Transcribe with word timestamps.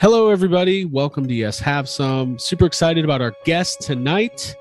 Hello, 0.00 0.30
everybody. 0.30 0.84
Welcome 0.84 1.28
to 1.28 1.34
Yes 1.34 1.60
Have 1.60 1.88
Some. 1.88 2.36
Super 2.38 2.66
excited 2.66 3.04
about 3.04 3.20
our 3.20 3.32
guest 3.44 3.80
tonight. 3.80 4.56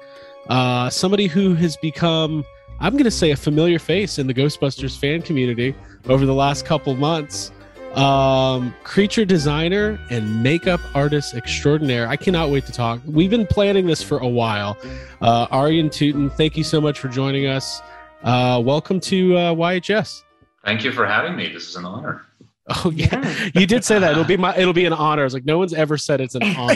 Uh, 0.47 0.91
somebody 0.91 1.25
who 1.25 1.55
has 1.55 1.75
become, 1.77 2.45
I'm 2.79 2.93
going 2.93 3.03
to 3.03 3.11
say, 3.11 3.31
a 3.31 3.35
familiar 3.35 3.79
face 3.79 4.19
in 4.19 4.27
the 4.27 4.33
Ghostbusters 4.33 4.97
fan 4.97 5.23
community 5.23 5.73
over 6.07 6.27
the 6.27 6.35
last 6.35 6.65
couple 6.65 6.95
months. 6.95 7.51
Um, 7.95 8.75
creature 8.83 9.25
designer 9.25 9.99
and 10.11 10.43
makeup 10.43 10.81
artist 10.93 11.33
extraordinaire. 11.33 12.07
I 12.07 12.15
cannot 12.15 12.51
wait 12.51 12.67
to 12.67 12.71
talk. 12.71 13.01
We've 13.07 13.31
been 13.31 13.47
planning 13.47 13.87
this 13.87 14.03
for 14.03 14.19
a 14.19 14.27
while. 14.27 14.77
Uh, 15.19 15.47
Arjen 15.49 15.89
Tuiten, 15.89 16.31
thank 16.31 16.55
you 16.55 16.63
so 16.63 16.79
much 16.79 16.99
for 16.99 17.07
joining 17.07 17.47
us. 17.47 17.81
Uh, 18.23 18.61
welcome 18.63 18.99
to 18.99 19.35
uh, 19.35 19.53
YHS. 19.55 20.21
Thank 20.63 20.83
you 20.83 20.91
for 20.91 21.07
having 21.07 21.35
me. 21.35 21.51
This 21.51 21.67
is 21.67 21.75
an 21.75 21.85
honor. 21.85 22.26
Oh 22.83 22.91
yeah. 22.93 23.07
yeah. 23.11 23.49
you 23.61 23.65
did 23.65 23.85
say 23.85 23.97
that. 23.97 24.11
It'll 24.11 24.25
be 24.25 24.35
my. 24.35 24.53
It'll 24.57 24.73
be 24.73 24.83
an 24.83 24.91
honor. 24.91 25.21
I 25.21 25.23
was 25.23 25.33
like, 25.33 25.45
no 25.45 25.57
one's 25.57 25.73
ever 25.73 25.97
said 25.97 26.19
it's 26.19 26.35
an 26.35 26.43
honor. 26.57 26.75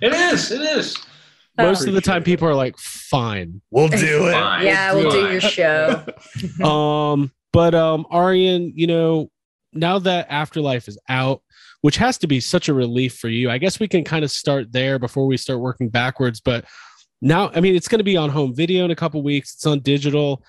it 0.00 0.12
is. 0.14 0.50
It 0.50 0.62
is. 0.62 0.96
Most 1.58 1.86
of 1.86 1.92
the 1.92 2.00
time, 2.00 2.22
people 2.22 2.48
are 2.48 2.54
like, 2.54 2.78
"Fine, 2.78 3.60
we'll 3.70 3.88
do 3.88 4.28
it." 4.28 4.32
Fine. 4.32 4.64
Yeah, 4.64 4.94
we'll 4.94 5.10
do 5.10 5.30
your 5.30 5.40
show. 5.42 6.02
um, 6.64 7.30
but 7.52 7.74
um, 7.74 8.06
Arjen, 8.10 8.72
you 8.74 8.86
know, 8.86 9.30
now 9.74 9.98
that 9.98 10.28
Afterlife 10.30 10.88
is 10.88 10.98
out, 11.10 11.42
which 11.82 11.98
has 11.98 12.16
to 12.18 12.26
be 12.26 12.40
such 12.40 12.70
a 12.70 12.74
relief 12.74 13.18
for 13.18 13.28
you, 13.28 13.50
I 13.50 13.58
guess 13.58 13.78
we 13.78 13.86
can 13.86 14.02
kind 14.02 14.24
of 14.24 14.30
start 14.30 14.72
there 14.72 14.98
before 14.98 15.26
we 15.26 15.36
start 15.36 15.60
working 15.60 15.90
backwards. 15.90 16.40
But 16.40 16.64
now, 17.20 17.50
I 17.54 17.60
mean, 17.60 17.76
it's 17.76 17.88
going 17.88 17.98
to 17.98 18.04
be 18.04 18.16
on 18.16 18.30
home 18.30 18.54
video 18.54 18.86
in 18.86 18.90
a 18.90 18.96
couple 18.96 19.22
weeks. 19.22 19.52
It's 19.54 19.66
on 19.66 19.80
digital 19.80 20.42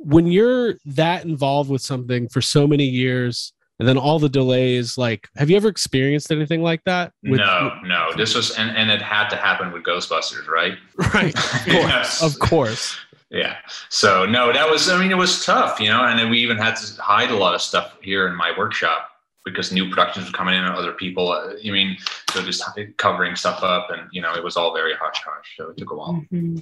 when 0.00 0.26
you're 0.26 0.74
that 0.86 1.24
involved 1.24 1.70
with 1.70 1.82
something 1.82 2.28
for 2.28 2.40
so 2.40 2.66
many 2.66 2.84
years 2.84 3.52
and 3.78 3.86
then 3.86 3.98
all 3.98 4.18
the 4.18 4.28
delays 4.28 4.96
like 4.96 5.28
have 5.36 5.50
you 5.50 5.56
ever 5.56 5.68
experienced 5.68 6.32
anything 6.32 6.62
like 6.62 6.82
that 6.84 7.12
with, 7.22 7.38
no 7.38 7.78
no. 7.84 8.10
This 8.16 8.34
was 8.34 8.56
and, 8.56 8.74
and 8.76 8.90
it 8.90 9.02
had 9.02 9.28
to 9.28 9.36
happen 9.36 9.72
with 9.72 9.82
ghostbusters 9.82 10.48
right? 10.48 10.78
Right. 11.14 11.34
Of 11.60 11.66
course, 11.66 11.90
yes. 11.90 12.22
of 12.22 12.38
course. 12.38 12.96
yeah. 13.30 13.56
So 13.90 14.24
no 14.24 14.52
that 14.52 14.68
was 14.70 14.88
i 14.88 14.98
mean 14.98 15.10
it 15.10 15.16
was 15.16 15.44
tough 15.44 15.78
you 15.80 15.88
know 15.88 16.04
and 16.04 16.18
then 16.18 16.30
we 16.30 16.38
even 16.38 16.56
had 16.56 16.76
to 16.76 17.02
hide 17.02 17.30
a 17.30 17.36
lot 17.36 17.54
of 17.54 17.60
stuff 17.60 17.96
here 18.00 18.26
in 18.26 18.34
my 18.34 18.52
workshop 18.56 19.08
because 19.44 19.72
new 19.72 19.88
productions 19.88 20.26
were 20.26 20.36
coming 20.36 20.54
in 20.54 20.64
and 20.64 20.74
other 20.74 20.92
people 20.92 21.30
uh, 21.30 21.52
i 21.66 21.70
mean 21.70 21.96
so 22.32 22.42
just 22.42 22.62
covering 22.96 23.36
stuff 23.36 23.62
up 23.62 23.90
and 23.90 24.08
you 24.12 24.22
know 24.22 24.34
it 24.34 24.42
was 24.42 24.56
all 24.56 24.72
very 24.74 24.94
hush 24.94 25.22
hush 25.24 25.54
so 25.56 25.70
it 25.70 25.76
took 25.76 25.90
a 25.90 25.94
while. 25.94 26.24
Mm-hmm. 26.32 26.58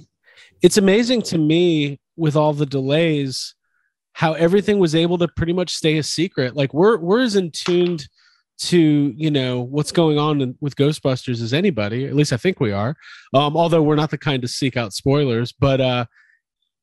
it's 0.61 0.77
amazing 0.77 1.21
to 1.23 1.37
me 1.37 1.99
with 2.19 2.35
all 2.35 2.53
the 2.53 2.65
delays 2.65 3.55
how 4.19 4.33
everything 4.33 4.79
was 4.79 4.95
able 4.95 5.17
to 5.17 5.29
pretty 5.29 5.53
much 5.53 5.73
stay 5.73 5.97
a 5.97 6.03
secret. 6.03 6.53
Like 6.53 6.73
we're 6.73 6.97
we're 6.97 7.21
as 7.21 7.37
in 7.37 7.51
tuned 7.51 8.07
to 8.59 9.13
you 9.15 9.31
know 9.31 9.61
what's 9.61 9.93
going 9.93 10.17
on 10.17 10.41
in, 10.41 10.57
with 10.59 10.75
ghostbusters 10.75 11.41
as 11.41 11.53
anybody 11.53 12.05
at 12.05 12.13
least 12.13 12.33
i 12.33 12.37
think 12.37 12.59
we 12.59 12.73
are. 12.73 12.97
Um 13.33 13.55
although 13.55 13.81
we're 13.81 13.95
not 13.95 14.11
the 14.11 14.17
kind 14.17 14.41
to 14.41 14.47
seek 14.49 14.75
out 14.75 14.91
spoilers 14.91 15.53
but 15.53 15.79
uh 15.79 16.05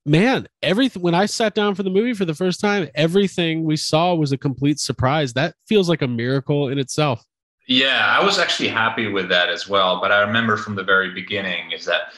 man 0.07 0.49
everything 0.63 1.03
when 1.03 1.15
i 1.15 1.27
sat 1.27 1.55
down 1.55 1.75
for 1.75 1.83
the 1.83 1.91
movie 1.91 2.15
for 2.15 2.25
the 2.25 2.35
first 2.35 2.59
time 2.61 2.89
everything 2.95 3.65
we 3.65 3.77
saw 3.77 4.15
was 4.15 4.33
a 4.33 4.39
complete 4.39 4.81
surprise. 4.81 5.35
That 5.35 5.55
feels 5.69 5.91
like 5.91 6.01
a 6.01 6.09
miracle 6.09 6.69
in 6.69 6.79
itself. 6.79 7.23
Yeah 7.69 8.17
i 8.19 8.25
was 8.25 8.39
actually 8.39 8.71
happy 8.71 9.09
with 9.09 9.29
that 9.29 9.51
as 9.51 9.69
well 9.69 10.01
but 10.01 10.11
i 10.11 10.21
remember 10.21 10.57
from 10.57 10.75
the 10.75 10.85
very 10.85 11.13
beginning 11.13 11.73
is 11.73 11.85
that 11.85 12.13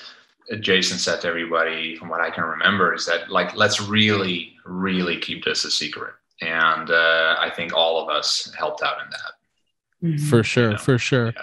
Jason 0.60 0.98
said 0.98 1.20
to 1.20 1.28
everybody, 1.28 1.96
from 1.96 2.08
what 2.08 2.20
I 2.20 2.30
can 2.30 2.44
remember, 2.44 2.94
is 2.94 3.06
that 3.06 3.30
like 3.30 3.54
let's 3.54 3.80
really, 3.80 4.54
really 4.64 5.18
keep 5.18 5.44
this 5.44 5.64
a 5.64 5.70
secret, 5.70 6.14
and 6.40 6.90
uh, 6.90 7.36
I 7.38 7.50
think 7.54 7.74
all 7.74 8.02
of 8.02 8.08
us 8.08 8.52
helped 8.58 8.82
out 8.82 8.96
in 9.04 9.10
that. 9.10 10.08
Mm-hmm. 10.08 10.26
For 10.26 10.42
sure, 10.42 10.64
you 10.64 10.70
know? 10.72 10.78
for 10.78 10.98
sure. 10.98 11.34
Yeah. 11.36 11.42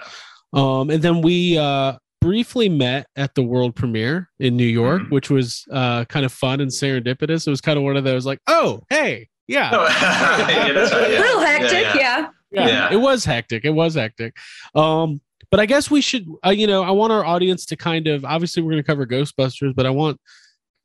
Um, 0.52 0.90
and 0.90 1.02
then 1.02 1.22
we 1.22 1.58
uh, 1.58 1.98
briefly 2.20 2.68
met 2.68 3.06
at 3.16 3.34
the 3.34 3.42
world 3.42 3.76
premiere 3.76 4.28
in 4.40 4.56
New 4.56 4.66
York, 4.66 5.02
mm-hmm. 5.02 5.14
which 5.14 5.30
was 5.30 5.64
uh, 5.70 6.04
kind 6.06 6.24
of 6.24 6.32
fun 6.32 6.60
and 6.60 6.70
serendipitous. 6.70 7.46
It 7.46 7.50
was 7.50 7.60
kind 7.60 7.78
of 7.78 7.84
one 7.84 7.96
of 7.96 8.04
those 8.04 8.26
like, 8.26 8.40
oh, 8.48 8.82
hey, 8.90 9.28
yeah, 9.46 9.70
oh, 9.72 9.84
yeah, 10.00 10.42
right, 10.42 11.10
yeah. 11.12 11.20
little 11.20 11.40
hectic, 11.40 11.94
yeah. 11.94 12.28
Yeah. 12.50 12.66
yeah. 12.66 12.92
it 12.92 12.96
was 12.96 13.24
hectic. 13.24 13.64
It 13.64 13.70
was 13.70 13.94
hectic. 13.94 14.36
Um, 14.74 15.20
but 15.50 15.60
I 15.60 15.66
guess 15.66 15.90
we 15.90 16.00
should, 16.00 16.26
uh, 16.44 16.50
you 16.50 16.66
know, 16.66 16.82
I 16.82 16.90
want 16.90 17.12
our 17.12 17.24
audience 17.24 17.66
to 17.66 17.76
kind 17.76 18.06
of 18.06 18.24
obviously 18.24 18.62
we're 18.62 18.72
going 18.72 18.82
to 18.82 18.86
cover 18.86 19.06
Ghostbusters, 19.06 19.74
but 19.74 19.86
I 19.86 19.90
want 19.90 20.20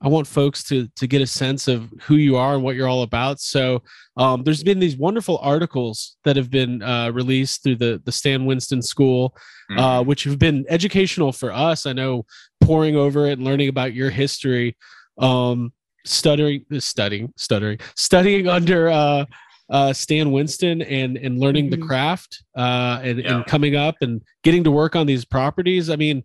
I 0.04 0.08
want 0.08 0.26
folks 0.26 0.64
to 0.66 0.88
to 0.96 1.08
get 1.08 1.22
a 1.22 1.28
sense 1.28 1.68
of 1.68 1.92
who 2.02 2.16
you 2.16 2.36
are 2.36 2.56
and 2.56 2.64
what 2.64 2.76
you're 2.76 2.88
all 2.88 3.04
about. 3.04 3.40
So 3.40 3.84
um, 4.18 4.44
there's 4.44 4.64
been 4.64 4.80
these 4.80 4.98
wonderful 4.98 5.38
articles 5.40 6.18
that 6.24 6.36
have 6.36 6.50
been 6.50 6.82
uh, 6.82 7.12
released 7.12 7.64
through 7.64 7.76
the 7.78 8.02
the 8.04 8.12
Stan 8.12 8.46
Winston 8.46 8.82
School, 8.82 9.36
uh, 9.36 9.74
mm-hmm. 9.74 9.80
uh, 9.80 10.02
which 10.04 10.24
have 10.24 10.40
been 10.40 10.66
educational 10.70 11.32
for 11.32 11.52
us. 11.52 11.86
I 11.86 11.94
know 11.94 12.26
poring 12.62 12.96
over 12.96 13.28
it 13.28 13.34
and 13.34 13.44
learning 13.44 13.70
about 13.70 13.94
your 13.94 14.10
history, 14.10 14.76
um, 15.20 15.72
stuttering, 16.06 16.66
studying, 16.80 17.32
stuttering, 17.38 17.80
studying 17.96 18.48
under 18.48 18.90
uh, 18.90 19.26
uh, 19.72 19.94
Stan 19.94 20.32
Winston 20.32 20.82
and 20.82 21.18
and 21.18 21.40
learning 21.40 21.70
mm-hmm. 21.70 21.82
the 21.82 21.88
craft 21.88 22.44
uh, 22.56 23.00
and, 23.02 23.20
yeah. 23.20 23.36
and 23.36 23.46
coming 23.46 23.76
up 23.76 23.96
and 24.02 24.22
getting 24.44 24.64
to 24.66 24.72
work 24.72 24.96
on 24.96 25.08
these 25.08 25.26
properties. 25.26 25.90
I 25.90 25.96
mean, 25.96 26.24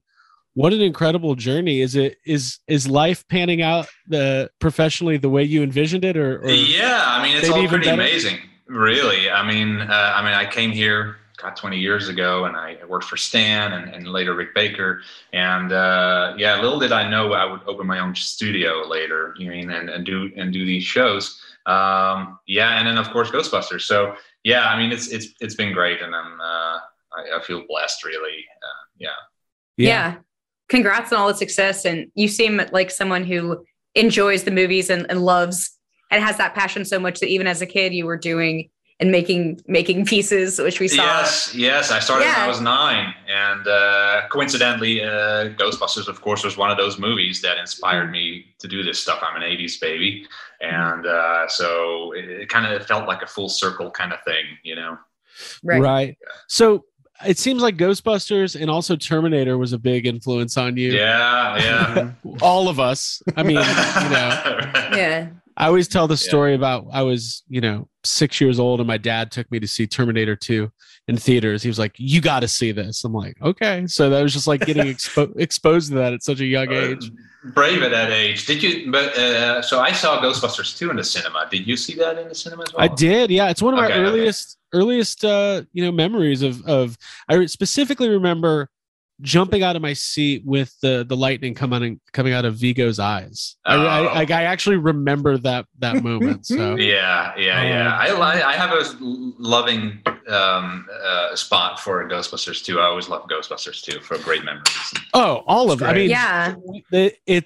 what 0.54 0.72
an 0.72 0.82
incredible 0.82 1.36
journey! 1.36 1.80
Is 1.80 1.94
it 1.94 2.16
is 2.26 2.58
is 2.66 2.88
life 2.88 3.26
panning 3.28 3.62
out 3.62 3.86
the 4.08 4.50
professionally 4.58 5.16
the 5.16 5.28
way 5.28 5.44
you 5.44 5.62
envisioned 5.62 6.04
it, 6.04 6.16
or, 6.16 6.40
or 6.40 6.50
yeah? 6.50 7.04
I 7.06 7.22
mean, 7.22 7.36
it's 7.36 7.48
all 7.48 7.66
pretty 7.68 7.84
better? 7.84 7.94
amazing, 7.94 8.38
really. 8.66 9.30
I 9.30 9.46
mean, 9.46 9.80
uh, 9.80 10.12
I 10.16 10.22
mean, 10.22 10.34
I 10.34 10.44
came 10.50 10.72
here. 10.72 11.18
got 11.36 11.54
20 11.54 11.78
years 11.78 12.08
ago, 12.08 12.46
and 12.46 12.56
I 12.56 12.78
worked 12.88 13.04
for 13.04 13.18
Stan 13.18 13.74
and, 13.74 13.94
and 13.94 14.08
later 14.08 14.34
Rick 14.34 14.54
Baker. 14.54 15.02
And 15.32 15.70
uh, 15.70 16.34
yeah, 16.36 16.60
little 16.60 16.80
did 16.80 16.90
I 16.90 17.08
know 17.08 17.32
I 17.34 17.44
would 17.44 17.60
open 17.68 17.86
my 17.86 18.00
own 18.00 18.16
studio 18.16 18.82
later. 18.88 19.34
You 19.38 19.50
mean 19.50 19.70
and, 19.70 19.88
and 19.88 20.04
do 20.04 20.32
and 20.36 20.52
do 20.52 20.66
these 20.66 20.82
shows 20.82 21.40
um, 21.66 22.38
yeah, 22.46 22.78
and 22.78 22.86
then 22.86 22.96
of 22.98 23.10
course 23.10 23.30
Ghostbusters. 23.30 23.82
So 23.82 24.14
yeah, 24.44 24.66
I 24.66 24.78
mean 24.78 24.92
it's 24.92 25.08
it's 25.08 25.28
it's 25.40 25.54
been 25.54 25.72
great, 25.72 26.00
and 26.00 26.14
I'm 26.14 26.40
uh, 26.40 26.78
I, 27.12 27.38
I 27.38 27.42
feel 27.42 27.64
blessed 27.68 28.04
really. 28.04 28.44
Uh, 28.62 28.84
yeah. 28.98 29.08
yeah. 29.76 29.88
yeah. 29.88 30.14
Congrats 30.68 31.12
on 31.12 31.20
all 31.20 31.28
the 31.28 31.34
success, 31.34 31.84
and 31.84 32.10
you 32.14 32.28
seem 32.28 32.60
like 32.72 32.90
someone 32.90 33.24
who 33.24 33.64
enjoys 33.94 34.44
the 34.44 34.50
movies 34.50 34.90
and, 34.90 35.06
and 35.10 35.24
loves 35.24 35.76
and 36.10 36.22
has 36.22 36.36
that 36.36 36.54
passion 36.54 36.84
so 36.84 36.98
much 36.98 37.20
that 37.20 37.28
even 37.28 37.46
as 37.46 37.62
a 37.62 37.66
kid 37.66 37.92
you 37.92 38.06
were 38.06 38.16
doing 38.16 38.68
and 38.98 39.10
making 39.10 39.60
making 39.66 40.06
pieces, 40.06 40.58
which 40.58 40.80
we 40.80 40.88
saw. 40.88 41.04
Yes, 41.04 41.54
yes. 41.54 41.90
I 41.90 41.98
started 41.98 42.24
yeah. 42.24 42.36
when 42.36 42.44
I 42.44 42.48
was 42.48 42.60
nine, 42.60 43.14
and 43.28 43.66
uh, 43.66 44.22
coincidentally, 44.30 45.02
uh, 45.02 45.50
Ghostbusters, 45.50 46.08
of 46.08 46.22
course, 46.22 46.44
was 46.44 46.56
one 46.56 46.70
of 46.70 46.78
those 46.78 46.98
movies 46.98 47.42
that 47.42 47.58
inspired 47.58 48.10
me 48.10 48.46
to 48.58 48.68
do 48.68 48.82
this 48.82 48.98
stuff. 48.98 49.22
I'm 49.22 49.36
an 49.36 49.42
'80s 49.42 49.80
baby, 49.80 50.26
and 50.60 51.06
uh, 51.06 51.46
so 51.48 52.12
it, 52.12 52.24
it 52.24 52.48
kind 52.48 52.72
of 52.72 52.86
felt 52.86 53.06
like 53.06 53.22
a 53.22 53.26
full 53.26 53.48
circle 53.48 53.90
kind 53.90 54.12
of 54.12 54.22
thing, 54.24 54.44
you 54.62 54.74
know. 54.74 54.98
Right. 55.62 55.82
Right. 55.82 56.18
So 56.48 56.86
it 57.26 57.38
seems 57.38 57.62
like 57.62 57.76
Ghostbusters 57.76 58.60
and 58.60 58.70
also 58.70 58.96
Terminator 58.96 59.58
was 59.58 59.72
a 59.72 59.78
big 59.78 60.06
influence 60.06 60.56
on 60.56 60.76
you. 60.76 60.92
Yeah, 60.92 61.58
yeah. 61.58 62.10
All 62.42 62.68
of 62.68 62.80
us. 62.80 63.22
I 63.36 63.42
mean, 63.42 63.56
you 63.56 64.10
know. 64.10 64.60
Yeah. 64.96 65.28
I 65.56 65.66
always 65.66 65.88
tell 65.88 66.06
the 66.06 66.16
story 66.16 66.50
yeah. 66.50 66.56
about 66.56 66.86
I 66.92 67.02
was, 67.02 67.42
you 67.48 67.60
know, 67.60 67.88
six 68.04 68.40
years 68.40 68.60
old 68.60 68.80
and 68.80 68.86
my 68.86 68.98
dad 68.98 69.30
took 69.30 69.50
me 69.50 69.58
to 69.58 69.66
see 69.66 69.86
Terminator 69.86 70.36
2 70.36 70.70
in 71.08 71.16
theaters. 71.16 71.62
He 71.62 71.68
was 71.68 71.78
like, 71.78 71.94
You 71.96 72.20
got 72.20 72.40
to 72.40 72.48
see 72.48 72.72
this. 72.72 73.04
I'm 73.04 73.14
like, 73.14 73.40
Okay. 73.40 73.86
So 73.86 74.10
that 74.10 74.22
was 74.22 74.32
just 74.32 74.46
like 74.46 74.66
getting 74.66 74.86
expo- 74.94 75.32
exposed 75.38 75.88
to 75.90 75.94
that 75.96 76.12
at 76.12 76.22
such 76.22 76.40
a 76.40 76.44
young 76.44 76.68
uh, 76.68 76.72
age. 76.72 77.10
brave 77.44 77.82
at 77.82 77.90
that 77.90 78.10
age. 78.10 78.44
Did 78.46 78.62
you? 78.62 78.90
But 78.90 79.16
uh, 79.16 79.62
so 79.62 79.80
I 79.80 79.92
saw 79.92 80.20
Ghostbusters 80.20 80.76
2 80.76 80.90
in 80.90 80.96
the 80.96 81.04
cinema. 81.04 81.48
Did 81.50 81.66
you 81.66 81.76
see 81.76 81.94
that 81.94 82.18
in 82.18 82.28
the 82.28 82.34
cinema 82.34 82.64
as 82.64 82.74
well? 82.74 82.84
I 82.84 82.88
did. 82.88 83.30
Yeah. 83.30 83.48
It's 83.48 83.62
one 83.62 83.74
of 83.74 83.80
okay, 83.80 83.94
my 83.94 84.00
earliest, 84.00 84.58
okay. 84.74 84.82
earliest, 84.82 85.24
uh, 85.24 85.62
you 85.72 85.84
know, 85.84 85.92
memories 85.92 86.42
of, 86.42 86.62
of, 86.66 86.98
I 87.28 87.46
specifically 87.46 88.10
remember 88.10 88.68
jumping 89.22 89.62
out 89.62 89.76
of 89.76 89.82
my 89.82 89.92
seat 89.92 90.42
with 90.44 90.78
the 90.80 91.04
the 91.08 91.16
lightning 91.16 91.54
coming 91.54 92.00
coming 92.12 92.32
out 92.32 92.44
of 92.44 92.56
Vigo's 92.56 92.98
eyes. 92.98 93.56
Oh. 93.64 93.86
I, 93.86 94.22
I, 94.22 94.26
I 94.28 94.42
actually 94.42 94.76
remember 94.76 95.38
that 95.38 95.66
that 95.78 96.02
moment. 96.02 96.46
So 96.46 96.76
yeah, 96.76 97.32
yeah, 97.36 97.62
yeah. 97.62 98.12
Um, 98.12 98.22
I 98.22 98.42
I 98.42 98.52
have 98.52 98.72
a 98.72 98.84
loving 99.00 100.02
um, 100.28 100.86
uh, 101.04 101.34
spot 101.34 101.80
for 101.80 102.06
Ghostbusters 102.08 102.64
too. 102.64 102.80
I 102.80 102.84
always 102.84 103.08
love 103.08 103.26
Ghostbusters 103.28 103.82
too 103.82 104.00
for 104.00 104.18
great 104.18 104.44
memories. 104.44 104.94
Oh, 105.14 105.42
all 105.46 105.70
of 105.70 105.82
it. 105.82 105.86
I 105.86 105.94
mean, 105.94 106.10
yeah, 106.10 106.54
it, 106.92 107.18
it 107.26 107.44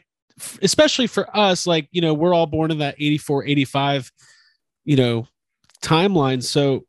especially 0.62 1.06
for 1.06 1.34
us, 1.36 1.66
like 1.66 1.88
you 1.92 2.00
know, 2.00 2.14
we're 2.14 2.34
all 2.34 2.46
born 2.46 2.70
in 2.70 2.78
that 2.78 2.96
84, 2.98 3.44
85, 3.46 4.12
you 4.84 4.96
know, 4.96 5.26
timeline. 5.82 6.42
So 6.42 6.84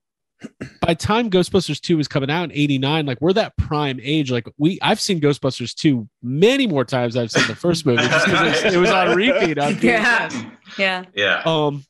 by 0.81 0.93
time 0.93 1.29
Ghostbusters 1.29 1.79
2 1.79 1.97
was 1.97 2.07
coming 2.07 2.31
out 2.31 2.45
in 2.45 2.51
89, 2.51 3.05
like 3.05 3.21
we're 3.21 3.33
that 3.33 3.55
prime 3.57 3.99
age. 4.01 4.31
Like 4.31 4.47
we 4.57 4.79
I've 4.81 4.99
seen 4.99 5.21
Ghostbusters 5.21 5.73
2 5.75 6.07
many 6.21 6.67
more 6.67 6.85
times 6.85 7.15
I've 7.15 7.31
seen 7.31 7.47
the 7.47 7.55
first 7.55 7.85
movie 7.85 8.03
just 8.03 8.25
because 8.25 8.63
it, 8.63 8.73
it, 8.73 8.77
was 8.77 8.89
on 8.89 9.15
repeat 9.15 9.57
on 9.57 9.77
Yeah. 9.81 10.29
Yeah. 10.77 11.05
Yeah. 11.13 11.41
Um 11.45 11.85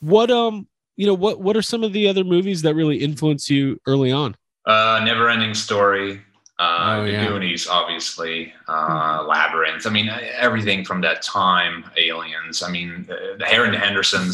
what 0.00 0.30
um 0.30 0.68
you 0.96 1.06
know, 1.06 1.14
what 1.14 1.40
what 1.40 1.56
are 1.56 1.62
some 1.62 1.82
of 1.82 1.92
the 1.92 2.08
other 2.08 2.24
movies 2.24 2.62
that 2.62 2.74
really 2.74 2.98
influence 2.98 3.50
you 3.50 3.80
early 3.86 4.12
on? 4.12 4.36
Uh, 4.66 5.00
Never 5.04 5.28
Ending 5.28 5.54
Story. 5.54 6.20
Uh, 6.58 6.98
oh, 7.00 7.04
the 7.04 7.12
yeah. 7.12 7.26
Goonies, 7.26 7.66
obviously, 7.66 8.52
uh. 8.68 9.24
Labyrinth. 9.26 9.86
I 9.86 9.90
mean, 9.90 10.08
everything 10.08 10.84
from 10.84 11.00
that 11.00 11.20
time. 11.22 11.84
Aliens. 11.96 12.62
I 12.62 12.70
mean, 12.70 13.04
the, 13.08 13.36
the 13.38 13.44
Harry 13.44 13.76
Hendersons, 13.76 14.32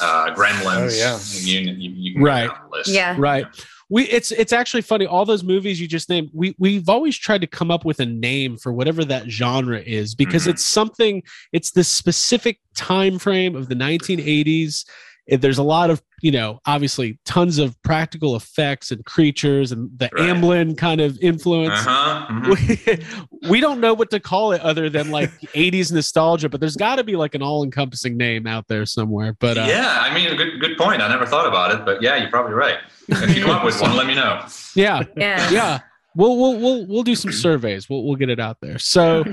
uh, 0.00 0.34
Gremlins. 0.34 0.92
Oh 0.92 0.96
yeah. 0.96 1.18
You, 1.32 1.72
you, 1.72 1.90
you 2.14 2.22
right. 2.22 2.50
Yeah. 2.86 3.14
Right. 3.18 3.46
We 3.88 4.04
it's 4.04 4.32
it's 4.32 4.52
actually 4.52 4.82
funny. 4.82 5.06
All 5.06 5.24
those 5.24 5.44
movies 5.44 5.80
you 5.80 5.86
just 5.86 6.08
named, 6.08 6.30
we 6.32 6.56
we've 6.58 6.88
always 6.88 7.16
tried 7.16 7.40
to 7.42 7.46
come 7.46 7.70
up 7.70 7.84
with 7.84 8.00
a 8.00 8.06
name 8.06 8.56
for 8.56 8.72
whatever 8.72 9.04
that 9.04 9.28
genre 9.28 9.78
is 9.78 10.14
because 10.14 10.42
mm-hmm. 10.42 10.50
it's 10.50 10.64
something. 10.64 11.22
It's 11.52 11.70
the 11.70 11.84
specific 11.84 12.58
time 12.74 13.18
frame 13.18 13.54
of 13.54 13.68
the 13.68 13.76
1980s 13.76 14.84
there's 15.28 15.58
a 15.58 15.62
lot 15.62 15.90
of 15.90 16.02
you 16.22 16.30
know 16.30 16.60
obviously 16.66 17.18
tons 17.24 17.58
of 17.58 17.80
practical 17.82 18.36
effects 18.36 18.90
and 18.90 19.04
creatures 19.04 19.72
and 19.72 19.90
the 19.98 20.08
right. 20.12 20.30
amblin 20.30 20.76
kind 20.76 21.00
of 21.00 21.18
influence. 21.20 21.74
Uh-huh. 21.74 22.26
mm-hmm. 22.30 23.40
we, 23.42 23.50
we 23.50 23.60
don't 23.60 23.80
know 23.80 23.92
what 23.92 24.10
to 24.10 24.20
call 24.20 24.52
it 24.52 24.60
other 24.60 24.88
than 24.88 25.10
like 25.10 25.30
80s 25.40 25.92
nostalgia 25.92 26.48
but 26.48 26.60
there's 26.60 26.76
got 26.76 26.96
to 26.96 27.04
be 27.04 27.16
like 27.16 27.34
an 27.34 27.42
all-encompassing 27.42 28.16
name 28.16 28.46
out 28.46 28.68
there 28.68 28.86
somewhere 28.86 29.36
but 29.40 29.58
uh, 29.58 29.66
yeah 29.68 29.98
i 30.00 30.14
mean 30.14 30.36
good 30.36 30.60
good 30.60 30.76
point. 30.76 31.02
I 31.02 31.08
never 31.08 31.26
thought 31.26 31.46
about 31.46 31.72
it 31.72 31.84
but 31.84 32.02
yeah 32.02 32.16
you're 32.16 32.30
probably 32.30 32.54
right. 32.54 32.78
If 33.08 33.36
you 33.36 33.42
come 33.44 33.50
up 33.50 33.64
with 33.64 33.80
one 33.80 33.96
let 33.96 34.06
me 34.06 34.14
know. 34.14 34.44
Yeah. 34.74 35.04
Yeah. 35.16 35.50
Yeah. 35.50 35.78
We'll 36.14 36.36
we'll 36.36 36.58
we'll, 36.58 36.86
we'll 36.86 37.02
do 37.02 37.14
some 37.14 37.32
surveys. 37.32 37.88
We'll, 37.88 38.04
we'll 38.04 38.16
get 38.16 38.28
it 38.28 38.38
out 38.38 38.58
there. 38.60 38.78
So 38.78 39.24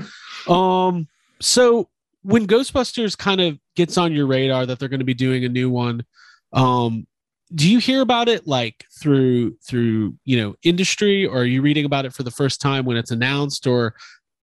um 0.48 1.06
so 1.40 1.88
when 2.24 2.46
ghostbusters 2.46 3.16
kind 3.16 3.40
of 3.40 3.58
gets 3.76 3.96
on 3.96 4.12
your 4.12 4.26
radar 4.26 4.66
that 4.66 4.78
they're 4.78 4.88
going 4.88 4.98
to 4.98 5.04
be 5.04 5.14
doing 5.14 5.44
a 5.44 5.48
new 5.48 5.70
one 5.70 6.04
um 6.52 7.06
do 7.54 7.70
you 7.70 7.78
hear 7.78 8.00
about 8.00 8.28
it 8.28 8.46
like 8.46 8.84
through 9.00 9.54
through 9.66 10.14
you 10.24 10.36
know 10.36 10.54
industry 10.64 11.26
or 11.26 11.38
are 11.38 11.44
you 11.44 11.62
reading 11.62 11.84
about 11.84 12.04
it 12.04 12.12
for 12.12 12.22
the 12.22 12.30
first 12.30 12.60
time 12.60 12.84
when 12.84 12.96
it's 12.96 13.10
announced 13.10 13.66
or 13.66 13.94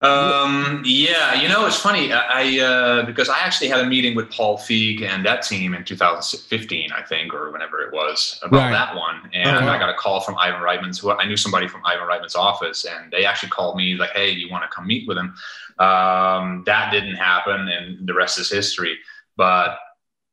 um, 0.01 0.81
yeah, 0.83 1.39
you 1.39 1.47
know, 1.47 1.67
it's 1.67 1.79
funny. 1.79 2.11
I, 2.11 2.59
uh, 2.59 3.05
because 3.05 3.29
I 3.29 3.39
actually 3.39 3.67
had 3.67 3.81
a 3.81 3.85
meeting 3.85 4.15
with 4.15 4.31
Paul 4.31 4.57
Feig 4.57 5.03
and 5.03 5.23
that 5.25 5.43
team 5.43 5.75
in 5.75 5.85
2015, 5.85 6.91
I 6.91 7.03
think, 7.03 7.33
or 7.35 7.51
whenever 7.51 7.81
it 7.81 7.93
was 7.93 8.39
about 8.41 8.57
right. 8.57 8.71
that 8.71 8.95
one. 8.95 9.29
And 9.33 9.57
okay. 9.57 9.67
I 9.67 9.77
got 9.77 9.89
a 9.89 9.93
call 9.93 10.19
from 10.19 10.37
Ivan 10.39 10.61
Reitman's 10.61 10.97
who 10.97 11.11
I 11.11 11.27
knew 11.27 11.37
somebody 11.37 11.67
from 11.67 11.81
Ivan 11.85 12.07
Reitman's 12.07 12.35
office 12.35 12.85
and 12.85 13.11
they 13.11 13.25
actually 13.25 13.49
called 13.49 13.75
me 13.75 13.93
like, 13.93 14.09
Hey, 14.11 14.31
you 14.31 14.49
want 14.49 14.63
to 14.63 14.75
come 14.75 14.87
meet 14.87 15.07
with 15.07 15.17
him? 15.17 15.35
Um, 15.77 16.63
that 16.65 16.91
didn't 16.91 17.15
happen 17.15 17.69
and 17.69 18.07
the 18.07 18.13
rest 18.15 18.39
is 18.39 18.49
history. 18.51 18.97
But 19.37 19.77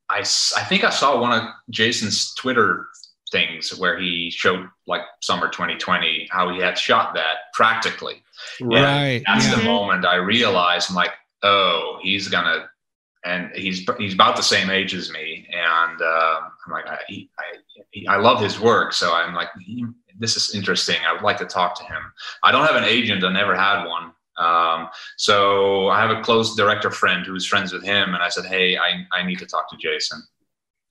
I, 0.09 0.21
I 0.21 0.65
think 0.65 0.85
I 0.85 0.91
saw 0.91 1.21
one 1.21 1.33
of 1.33 1.47
Jason's 1.69 2.35
Twitter 2.35 2.89
things 3.31 3.79
where 3.79 3.99
he 3.99 4.31
showed 4.31 4.69
like 4.87 5.03
summer 5.21 5.49
2020 5.49 6.29
how 6.31 6.53
he 6.53 6.61
had 6.61 6.79
shot 6.79 7.15
that 7.15 7.53
practically 7.53 8.23
Right. 8.61 9.23
And 9.25 9.25
that's 9.27 9.49
yeah. 9.49 9.57
the 9.57 9.65
moment 9.65 10.05
I 10.05 10.17
realized 10.17 10.91
I'm 10.91 10.97
like, 10.97 11.13
oh, 11.43 11.99
he's 12.03 12.29
gonna, 12.29 12.69
and 13.25 13.51
he's 13.55 13.89
he's 13.99 14.15
about 14.15 14.37
the 14.37 14.43
same 14.43 14.71
age 14.71 14.95
as 14.95 15.11
me, 15.11 15.47
and 15.53 16.01
uh, 16.01 16.41
I'm 16.67 16.73
like, 16.73 16.87
I, 16.87 17.29
I 17.39 18.15
I 18.15 18.17
love 18.17 18.41
his 18.41 18.61
work, 18.61 18.93
so 18.93 19.13
I'm 19.13 19.35
like, 19.35 19.49
this 20.19 20.37
is 20.37 20.55
interesting. 20.55 20.97
I 21.07 21.13
would 21.13 21.23
like 21.23 21.39
to 21.39 21.47
talk 21.47 21.77
to 21.79 21.85
him. 21.85 22.13
I 22.43 22.53
don't 22.53 22.67
have 22.67 22.77
an 22.77 22.85
agent. 22.85 23.25
I 23.25 23.33
never 23.33 23.57
had 23.57 23.85
one. 23.85 24.13
Um, 24.39 24.89
so 25.17 25.89
I 25.89 26.01
have 26.01 26.17
a 26.17 26.23
close 26.23 26.55
director 26.55 26.93
friend 26.93 27.27
who's 27.27 27.45
friends 27.45 27.73
with 27.73 27.83
him, 27.83 28.15
and 28.15 28.23
I 28.23 28.29
said, 28.29 28.47
hey, 28.47 28.77
I 28.77 29.05
I 29.13 29.25
need 29.25 29.39
to 29.41 29.47
talk 29.47 29.69
to 29.71 29.77
Jason. 29.77 30.23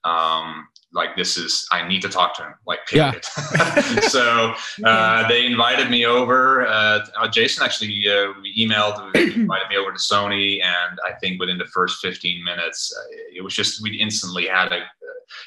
Um, 0.07 0.67
like 0.93 1.15
this 1.15 1.37
is 1.37 1.67
I 1.71 1.87
need 1.87 2.01
to 2.03 2.09
talk 2.09 2.35
to 2.37 2.43
him. 2.43 2.53
Like 2.65 2.85
period. 2.87 3.25
Yeah. 3.37 3.99
so 4.07 4.53
uh, 4.83 5.27
they 5.27 5.45
invited 5.45 5.89
me 5.89 6.05
over. 6.05 6.65
Uh, 6.65 7.05
uh 7.19 7.27
Jason 7.27 7.63
actually 7.63 8.07
uh, 8.07 8.33
we 8.41 8.55
emailed, 8.57 9.15
invited 9.15 9.69
me 9.69 9.77
over 9.77 9.91
to 9.91 9.99
Sony, 9.99 10.63
and 10.63 10.99
I 11.05 11.13
think 11.19 11.39
within 11.39 11.57
the 11.57 11.65
first 11.65 11.99
15 12.01 12.43
minutes, 12.43 12.95
uh, 12.97 13.17
it 13.35 13.43
was 13.43 13.53
just 13.53 13.81
we 13.81 13.95
instantly 13.97 14.47
had 14.47 14.71
a 14.71 14.81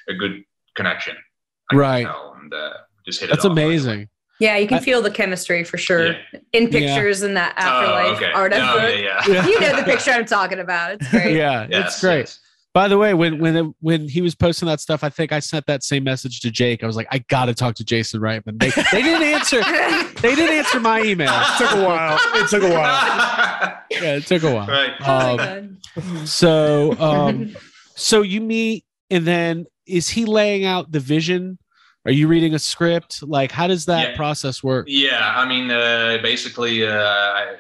a 0.09 0.15
good 0.15 0.43
connection. 0.75 1.17
I 1.73 1.77
right. 1.77 2.07
And, 2.07 2.53
uh, 2.53 2.73
just 3.07 3.21
hit 3.21 3.31
That's 3.31 3.45
amazing. 3.45 4.09
Yeah, 4.41 4.57
you 4.57 4.67
can 4.67 4.79
I, 4.79 4.81
feel 4.81 5.03
the 5.03 5.11
chemistry 5.11 5.65
for 5.65 5.77
sure 5.77 6.13
yeah. 6.13 6.41
in 6.55 6.71
pictures 6.71 7.21
yeah. 7.21 7.29
in 7.29 7.35
that 7.35 7.55
oh, 7.59 7.63
afterlife 7.63 8.07
oh, 8.07 8.17
okay. 8.17 8.33
art. 8.33 8.53
Oh, 8.55 8.89
yeah, 8.89 9.23
yeah. 9.29 9.47
you 9.47 9.61
know 9.61 9.77
the 9.77 9.83
picture 9.85 10.13
I'm 10.13 10.25
talking 10.25 10.61
about. 10.61 10.93
It's 10.93 11.09
great. 11.11 11.37
Yeah, 11.37 11.67
yes, 11.71 11.87
it's 11.87 12.01
great. 12.01 12.21
Yes. 12.21 12.41
By 12.73 12.87
the 12.87 12.99
way, 12.99 13.15
when 13.15 13.41
when 13.41 13.75
when 13.81 14.09
he 14.09 14.21
was 14.21 14.37
posting 14.37 14.67
that 14.69 14.81
stuff, 14.81 15.03
I 15.03 15.09
think 15.09 15.33
I 15.33 15.41
sent 15.41 15.67
that 15.67 15.83
same 15.83 16.05
message 16.05 16.39
to 16.41 16.53
Jake. 16.53 16.85
I 16.85 16.87
was 16.87 16.95
like, 16.95 17.09
I 17.11 17.19
got 17.19 17.47
to 17.47 17.55
talk 17.55 17.75
to 17.77 17.85
Jason 17.85 18.21
Reitman. 18.21 18.61
They, 18.61 18.71
they 18.93 19.03
didn't 19.03 19.27
answer. 19.27 19.61
they 20.23 20.37
didn't 20.37 20.57
answer 20.57 20.79
my 20.79 21.03
email. 21.03 21.33
It 21.33 21.59
took 21.59 21.73
a 21.73 21.85
while. 21.85 22.19
It 22.35 22.49
took 22.49 22.63
a 22.63 22.71
while. 22.71 23.79
yeah, 23.91 24.17
it 24.17 24.27
took 24.27 24.45
a 24.45 24.55
while. 24.55 24.69
Right. 24.69 25.01
Um, 25.01 25.79
oh 25.97 26.25
so 26.25 26.97
um, 27.01 27.57
so 27.97 28.23
you 28.23 28.41
meet, 28.41 28.85
and 29.11 29.27
then 29.27 29.67
is 29.87 30.09
he 30.09 30.25
laying 30.25 30.65
out 30.65 30.93
the 30.93 31.01
vision? 31.01 31.59
Are 32.07 32.13
you 32.13 32.29
reading 32.29 32.55
a 32.55 32.59
script? 32.61 33.23
Like, 33.23 33.51
how 33.51 33.67
does 33.67 33.87
that 33.87 34.11
yeah. 34.11 34.17
process 34.17 34.63
work? 34.63 34.87
Yeah, 34.89 35.35
I 35.37 35.47
mean, 35.47 35.71
uh, 35.71 36.19
basically, 36.23 36.87
uh, 36.87 37.57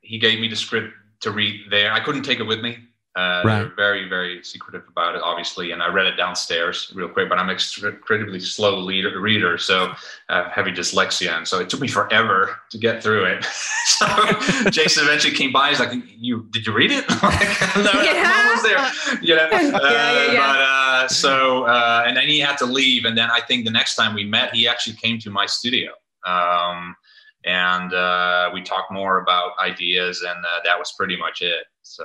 he 0.00 0.18
gave 0.18 0.38
me 0.38 0.46
the 0.46 0.56
script 0.56 0.94
to 1.20 1.32
read 1.32 1.60
there. 1.70 1.92
I 1.92 1.98
couldn't 2.00 2.22
take 2.22 2.38
it 2.38 2.44
with 2.44 2.60
me. 2.60 2.78
Uh, 3.16 3.42
right. 3.44 3.58
They're 3.60 3.74
very, 3.76 4.08
very 4.08 4.42
secretive 4.42 4.82
about 4.88 5.14
it, 5.14 5.22
obviously. 5.22 5.70
And 5.70 5.80
I 5.80 5.88
read 5.88 6.06
it 6.06 6.16
downstairs 6.16 6.90
real 6.96 7.08
quick, 7.08 7.28
but 7.28 7.38
I'm 7.38 7.48
an 7.48 7.58
incredibly 7.84 8.40
slow 8.40 8.80
leader, 8.80 9.20
reader, 9.20 9.56
so 9.56 9.92
uh, 10.28 10.50
heavy 10.50 10.72
dyslexia, 10.72 11.36
and 11.36 11.46
so 11.46 11.60
it 11.60 11.70
took 11.70 11.80
me 11.80 11.86
forever 11.86 12.56
to 12.70 12.78
get 12.78 13.04
through 13.04 13.24
it. 13.26 13.44
so 13.86 14.06
Jason 14.70 15.04
eventually 15.04 15.34
came 15.34 15.52
by. 15.52 15.68
He's 15.68 15.78
like, 15.78 15.92
"You 16.16 16.48
did 16.50 16.66
you 16.66 16.72
read 16.72 16.90
it?" 16.90 17.08
like, 17.22 17.76
no, 17.76 18.02
yeah. 18.02 18.46
Almost 18.46 18.64
there. 18.64 19.20
You 19.22 19.36
know? 19.36 19.48
yeah, 19.50 19.70
yeah, 19.70 20.32
yeah. 20.32 20.46
But 20.46 20.60
uh, 20.60 21.08
so, 21.08 21.64
uh, 21.64 22.02
and 22.06 22.16
then 22.16 22.26
he 22.26 22.40
had 22.40 22.58
to 22.58 22.66
leave, 22.66 23.04
and 23.04 23.16
then 23.16 23.30
I 23.30 23.40
think 23.40 23.64
the 23.64 23.70
next 23.70 23.94
time 23.94 24.14
we 24.14 24.24
met, 24.24 24.52
he 24.52 24.66
actually 24.66 24.96
came 24.96 25.20
to 25.20 25.30
my 25.30 25.46
studio. 25.46 25.92
Um, 26.26 26.96
and 27.44 27.92
uh, 27.92 28.50
we 28.52 28.62
talked 28.62 28.90
more 28.90 29.20
about 29.20 29.52
ideas, 29.60 30.22
and 30.22 30.44
uh, 30.44 30.60
that 30.64 30.76
was 30.76 30.92
pretty 30.98 31.16
much 31.16 31.42
it. 31.42 31.66
So 31.82 32.04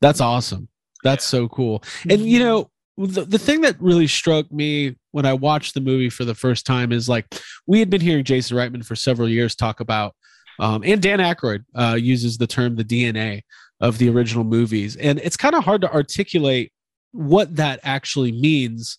that's 0.00 0.20
awesome. 0.20 0.68
That's 1.02 1.24
yeah. 1.26 1.38
so 1.38 1.48
cool. 1.48 1.82
And 2.08 2.22
you 2.22 2.38
know, 2.38 2.70
the, 2.96 3.24
the 3.24 3.38
thing 3.38 3.60
that 3.62 3.80
really 3.80 4.06
struck 4.06 4.50
me 4.50 4.96
when 5.12 5.26
I 5.26 5.34
watched 5.34 5.74
the 5.74 5.80
movie 5.80 6.10
for 6.10 6.24
the 6.24 6.34
first 6.34 6.64
time 6.64 6.92
is 6.92 7.08
like 7.08 7.26
we 7.66 7.78
had 7.78 7.90
been 7.90 8.00
hearing 8.00 8.24
Jason 8.24 8.56
Reitman 8.56 8.84
for 8.84 8.96
several 8.96 9.28
years 9.28 9.54
talk 9.54 9.80
about, 9.80 10.14
um, 10.58 10.82
and 10.84 11.02
Dan 11.02 11.18
Aykroyd 11.18 11.64
uh, 11.74 11.96
uses 12.00 12.38
the 12.38 12.46
term 12.46 12.76
the 12.76 12.84
DNA 12.84 13.42
of 13.80 13.98
the 13.98 14.08
original 14.08 14.44
movies, 14.44 14.96
and 14.96 15.18
it's 15.20 15.36
kind 15.36 15.54
of 15.54 15.64
hard 15.64 15.82
to 15.82 15.92
articulate 15.92 16.72
what 17.12 17.56
that 17.56 17.80
actually 17.82 18.32
means 18.32 18.98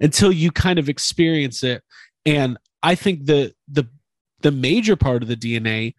until 0.00 0.32
you 0.32 0.50
kind 0.50 0.78
of 0.78 0.88
experience 0.88 1.62
it. 1.62 1.82
And 2.24 2.58
I 2.82 2.94
think 2.94 3.26
the 3.26 3.54
the 3.68 3.88
the 4.40 4.50
major 4.50 4.96
part 4.96 5.22
of 5.22 5.28
the 5.28 5.36
DNA 5.36 5.94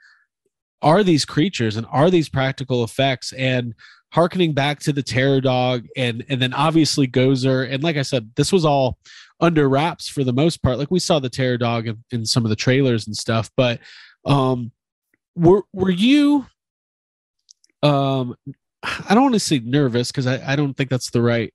are 0.81 1.03
these 1.03 1.25
creatures 1.25 1.75
and 1.75 1.87
are 1.89 2.09
these 2.09 2.29
practical 2.29 2.83
effects 2.83 3.33
and 3.33 3.73
harkening 4.11 4.53
back 4.53 4.79
to 4.79 4.93
the 4.93 5.03
terror 5.03 5.41
dog 5.41 5.85
and 5.95 6.23
and 6.29 6.41
then 6.41 6.53
obviously 6.53 7.07
gozer. 7.07 7.71
And 7.71 7.83
like 7.83 7.97
i 7.97 8.01
said 8.01 8.31
this 8.35 8.51
was 8.51 8.65
all 8.65 8.97
under 9.39 9.69
wraps 9.69 10.07
for 10.07 10.23
the 10.23 10.33
most 10.33 10.63
part. 10.63 10.79
Like 10.79 10.91
we 10.91 10.99
saw 10.99 11.19
the 11.19 11.29
terror 11.29 11.57
dog 11.57 11.87
in, 11.87 12.03
in 12.11 12.25
some 12.25 12.45
of 12.45 12.49
the 12.49 12.55
trailers 12.55 13.05
and 13.05 13.15
stuff 13.15 13.51
but 13.55 13.79
um 14.25 14.71
were 15.35 15.63
were 15.73 15.89
you 15.89 16.45
um 17.83 18.35
i 18.83 19.13
don't 19.13 19.23
want 19.23 19.33
to 19.33 19.39
say 19.39 19.59
nervous 19.59 20.11
because 20.11 20.27
I, 20.27 20.53
I 20.53 20.55
don't 20.55 20.73
think 20.75 20.89
that's 20.89 21.11
the 21.11 21.21
right 21.21 21.53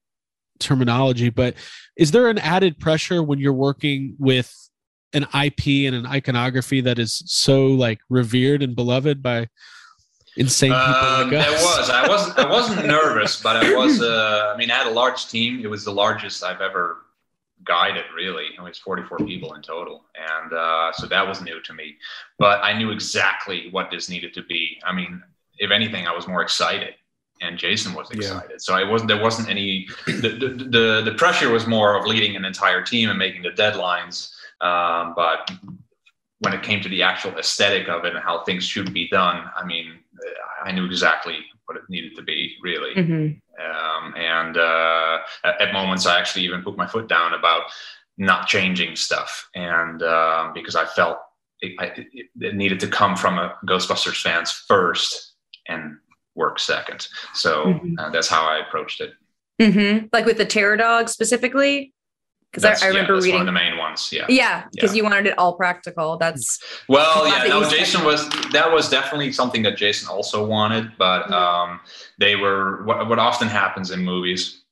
terminology 0.59 1.28
but 1.28 1.54
is 1.97 2.12
there 2.12 2.28
an 2.28 2.38
added 2.38 2.78
pressure 2.78 3.23
when 3.23 3.40
you're 3.40 3.52
working 3.52 4.14
with 4.18 4.54
an 5.12 5.26
ip 5.35 5.66
and 5.66 5.94
an 5.94 6.06
iconography 6.06 6.80
that 6.80 6.99
is 6.99 7.23
so 7.26 7.66
like 7.66 7.99
revered 8.09 8.62
and 8.62 8.76
beloved 8.76 9.23
by 9.23 9.49
insane 10.37 10.71
people 10.71 10.85
um, 10.85 11.31
like 11.31 11.41
us. 11.41 11.47
There 11.47 11.53
was. 11.53 11.91
I 11.91 12.09
wasn't. 12.09 12.39
I 12.39 12.51
wasn't 12.51 12.87
nervous, 12.99 13.41
but 13.41 13.57
I 13.57 13.75
was. 13.75 14.01
Uh, 14.01 14.53
I 14.55 14.57
mean, 14.57 14.71
I 14.71 14.75
had 14.75 14.87
a 14.87 14.91
large 14.91 15.29
team. 15.29 15.61
It 15.62 15.69
was 15.69 15.85
the 15.85 15.93
largest 15.93 16.43
I've 16.43 16.61
ever 16.61 16.99
guided. 17.65 18.05
Really, 18.15 18.47
it 18.57 18.61
was 18.61 18.79
44 18.79 19.19
people 19.19 19.55
in 19.55 19.62
total, 19.62 20.05
and 20.15 20.53
uh, 20.53 20.93
so 20.93 21.07
that 21.07 21.27
was 21.27 21.43
new 21.43 21.61
to 21.62 21.75
me. 21.75 21.97
But 22.39 22.62
I 22.62 22.77
knew 22.77 22.91
exactly 22.91 23.69
what 23.71 23.91
this 23.91 24.09
needed 24.09 24.35
to 24.35 24.43
be. 24.43 24.81
I 24.85 24.93
mean, 24.93 25.23
if 25.59 25.71
anything, 25.71 26.07
I 26.07 26.15
was 26.15 26.27
more 26.27 26.43
excited. 26.43 26.95
And 27.41 27.59
Jason 27.59 27.93
was 27.95 28.09
excited, 28.12 28.51
yeah. 28.53 28.57
so 28.59 28.73
I 28.73 28.85
wasn't. 28.89 29.09
There 29.09 29.21
wasn't 29.21 29.49
any. 29.49 29.89
The, 30.07 30.12
the, 30.12 30.49
the 30.71 31.03
the 31.07 31.15
pressure 31.19 31.51
was 31.51 31.67
more 31.67 31.97
of 31.99 32.07
leading 32.07 32.37
an 32.37 32.45
entire 32.45 32.83
team 32.83 33.11
and 33.11 33.19
making 33.19 33.43
the 33.43 33.51
deadlines. 33.51 34.33
Um, 34.61 35.15
but 35.17 35.51
when 36.43 36.53
it 36.53 36.63
came 36.63 36.81
to 36.83 36.89
the 36.89 37.03
actual 37.03 37.33
aesthetic 37.39 37.89
of 37.89 38.05
it 38.05 38.15
and 38.15 38.23
how 38.23 38.43
things 38.43 38.65
should 38.65 38.93
be 38.93 39.09
done, 39.09 39.49
I 39.57 39.65
mean, 39.65 40.01
I 40.65 40.73
knew 40.73 40.85
exactly 40.85 41.39
what 41.67 41.77
it 41.77 41.85
needed 41.89 42.17
to 42.17 42.23
be, 42.23 42.57
really. 42.61 42.95
Mm-hmm. 42.95 43.65
Um, 43.65 44.15
and 44.17 44.57
uh, 44.57 45.19
at, 45.45 45.61
at, 45.61 45.73
moments, 45.73 46.05
I 46.05 46.19
actually 46.19 46.45
even 46.45 46.63
put 46.63 46.77
my 46.77 46.87
foot 46.87 47.09
down 47.09 47.35
about 47.35 47.63
not 48.19 48.49
changing 48.49 48.97
stuff, 48.97 49.49
and 49.55 50.03
um, 50.03 50.53
because 50.53 50.75
I 50.75 50.85
felt 50.85 51.19
it, 51.61 51.75
it, 51.81 52.27
it, 52.41 52.55
needed 52.57 52.81
to 52.81 52.89
come 52.89 53.17
from 53.17 53.39
a 53.39 53.57
Ghostbusters 53.65 54.21
fans 54.21 54.51
first 54.51 55.35
and 55.69 55.97
work 56.35 56.59
second. 56.59 57.07
So 57.35 57.67
mm-hmm. 57.67 57.99
uh, 57.99 58.11
that's 58.11 58.29
how 58.29 58.45
I 58.45 58.67
approached 58.67 59.01
it. 59.01 59.13
Mm-hmm. 59.61 60.07
Like 60.13 60.27
with 60.27 60.39
the 60.39 60.45
Terror 60.45 60.77
Dog 60.77 61.09
specifically. 61.09 61.93
Because 62.52 62.82
I, 62.82 62.87
I, 62.87 62.88
remember 62.88 63.14
yeah, 63.14 63.21
reading 63.21 63.32
one 63.32 63.40
of 63.40 63.47
the 63.47 63.52
main 63.52 63.78
ones. 63.78 64.11
Yeah. 64.12 64.26
Yeah, 64.28 64.64
because 64.73 64.92
yeah. 64.92 64.99
you 64.99 65.04
wanted 65.04 65.26
it 65.26 65.38
all 65.38 65.54
practical. 65.54 66.18
That's 66.18 66.61
well, 66.87 67.26
yeah. 67.26 67.44
No, 67.49 67.66
Jason 67.68 68.04
was 68.04 68.28
that 68.52 68.71
was 68.71 68.90
definitely 68.90 69.32
something 69.32 69.62
that 69.62 69.78
Jason 69.78 70.09
also 70.09 70.44
wanted, 70.44 70.92
but 70.99 71.23
mm-hmm. 71.25 71.32
um, 71.32 71.80
they 72.18 72.37
were 72.37 72.85
what, 72.85 73.09
what 73.09 73.18
often 73.18 73.49
happens 73.49 73.90
in 73.90 74.04
movies 74.04 74.62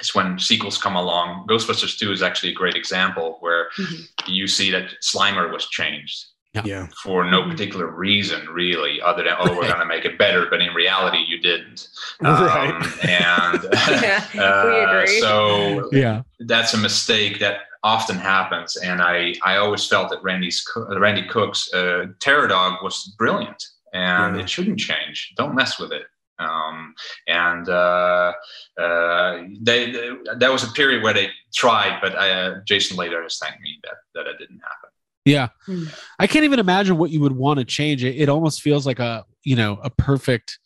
is 0.00 0.14
when 0.14 0.38
sequels 0.38 0.76
come 0.76 0.96
along. 0.96 1.46
Ghostbusters 1.46 1.96
2 1.98 2.10
is 2.10 2.22
actually 2.22 2.50
a 2.50 2.54
great 2.54 2.74
example 2.74 3.36
where 3.40 3.68
mm-hmm. 3.78 4.02
you 4.26 4.46
see 4.46 4.70
that 4.72 4.90
Slimer 5.00 5.52
was 5.52 5.68
changed. 5.68 6.26
Yeah. 6.52 6.88
For 7.02 7.30
no 7.30 7.48
particular 7.48 7.86
reason, 7.86 8.46
really, 8.48 9.00
other 9.00 9.22
than, 9.22 9.34
oh, 9.38 9.56
we're 9.56 9.68
going 9.68 9.78
to 9.78 9.86
make 9.86 10.04
it 10.04 10.18
better. 10.18 10.46
But 10.50 10.60
in 10.60 10.74
reality, 10.74 11.24
you 11.26 11.38
didn't. 11.40 11.88
Right. 12.20 12.70
Um, 12.70 12.92
and 13.02 13.68
yeah, 14.02 14.24
uh, 14.42 15.06
so 15.06 15.88
yeah, 15.92 16.22
that's 16.40 16.74
a 16.74 16.78
mistake 16.78 17.38
that 17.40 17.60
often 17.82 18.16
happens. 18.16 18.76
And 18.76 19.00
I, 19.00 19.34
I 19.44 19.56
always 19.56 19.86
felt 19.86 20.10
that 20.10 20.22
Randy's, 20.22 20.62
Randy 20.76 21.26
Cook's 21.28 21.72
uh, 21.72 22.06
Terror 22.18 22.48
Dog 22.48 22.82
was 22.82 23.14
brilliant 23.16 23.64
and 23.92 24.36
yeah. 24.36 24.42
it 24.42 24.50
shouldn't 24.50 24.78
change. 24.78 25.32
Don't 25.36 25.54
mess 25.54 25.78
with 25.78 25.92
it. 25.92 26.06
Um, 26.38 26.94
and 27.26 27.68
uh, 27.68 28.32
uh, 28.78 29.42
they, 29.60 29.90
they, 29.90 30.10
that 30.36 30.50
was 30.50 30.64
a 30.64 30.72
period 30.72 31.02
where 31.02 31.14
they 31.14 31.28
tried, 31.54 32.00
but 32.00 32.14
uh, 32.16 32.60
Jason 32.66 32.96
later 32.96 33.22
has 33.22 33.38
thanked 33.38 33.60
me 33.60 33.78
that, 33.84 33.96
that 34.14 34.26
it 34.26 34.38
didn't 34.38 34.60
happen. 34.60 34.90
Yeah. 35.24 35.48
Hmm. 35.66 35.84
I 36.18 36.26
can't 36.26 36.44
even 36.44 36.58
imagine 36.58 36.96
what 36.96 37.10
you 37.10 37.20
would 37.20 37.36
want 37.36 37.58
to 37.58 37.64
change. 37.64 38.04
It, 38.04 38.16
it 38.16 38.28
almost 38.28 38.62
feels 38.62 38.86
like 38.86 38.98
a, 38.98 39.24
you 39.44 39.56
know, 39.56 39.78
a 39.82 39.90
perfect, 39.90 40.58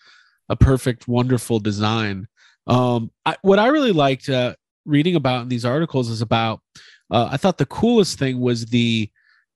a 0.48 0.56
perfect, 0.56 1.08
wonderful 1.08 1.58
design. 1.58 2.28
Um, 2.66 3.10
I, 3.26 3.36
what 3.42 3.58
I 3.58 3.68
really 3.68 3.92
liked 3.92 4.28
uh, 4.28 4.54
reading 4.84 5.16
about 5.16 5.42
in 5.42 5.48
these 5.48 5.64
articles 5.64 6.08
is 6.08 6.22
about, 6.22 6.60
uh, 7.10 7.28
I 7.30 7.36
thought 7.36 7.58
the 7.58 7.66
coolest 7.66 8.18
thing 8.18 8.40
was 8.40 8.66
the, 8.66 9.10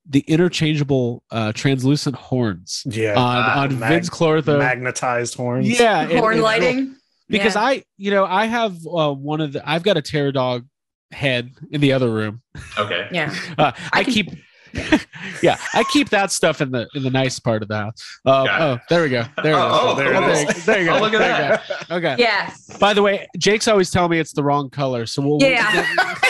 the 0.09 0.21
interchangeable 0.21 1.23
uh, 1.31 1.53
translucent 1.53 2.17
horns. 2.17 2.83
Yeah. 2.87 3.15
On, 3.15 3.37
uh, 3.37 3.63
on 3.63 3.79
mag- 3.79 4.03
Vinz 4.03 4.11
Clortho. 4.11 4.59
Magnetized 4.59 5.35
horns. 5.35 5.69
Yeah. 5.69 6.07
Horn 6.07 6.41
lighting. 6.41 6.97
Because 7.29 7.57
yeah. 7.57 7.63
I, 7.63 7.85
you 7.99 8.11
know, 8.11 8.25
I 8.25 8.47
have 8.47 8.75
uh, 8.87 9.13
one 9.13 9.41
of 9.41 9.53
the, 9.53 9.69
I've 9.69 9.83
got 9.83 9.97
a 9.97 10.03
terror 10.03 10.33
dog 10.33 10.67
head 11.11 11.53
in 11.71 11.81
the 11.81 11.93
other 11.93 12.11
room. 12.11 12.43
Okay. 12.79 13.09
Yeah. 13.13 13.35
Uh, 13.59 13.73
I, 13.93 14.01
I 14.01 14.05
can, 14.05 14.13
keep 14.13 14.31
yeah, 15.43 15.57
I 15.75 15.85
keep 15.93 16.09
that 16.11 16.31
stuff 16.31 16.61
in 16.61 16.71
the 16.71 16.89
in 16.95 17.03
the 17.03 17.11
nice 17.11 17.39
part 17.39 17.63
of 17.63 17.69
the 17.69 17.77
house. 17.77 18.21
Uh, 18.25 18.47
oh, 18.51 18.79
there 18.89 19.03
we 19.03 19.09
go. 19.09 19.25
There, 19.43 19.55
oh, 19.55 19.69
oh, 19.71 19.95
there, 19.95 20.15
oh, 20.15 20.21
there, 20.21 20.53
there, 20.53 20.81
you 20.81 20.87
go. 20.87 20.97
Oh, 20.97 21.01
look 21.01 21.15
at 21.15 21.19
there 21.19 21.63
that. 21.69 21.91
Okay. 21.91 22.17
Yeah. 22.19 22.53
By 22.79 22.95
the 22.95 23.03
way, 23.03 23.27
Jake's 23.39 23.69
always 23.69 23.91
telling 23.91 24.11
me 24.11 24.19
it's 24.19 24.33
the 24.33 24.45
wrong 24.45 24.71
color, 24.71 25.07
so 25.07 25.23
we'll. 25.23 25.43
Yeah. 25.43 25.87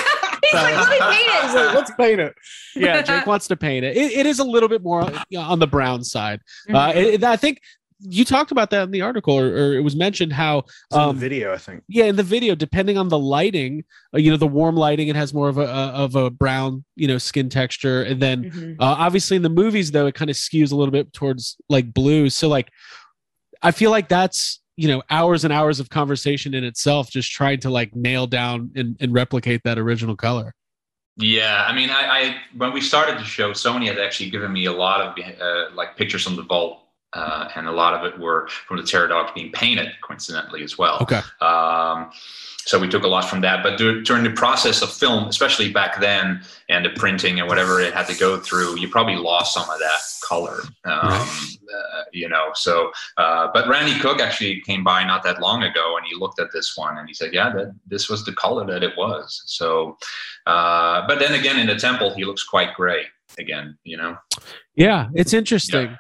He's 0.51 0.55
like, 0.55 0.75
let 0.75 0.91
me 0.91 0.99
paint 0.99 1.29
it. 1.29 1.39
Like, 1.49 1.75
Let's 1.75 1.91
paint 1.93 2.21
it. 2.21 2.35
Yeah, 2.77 3.03
Jake 3.03 3.27
wants 3.27 3.49
to 3.49 3.57
paint 3.57 3.85
it. 3.85 3.97
It, 3.97 4.13
it 4.13 4.27
is 4.27 4.39
a 4.39 4.45
little 4.45 4.69
bit 4.69 4.83
more 4.83 5.11
on 5.37 5.59
the 5.59 5.67
brown 5.67 6.05
side. 6.05 6.41
Uh, 6.69 6.73
mm-hmm. 6.73 6.99
Uh, 6.99 7.01
it, 7.01 7.25
I 7.25 7.37
think 7.37 7.61
you 8.01 8.25
talked 8.25 8.53
about 8.53 8.71
that 8.71 8.85
in 8.85 8.91
the 8.91 9.03
article 9.03 9.39
or, 9.39 9.47
or 9.47 9.75
it 9.75 9.81
was 9.81 9.97
mentioned 9.97 10.33
how 10.33 10.63
um, 10.93 11.17
video 11.17 11.53
i 11.53 11.59
think. 11.59 11.83
yeah 11.89 12.05
in 12.05 12.17
the 12.17 12.23
video 12.23 12.55
depending 12.55 12.97
on 12.97 13.09
the 13.09 13.19
lighting 13.19 13.85
uh, 14.15 14.19
you 14.19 14.31
know 14.31 14.37
the 14.37 14.47
warm 14.47 14.77
lighting 14.77 15.09
it 15.09 15.17
has 15.17 15.35
more 15.35 15.49
of 15.49 15.59
a, 15.59 15.63
a, 15.63 15.87
of 15.89 16.15
a 16.15 16.31
brown 16.31 16.85
you 16.97 17.07
know 17.07 17.19
skin 17.19 17.49
texture. 17.49 18.03
And 18.03 18.21
then 18.21 18.51
mm-hmm. 18.51 18.81
uh, 18.81 18.97
obviously 18.99 19.37
in 19.37 19.43
the 19.43 19.49
movies 19.49 19.91
though 19.91 20.07
it 20.07 20.15
kind 20.15 20.31
of 20.31 20.37
skews 20.37 20.73
a 20.73 20.77
little 20.77 20.93
bit 20.93 21.13
towards 21.13 21.57
like 21.69 21.93
blue. 21.93 22.31
So 22.31 22.49
like 22.49 22.71
i 23.63 23.71
feel 23.73 23.91
like 23.91 24.09
that's 24.09 24.61
you 24.77 24.89
know 24.89 25.03
hours 25.11 25.45
and 25.45 25.53
hours 25.53 25.81
of 25.81 25.91
conversation 25.91 26.55
in 26.55 26.65
itself 26.65 27.11
just 27.11 27.31
trying 27.31 27.61
to 27.61 27.71
like 27.71 27.95
nail 27.97 28.27
down 28.27 28.71
and, 28.77 28.97
and 29.01 29.13
replicate 29.13 29.63
that 29.65 29.79
original 29.79 30.17
color. 30.17 30.55
Yeah, 31.21 31.65
I 31.67 31.75
mean, 31.75 31.91
I, 31.91 32.03
I, 32.07 32.37
when 32.57 32.73
we 32.73 32.81
started 32.81 33.19
the 33.19 33.25
show, 33.25 33.51
Sony 33.51 33.89
had 33.89 33.99
actually 33.99 34.31
given 34.31 34.53
me 34.53 34.67
a 34.67 34.73
lot 34.73 35.01
of 35.01 35.19
uh, 35.41 35.75
like 35.75 35.97
pictures 35.97 36.23
from 36.23 36.37
the 36.37 36.45
vault 36.45 36.88
uh, 37.15 37.49
and 37.55 37.67
a 37.67 37.73
lot 37.73 37.95
of 37.95 38.05
it 38.05 38.19
were 38.19 38.49
from 38.49 38.77
the 38.77 38.83
Terror 38.83 39.09
Dog 39.09 39.35
being 39.35 39.51
painted, 39.53 39.89
coincidentally 40.03 40.63
as 40.63 40.77
well. 40.77 40.99
Okay. 41.01 41.21
Um, 41.41 42.11
so 42.67 42.79
we 42.79 42.87
took 42.87 43.03
a 43.03 43.09
lot 43.09 43.25
from 43.25 43.41
that. 43.41 43.63
But 43.63 43.79
during 43.79 44.25
the 44.25 44.31
process 44.31 44.83
of 44.83 44.93
film, 44.93 45.25
especially 45.25 45.73
back 45.73 46.01
then, 46.01 46.43
and 46.69 46.85
the 46.85 46.91
printing 46.91 47.41
and 47.41 47.49
whatever 47.49 47.81
it 47.81 47.95
had 47.95 48.07
to 48.09 48.15
go 48.19 48.39
through, 48.39 48.79
you 48.79 48.89
probably 48.89 49.17
lost 49.17 49.55
some 49.55 49.69
of 49.71 49.79
that 49.79 50.01
color. 50.23 50.61
Um, 50.85 51.09
right. 51.09 51.57
uh, 51.75 52.03
you 52.13 52.29
know. 52.29 52.51
So, 52.53 52.93
uh, 53.17 53.49
but 53.55 53.69
Randy 53.69 53.99
Cook 54.01 54.21
actually 54.21 54.61
came 54.61 54.85
by 54.85 55.03
not 55.03 55.23
that 55.23 55.41
long 55.41 55.63
ago, 55.63 55.97
and 55.97 56.07
he 56.07 56.15
looked 56.15 56.39
at 56.39 56.53
this 56.53 56.77
one 56.77 56.99
and 56.99 57.09
he 57.09 57.15
said, 57.15 57.33
"Yeah, 57.33 57.51
that 57.55 57.75
this 57.87 58.11
was 58.11 58.27
the 58.27 58.33
color 58.33 58.67
that 58.67 58.83
it 58.83 58.93
was." 58.99 59.43
So, 59.47 59.97
uh, 60.47 61.07
but 61.09 61.19
then 61.21 61.33
again, 61.33 61.59
in 61.59 61.69
the 61.69 61.77
temple, 61.77 62.15
he 62.15 62.27
looks 62.27 62.45
quite 62.45 62.75
gray 62.75 63.05
again. 63.39 63.79
You 63.85 63.97
know. 63.97 64.19
Yeah, 64.75 65.09
it's 65.15 65.33
interesting. 65.33 65.91
Yeah 65.91 65.97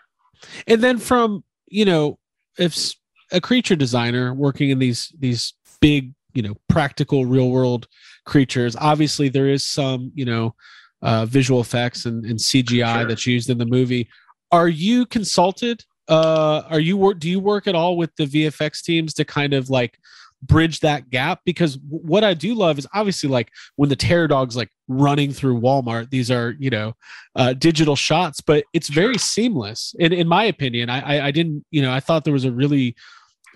and 0.66 0.82
then 0.82 0.98
from 0.98 1.42
you 1.68 1.84
know 1.84 2.18
if 2.58 2.94
a 3.32 3.40
creature 3.40 3.76
designer 3.76 4.34
working 4.34 4.70
in 4.70 4.78
these 4.78 5.12
these 5.18 5.54
big 5.80 6.12
you 6.34 6.42
know 6.42 6.54
practical 6.68 7.26
real 7.26 7.50
world 7.50 7.86
creatures 8.24 8.76
obviously 8.76 9.28
there 9.28 9.48
is 9.48 9.64
some 9.64 10.10
you 10.14 10.24
know 10.24 10.54
uh, 11.02 11.24
visual 11.26 11.60
effects 11.60 12.06
and, 12.06 12.24
and 12.24 12.38
cgi 12.38 12.94
sure. 12.94 13.04
that's 13.06 13.26
used 13.26 13.50
in 13.50 13.58
the 13.58 13.66
movie 13.66 14.08
are 14.50 14.68
you 14.68 15.06
consulted 15.06 15.84
uh 16.08 16.62
are 16.68 16.80
you 16.80 16.96
work 16.96 17.18
do 17.18 17.28
you 17.28 17.40
work 17.40 17.66
at 17.66 17.74
all 17.74 17.96
with 17.96 18.14
the 18.16 18.26
vfx 18.26 18.82
teams 18.82 19.14
to 19.14 19.24
kind 19.24 19.52
of 19.52 19.70
like 19.70 19.98
bridge 20.42 20.80
that 20.80 21.10
gap 21.10 21.40
because 21.44 21.78
what 21.88 22.22
I 22.24 22.34
do 22.34 22.54
love 22.54 22.78
is 22.78 22.86
obviously 22.94 23.28
like 23.28 23.50
when 23.76 23.88
the 23.88 23.96
terror 23.96 24.28
dog's 24.28 24.56
like 24.56 24.70
running 24.86 25.32
through 25.32 25.60
Walmart, 25.60 26.10
these 26.10 26.30
are, 26.30 26.54
you 26.58 26.70
know, 26.70 26.94
uh, 27.34 27.52
digital 27.54 27.96
shots, 27.96 28.40
but 28.40 28.64
it's 28.72 28.88
very 28.88 29.18
seamless. 29.18 29.94
In, 29.98 30.12
in 30.12 30.28
my 30.28 30.44
opinion, 30.44 30.90
I, 30.90 31.00
I, 31.00 31.26
I 31.26 31.30
didn't, 31.30 31.64
you 31.70 31.82
know, 31.82 31.92
I 31.92 32.00
thought 32.00 32.24
there 32.24 32.32
was 32.32 32.44
a 32.44 32.52
really, 32.52 32.94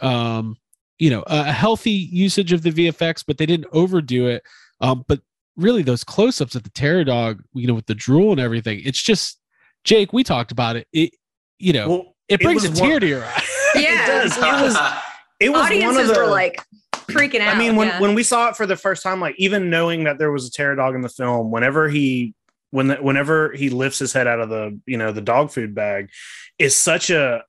um, 0.00 0.56
you 0.98 1.10
know, 1.10 1.22
a 1.26 1.52
healthy 1.52 1.90
usage 1.90 2.52
of 2.52 2.62
the 2.62 2.70
VFX, 2.70 3.24
but 3.26 3.38
they 3.38 3.46
didn't 3.46 3.68
overdo 3.72 4.26
it. 4.26 4.42
Um, 4.80 5.04
but 5.06 5.20
really 5.56 5.82
those 5.82 6.04
close-ups 6.04 6.54
of 6.54 6.64
the 6.64 6.70
terror 6.70 7.04
dog, 7.04 7.42
you 7.54 7.66
know, 7.66 7.74
with 7.74 7.86
the 7.86 7.94
drool 7.94 8.32
and 8.32 8.40
everything, 8.40 8.80
it's 8.84 9.02
just 9.02 9.38
Jake, 9.84 10.12
we 10.12 10.22
talked 10.22 10.52
about 10.52 10.76
it. 10.76 10.86
It, 10.92 11.14
you 11.58 11.72
know, 11.72 11.88
well, 11.88 12.16
it 12.28 12.40
brings 12.40 12.64
it 12.64 12.72
a 12.72 12.74
tear 12.74 12.92
one, 12.92 13.00
to 13.00 13.06
your 13.06 13.24
eye. 13.24 13.44
Yeah. 13.74 14.04
it 14.04 14.06
does. 14.06 14.36
It 14.36 14.42
was 14.42 14.76
it 15.42 15.50
was 15.50 15.66
Audiences 15.66 15.96
one 15.96 16.11
of 16.11 16.14
the, 16.14 16.20
were 16.20 16.26
like 16.30 16.62
freaking 16.94 17.40
out. 17.40 17.54
I 17.54 17.58
mean, 17.58 17.76
when, 17.76 17.88
yeah. 17.88 18.00
when 18.00 18.14
we 18.14 18.22
saw 18.22 18.49
it 18.49 18.56
for 18.56 18.66
the 18.66 18.76
first 18.76 19.02
time, 19.02 19.20
like 19.20 19.34
even 19.38 19.70
knowing 19.70 20.04
that 20.04 20.18
there 20.18 20.30
was 20.30 20.46
a 20.46 20.50
terror 20.50 20.76
dog 20.76 20.94
in 20.94 21.00
the 21.00 21.08
film, 21.08 21.50
whenever 21.50 21.88
he 21.88 22.34
when 22.70 22.88
the, 22.88 22.96
whenever 22.96 23.52
he 23.52 23.68
lifts 23.70 23.99
his 23.99 24.12
head 24.12 24.26
out 24.26 24.40
of 24.40 24.49
the 24.49 24.78
you 24.87 24.96
know 24.96 25.12
the 25.12 25.20
dog 25.20 25.50
food 25.50 25.75
bag, 25.75 26.11
is 26.58 26.76
such 26.76 27.11
a 27.11 27.42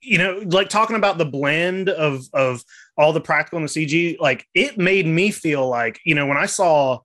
you 0.00 0.18
know 0.18 0.42
like 0.46 0.68
talking 0.68 0.96
about 0.96 1.18
the 1.18 1.24
blend 1.24 1.88
of 1.88 2.24
of 2.32 2.62
all 2.96 3.12
the 3.12 3.20
practical 3.20 3.58
and 3.58 3.68
the 3.68 3.72
CG. 3.72 4.18
Like 4.18 4.46
it 4.54 4.78
made 4.78 5.06
me 5.06 5.30
feel 5.30 5.68
like 5.68 6.00
you 6.04 6.14
know 6.14 6.26
when 6.26 6.36
I 6.36 6.46
saw. 6.46 7.00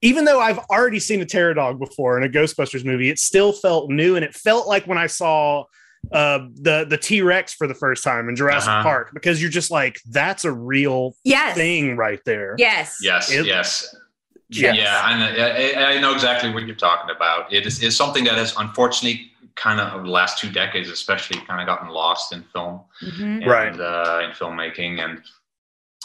Even 0.00 0.24
though 0.24 0.38
I've 0.38 0.60
already 0.70 1.00
seen 1.00 1.20
a 1.22 1.26
terror 1.26 1.54
dog 1.54 1.80
before 1.80 2.16
in 2.16 2.22
a 2.22 2.32
Ghostbusters 2.32 2.84
movie, 2.84 3.10
it 3.10 3.18
still 3.18 3.52
felt 3.52 3.90
new, 3.90 4.14
and 4.14 4.24
it 4.24 4.32
felt 4.32 4.68
like 4.68 4.86
when 4.86 4.96
I 4.96 5.08
saw 5.08 5.64
uh, 6.12 6.40
the 6.54 6.86
the 6.88 6.98
T 6.98 7.22
Rex 7.22 7.54
for 7.54 7.66
the 7.66 7.74
first 7.74 8.02
time 8.02 8.28
in 8.28 8.36
Jurassic 8.36 8.70
uh-huh. 8.70 8.82
Park 8.82 9.10
because 9.12 9.40
you're 9.40 9.50
just 9.50 9.70
like 9.70 10.00
that's 10.10 10.44
a 10.44 10.52
real 10.52 11.14
yes. 11.24 11.56
thing 11.56 11.96
right 11.96 12.20
there. 12.24 12.54
Yes. 12.58 12.98
Yes. 13.02 13.30
It, 13.30 13.46
yes. 13.46 13.94
Yes. 14.50 14.76
Yeah, 14.78 15.02
I, 15.04 15.96
I 15.96 16.00
know 16.00 16.14
exactly 16.14 16.50
what 16.50 16.66
you're 16.66 16.74
talking 16.74 17.14
about. 17.14 17.52
It 17.52 17.66
is, 17.66 17.82
is 17.82 17.94
something 17.94 18.24
that 18.24 18.38
has 18.38 18.54
unfortunately 18.56 19.30
kind 19.56 19.80
of 19.80 19.92
over 19.92 20.04
the 20.04 20.10
last 20.10 20.38
two 20.38 20.50
decades, 20.50 20.88
especially, 20.88 21.38
kind 21.40 21.60
of 21.60 21.66
gotten 21.66 21.90
lost 21.90 22.32
in 22.32 22.42
film, 22.44 22.80
mm-hmm. 23.02 23.22
and, 23.22 23.46
right? 23.46 23.78
Uh, 23.78 24.20
in 24.24 24.30
filmmaking, 24.30 25.04
and 25.04 25.22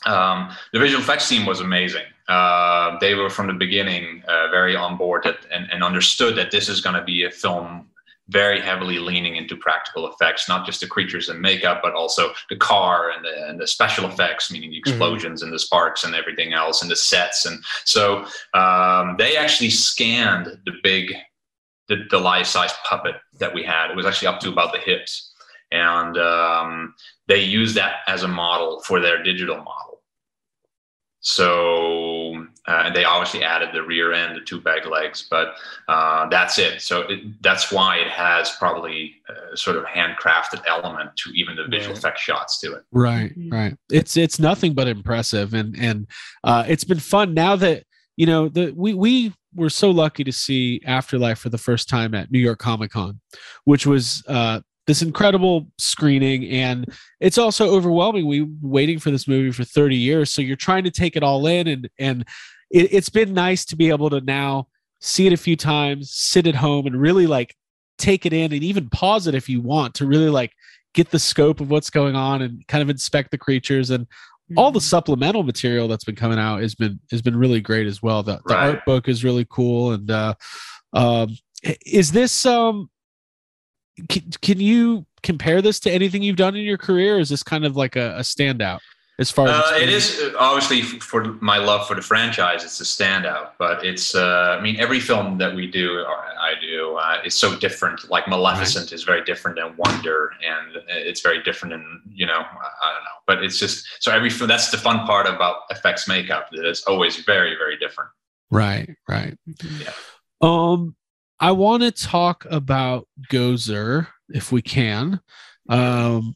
um, 0.06 0.52
the 0.74 0.80
visual 0.80 1.02
effects 1.02 1.30
team 1.30 1.46
was 1.46 1.62
amazing. 1.62 2.04
Uh, 2.28 2.98
they 3.00 3.16
were 3.16 3.30
from 3.30 3.48
the 3.48 3.54
beginning 3.54 4.24
uh, 4.28 4.50
very 4.50 4.76
on 4.76 4.98
board 4.98 5.24
that, 5.24 5.38
and, 5.52 5.72
and 5.72 5.84
understood 5.84 6.36
that 6.36 6.52
this 6.52 6.68
is 6.68 6.82
going 6.82 6.96
to 6.96 7.04
be 7.04 7.24
a 7.24 7.32
film 7.32 7.88
very 8.30 8.62
heavily 8.62 9.00
leaning 9.00 9.36
into 9.36 9.56
practical 9.58 10.08
effects, 10.08 10.48
not 10.48 10.66
just 10.66 10.80
the 10.80 10.88
creatures 10.88 11.30
and 11.30 11.42
makeup, 11.42 11.82
but 11.84 11.94
also 11.94 12.32
the 12.50 12.56
car 12.56 13.12
and 13.12 13.26
the, 13.26 13.50
and 13.50 13.60
the 13.60 13.68
special 13.68 14.06
effects, 14.06 14.52
meaning 14.52 14.72
the 14.72 14.78
mm-hmm. 14.78 14.90
explosions 14.90 15.42
mm-hmm. 15.42 15.48
and 15.48 15.54
the 15.54 15.60
sparks 15.60 16.04
and 16.04 16.16
everything 16.16 16.54
else, 16.54 16.82
and 16.82 16.90
the 16.90 16.96
sets. 16.96 17.46
And 17.46 17.64
so 17.84 18.26
um, 18.54 19.16
they 19.18 19.36
actually 19.36 19.72
scanned 19.72 20.58
the 20.66 20.74
big 20.84 21.14
the, 21.90 21.98
the 22.10 22.20
life 22.20 22.46
size 22.46 22.72
puppet 22.90 23.16
that 23.40 23.54
we 23.54 23.62
had. 23.64 23.92
It 23.92 23.98
was 23.98 24.06
actually 24.06 24.30
up 24.30 24.40
to 24.42 24.50
about 24.50 24.72
the 24.72 24.80
hips, 24.80 25.34
and 25.72 26.18
um, 26.18 26.96
they 27.28 27.44
used 27.44 27.76
that 27.76 27.98
as 28.08 28.24
a 28.24 28.28
model 28.28 28.82
for 28.88 29.02
their 29.02 29.22
digital 29.22 29.58
model. 29.58 30.02
So 31.20 32.13
uh, 32.68 32.84
and 32.86 32.96
they 32.96 33.04
obviously 33.04 33.44
added 33.44 33.70
the 33.74 33.84
rear 33.84 34.14
end, 34.14 34.36
the 34.36 34.42
two 34.42 34.62
back 34.62 34.86
legs, 34.86 35.28
but 35.30 35.56
uh, 35.90 36.28
that's 36.30 36.58
it. 36.58 36.82
So 36.82 37.02
it, 37.02 37.20
that's 37.42 37.72
why 37.72 37.98
it 37.98 38.08
has 38.08 38.52
probably 38.58 39.16
a 39.54 39.58
sort 39.58 39.76
of 39.76 39.84
handcrafted 39.84 40.64
element 40.68 41.16
to 41.18 41.32
even 41.32 41.58
the 41.58 41.66
visual 41.68 41.96
effect 41.96 42.20
shots 42.20 42.60
to 42.62 42.74
it. 42.74 42.84
Right, 42.92 43.38
mm-hmm. 43.38 43.54
right. 43.54 43.78
It's 43.92 44.16
it's 44.16 44.40
nothing 44.40 44.74
but 44.74 44.88
impressive, 44.88 45.54
and 45.54 45.76
and 45.78 46.08
uh, 46.44 46.64
it's 46.68 46.86
been 46.86 47.00
fun 47.00 47.34
now 47.34 47.58
that 47.58 47.84
you 48.16 48.26
know 48.26 48.48
the 48.48 48.72
we 48.76 48.94
we 48.94 49.34
were 49.56 49.70
so 49.70 49.92
lucky 49.92 50.24
to 50.24 50.32
see 50.32 50.82
Afterlife 50.86 51.40
for 51.40 51.50
the 51.50 51.58
first 51.58 51.90
time 51.90 52.16
at 52.16 52.32
New 52.32 52.40
York 52.40 52.60
Comic 52.60 52.92
Con, 52.92 53.20
which 53.66 53.86
was 53.86 54.24
uh, 54.28 54.62
this 54.88 55.02
incredible 55.02 55.68
screening 55.78 56.46
and 56.50 56.92
it's 57.20 57.38
also 57.38 57.70
overwhelming 57.70 58.28
we 58.28 58.48
waiting 58.62 59.00
for 59.00 59.12
this 59.12 59.28
movie 59.28 59.52
for 59.52 59.64
30 59.64 59.96
years 59.96 60.30
so 60.30 60.42
you're 60.42 60.56
trying 60.58 60.84
to 60.84 60.92
take 60.92 61.16
it 61.16 61.24
all 61.24 61.48
in 61.48 61.68
and 61.68 61.90
and 62.00 62.26
it, 62.74 62.92
has 62.92 63.10
been 63.10 63.34
nice 63.34 63.64
to 63.66 63.76
be 63.76 63.90
able 63.90 64.10
to 64.10 64.20
now 64.22 64.68
see 65.00 65.28
it 65.28 65.34
a 65.34 65.38
few 65.38 65.56
times 65.56 66.12
sit 66.12 66.48
at 66.48 66.56
home 66.56 66.88
and 66.88 67.00
really 67.00 67.28
like 67.28 67.56
take 67.98 68.26
it 68.26 68.34
in 68.34 68.52
and 68.52 68.64
even 68.64 68.90
pause 68.90 69.28
it 69.28 69.36
if 69.36 69.48
you 69.48 69.62
want 69.62 69.94
to 69.94 70.06
really 70.06 70.30
like 70.30 70.52
get 70.94 71.12
the 71.12 71.20
scope 71.20 71.62
of 71.62 71.70
what's 71.70 71.90
going 71.90 72.16
on 72.16 72.42
and 72.42 72.68
kind 72.68 72.82
of 72.82 72.90
inspect 72.90 73.32
the 73.32 73.38
creatures 73.38 73.90
and 73.92 74.08
all 74.58 74.72
the 74.72 74.80
mm-hmm. 74.80 74.84
supplemental 74.84 75.44
material 75.44 75.88
that's 75.88 76.04
been 76.04 76.16
coming 76.16 76.40
out 76.40 76.62
has 76.62 76.76
been 76.76 77.00
has 77.12 77.22
been 77.22 77.36
really 77.36 77.62
great 77.62 77.88
as 77.88 78.02
well 78.02 78.24
the, 78.24 78.40
the 78.46 78.54
right. 78.54 78.70
art 78.70 78.86
book 78.86 79.08
is 79.08 79.24
really 79.24 79.46
cool 79.50 79.94
and 79.94 80.12
uh 80.12 80.34
um 80.94 81.30
is 81.86 82.12
this 82.12 82.46
um 82.46 82.90
can, 84.10 84.24
can 84.42 84.60
you 84.60 85.06
compare 85.22 85.62
this 85.62 85.80
to 85.82 85.92
anything 85.92 86.22
you've 86.22 86.36
done 86.36 86.56
in 86.56 86.64
your 86.64 86.78
career? 86.78 87.20
is 87.20 87.30
this 87.30 87.44
kind 87.44 87.66
of 87.66 87.76
like 87.76 87.96
a, 87.96 88.18
a 88.18 88.22
standout 88.22 88.80
as 89.20 89.30
far 89.30 89.48
as 89.48 89.54
uh, 89.54 89.78
it 89.80 89.90
is? 89.90 90.20
Uh, 90.20 90.34
obviously, 90.40 90.82
for 90.82 91.24
my 91.40 91.58
love 91.58 91.88
for 91.88 91.96
the 91.96 92.02
franchise, 92.02 92.64
it's 92.64 92.80
a 92.82 92.84
standout. 92.84 93.52
But 93.60 93.86
it's, 93.86 94.16
uh, 94.16 94.58
I 94.58 94.62
mean, 94.62 94.80
every 94.80 95.00
film 95.00 95.38
that 95.38 95.54
we 95.54 95.68
do, 95.68 96.00
or 96.00 96.08
I 96.08 96.54
do, 96.60 96.96
uh, 96.96 97.22
is 97.24 97.36
so 97.36 97.56
different. 97.56 98.10
Like 98.10 98.28
Maleficent 98.28 98.86
right. 98.86 98.94
is 98.94 99.04
very 99.04 99.24
different 99.24 99.58
than 99.58 99.76
Wonder, 99.78 100.32
and 100.46 100.84
it's 100.88 101.22
very 101.22 101.44
different. 101.44 101.76
And 101.76 102.02
you 102.12 102.26
know, 102.26 102.34
I, 102.34 102.38
I 102.38 102.94
don't 102.94 103.04
know, 103.04 103.20
but 103.28 103.44
it's 103.44 103.60
just 103.60 103.86
so 104.00 104.12
every 104.12 104.30
film. 104.30 104.48
That's 104.48 104.72
the 104.72 104.78
fun 104.78 105.06
part 105.06 105.28
about 105.28 105.58
effects 105.70 106.08
makeup. 106.08 106.50
That 106.52 106.66
it's 106.66 106.84
always 106.84 107.18
very, 107.18 107.56
very 107.56 107.78
different. 107.78 108.10
Right. 108.50 108.96
Right. 109.08 109.38
Yeah. 109.80 109.92
Um 110.42 110.96
I 111.44 111.52
want 111.52 111.84
to 111.84 111.92
talk 111.92 112.46
about 112.50 113.06
Gozer 113.30 114.08
if 114.30 114.54
we 114.54 114.62
can. 114.62 115.20
Um, 115.68 116.34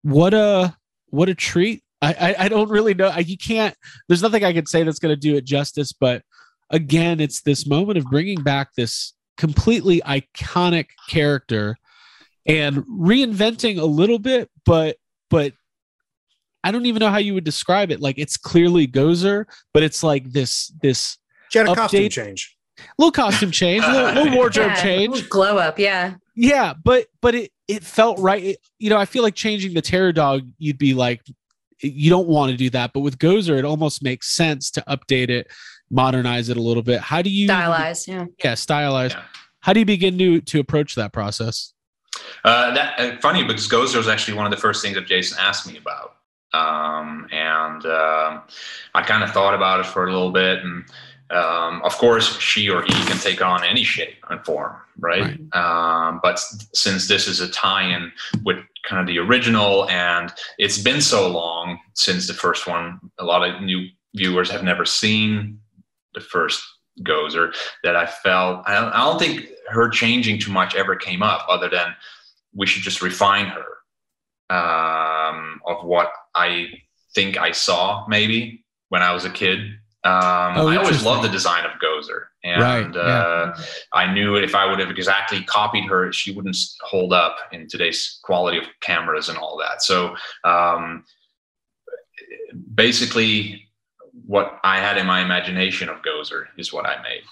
what 0.00 0.32
a 0.32 0.74
what 1.08 1.28
a 1.28 1.34
treat! 1.34 1.82
I 2.04 2.14
I, 2.30 2.44
I 2.44 2.48
don't 2.48 2.70
really 2.70 2.94
know. 2.94 3.08
I, 3.08 3.20
you 3.20 3.36
can't. 3.36 3.74
There's 4.08 4.22
nothing 4.22 4.44
I 4.44 4.52
can 4.52 4.66
say 4.66 4.82
that's 4.82 4.98
going 4.98 5.14
to 5.14 5.20
do 5.20 5.36
it 5.36 5.44
justice. 5.44 5.92
But 5.92 6.22
again, 6.70 7.20
it's 7.20 7.42
this 7.42 7.66
moment 7.66 7.98
of 7.98 8.04
bringing 8.06 8.42
back 8.42 8.74
this 8.74 9.12
completely 9.36 10.00
iconic 10.02 10.86
character 11.08 11.76
and 12.46 12.78
reinventing 12.86 13.78
a 13.78 13.84
little 13.84 14.18
bit, 14.18 14.50
but 14.64 14.96
but 15.30 15.52
I 16.62 16.70
don't 16.70 16.86
even 16.86 17.00
know 17.00 17.10
how 17.10 17.18
you 17.18 17.34
would 17.34 17.44
describe 17.44 17.90
it. 17.90 18.00
Like 18.00 18.18
it's 18.18 18.36
clearly 18.36 18.86
Gozer, 18.86 19.46
but 19.72 19.82
it's 19.82 20.02
like 20.02 20.32
this 20.32 20.72
this. 20.82 21.18
She 21.50 21.58
had 21.58 21.68
a 21.68 21.70
update. 21.70 21.76
costume 21.76 22.08
change 22.08 22.54
little 22.98 23.12
costume 23.12 23.50
change, 23.50 23.84
little, 23.86 24.22
little 24.22 24.36
wardrobe 24.36 24.68
yeah, 24.68 24.82
change, 24.82 25.28
glow 25.28 25.58
up, 25.58 25.78
yeah, 25.78 26.14
yeah. 26.34 26.74
But 26.82 27.06
but 27.20 27.34
it 27.34 27.52
it 27.68 27.84
felt 27.84 28.18
right. 28.18 28.42
It, 28.42 28.58
you 28.78 28.90
know, 28.90 28.98
I 28.98 29.04
feel 29.04 29.22
like 29.22 29.34
changing 29.34 29.74
the 29.74 29.82
terror 29.82 30.12
dog, 30.12 30.48
you'd 30.58 30.78
be 30.78 30.94
like, 30.94 31.22
you 31.84 32.10
don't 32.10 32.28
want 32.28 32.50
to 32.50 32.56
do 32.56 32.70
that. 32.70 32.92
But 32.92 33.00
with 33.00 33.18
Gozer, 33.18 33.58
it 33.58 33.64
almost 33.64 34.02
makes 34.02 34.28
sense 34.28 34.70
to 34.72 34.84
update 34.88 35.30
it, 35.30 35.50
modernize 35.90 36.48
it 36.48 36.56
a 36.56 36.62
little 36.62 36.82
bit. 36.82 37.00
How 37.00 37.22
do 37.22 37.30
you 37.30 37.48
stylize? 37.48 38.06
Yeah, 38.06 38.26
yeah, 38.42 38.54
stylize. 38.54 39.10
Yeah. 39.10 39.22
How 39.60 39.72
do 39.72 39.80
you 39.80 39.86
begin 39.86 40.18
to 40.18 40.40
to 40.40 40.60
approach 40.60 40.94
that 40.94 41.12
process? 41.12 41.72
Uh, 42.44 42.72
that 42.74 43.00
uh, 43.00 43.16
funny 43.20 43.44
because 43.44 43.68
Gozer 43.68 43.96
was 43.96 44.08
actually 44.08 44.36
one 44.36 44.46
of 44.46 44.50
the 44.50 44.58
first 44.58 44.82
things 44.82 44.94
that 44.94 45.06
Jason 45.06 45.38
asked 45.40 45.66
me 45.66 45.78
about. 45.78 46.16
Um, 46.52 47.26
and 47.32 47.84
uh, 47.84 48.40
I 48.94 49.02
kind 49.02 49.24
of 49.24 49.30
thought 49.32 49.54
about 49.54 49.80
it 49.80 49.86
for 49.86 50.06
a 50.06 50.12
little 50.12 50.30
bit, 50.30 50.60
and 50.60 50.84
um, 51.34 51.82
of 51.82 51.96
course, 51.98 52.38
she 52.38 52.70
or 52.70 52.82
he 52.82 52.92
can 53.04 53.18
take 53.18 53.42
on 53.42 53.64
any 53.64 53.82
shape 53.82 54.16
and 54.30 54.44
form, 54.44 54.76
right? 54.98 55.22
right. 55.22 55.56
Um, 55.56 56.20
but 56.22 56.38
since 56.72 57.08
this 57.08 57.26
is 57.26 57.40
a 57.40 57.48
tie-in 57.48 58.12
with 58.44 58.58
kind 58.84 59.00
of 59.00 59.06
the 59.06 59.18
original, 59.18 59.88
and 59.88 60.32
it's 60.58 60.78
been 60.78 61.00
so 61.00 61.28
long 61.28 61.78
since 61.94 62.26
the 62.26 62.34
first 62.34 62.66
one, 62.66 63.00
a 63.18 63.24
lot 63.24 63.48
of 63.48 63.62
new 63.62 63.88
viewers 64.14 64.48
have 64.50 64.62
never 64.62 64.84
seen 64.84 65.58
the 66.14 66.20
first 66.20 66.62
Gozer. 67.00 67.52
That 67.82 67.96
I 67.96 68.06
felt 68.06 68.62
I 68.66 68.80
don't, 68.80 68.92
I 68.92 69.00
don't 69.00 69.18
think 69.18 69.48
her 69.68 69.88
changing 69.88 70.38
too 70.38 70.52
much 70.52 70.76
ever 70.76 70.94
came 70.94 71.22
up, 71.22 71.46
other 71.48 71.68
than 71.68 71.94
we 72.54 72.66
should 72.66 72.82
just 72.82 73.02
refine 73.02 73.46
her 73.46 74.54
um, 74.54 75.60
of 75.66 75.84
what 75.84 76.12
I 76.34 76.68
think 77.14 77.36
I 77.36 77.50
saw 77.50 78.06
maybe 78.06 78.64
when 78.88 79.02
I 79.02 79.12
was 79.12 79.24
a 79.24 79.30
kid 79.30 79.78
um, 80.04 80.58
oh, 80.58 80.68
I 80.68 80.76
always 80.76 81.02
loved 81.02 81.24
the 81.24 81.30
design 81.30 81.64
of 81.64 81.72
Gozer, 81.80 82.24
and 82.42 82.60
right, 82.60 82.96
uh, 82.96 83.54
yeah. 83.56 83.64
I 83.94 84.12
knew 84.12 84.36
if 84.36 84.54
I 84.54 84.66
would 84.66 84.78
have 84.78 84.90
exactly 84.90 85.42
copied 85.44 85.84
her, 85.84 86.12
she 86.12 86.32
wouldn't 86.32 86.58
hold 86.82 87.14
up 87.14 87.36
in 87.52 87.68
today's 87.68 88.18
quality 88.22 88.58
of 88.58 88.64
cameras 88.82 89.30
and 89.30 89.38
all 89.38 89.58
that. 89.58 89.82
So 89.82 90.14
um, 90.44 91.04
basically, 92.74 93.66
what 94.26 94.60
I 94.62 94.78
had 94.78 94.98
in 94.98 95.06
my 95.06 95.22
imagination 95.22 95.88
of 95.88 96.02
Gozer 96.02 96.46
is 96.58 96.70
what 96.70 96.84
I 96.86 97.02
made. 97.02 97.22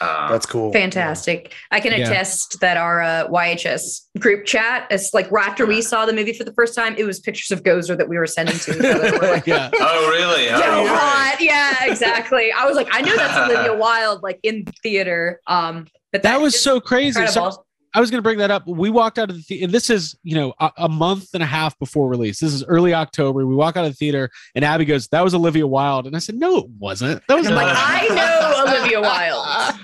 Uh, 0.00 0.30
That's 0.30 0.46
cool. 0.46 0.72
Fantastic. 0.72 1.54
I 1.70 1.80
can 1.80 1.92
yeah. 1.92 2.06
attest 2.06 2.60
that 2.60 2.76
our 2.76 3.02
uh, 3.02 3.28
YHS 3.28 4.02
group 4.18 4.44
chat, 4.44 4.86
it's 4.90 5.14
like 5.14 5.30
right 5.30 5.48
after 5.48 5.66
we 5.66 5.82
saw 5.82 6.06
the 6.06 6.12
movie 6.12 6.32
for 6.32 6.44
the 6.44 6.52
first 6.52 6.74
time, 6.74 6.94
it 6.96 7.04
was 7.04 7.20
pictures 7.20 7.50
of 7.50 7.62
Gozer 7.62 7.96
that 7.96 8.08
we 8.08 8.18
were 8.18 8.26
sending 8.26 8.58
to 8.58 8.72
each 8.72 8.84
other. 8.84 9.16
Like, 9.26 9.46
yeah. 9.46 9.70
Oh, 9.74 10.08
really? 10.10 10.46
Oh, 10.56 10.84
yeah, 10.84 10.92
right. 10.92 11.36
yeah, 11.40 11.84
exactly. 11.84 12.52
I 12.52 12.64
was 12.64 12.76
like, 12.76 12.88
I 12.90 13.00
knew 13.00 13.16
that's 13.16 13.50
Olivia 13.50 13.74
Wilde, 13.78 14.22
like 14.22 14.38
in 14.42 14.64
theater. 14.82 15.40
Um, 15.46 15.86
but 16.12 16.22
that, 16.22 16.34
that 16.34 16.40
was 16.40 16.58
so 16.60 16.80
crazy. 16.80 17.26
So 17.26 17.50
I 17.96 18.00
was 18.00 18.10
going 18.10 18.18
to 18.18 18.22
bring 18.22 18.38
that 18.38 18.50
up. 18.50 18.66
We 18.66 18.90
walked 18.90 19.18
out 19.18 19.30
of 19.30 19.36
the 19.36 19.42
theater, 19.42 19.64
and 19.64 19.72
this 19.72 19.88
is, 19.88 20.14
you 20.22 20.34
know, 20.34 20.52
a, 20.60 20.70
a, 20.76 20.88
month 20.88 21.30
and 21.32 21.42
a 21.42 21.46
half 21.46 21.78
before 21.78 22.08
release. 22.10 22.40
This 22.40 22.52
is 22.52 22.62
early 22.64 22.92
October. 22.92 23.46
We 23.46 23.54
walk 23.54 23.78
out 23.78 23.86
of 23.86 23.92
the 23.92 23.96
theater, 23.96 24.30
and 24.54 24.66
Abby 24.66 24.84
goes, 24.84 25.08
"That 25.08 25.24
was 25.24 25.34
Olivia 25.34 25.66
Wilde," 25.66 26.06
and 26.06 26.14
I 26.14 26.18
said, 26.18 26.34
"No, 26.34 26.58
it 26.58 26.68
wasn't. 26.78 27.22
That 27.26 27.36
was." 27.36 27.48
like, 27.48 27.74
I 27.74 28.06
know 28.08 28.70
Olivia 28.70 29.00
Wilde. 29.00 29.80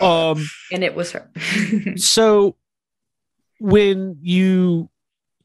Um, 0.00 0.44
and 0.72 0.84
it 0.84 0.94
was 0.94 1.12
her. 1.12 1.30
so, 1.96 2.56
when 3.58 4.18
you 4.20 4.90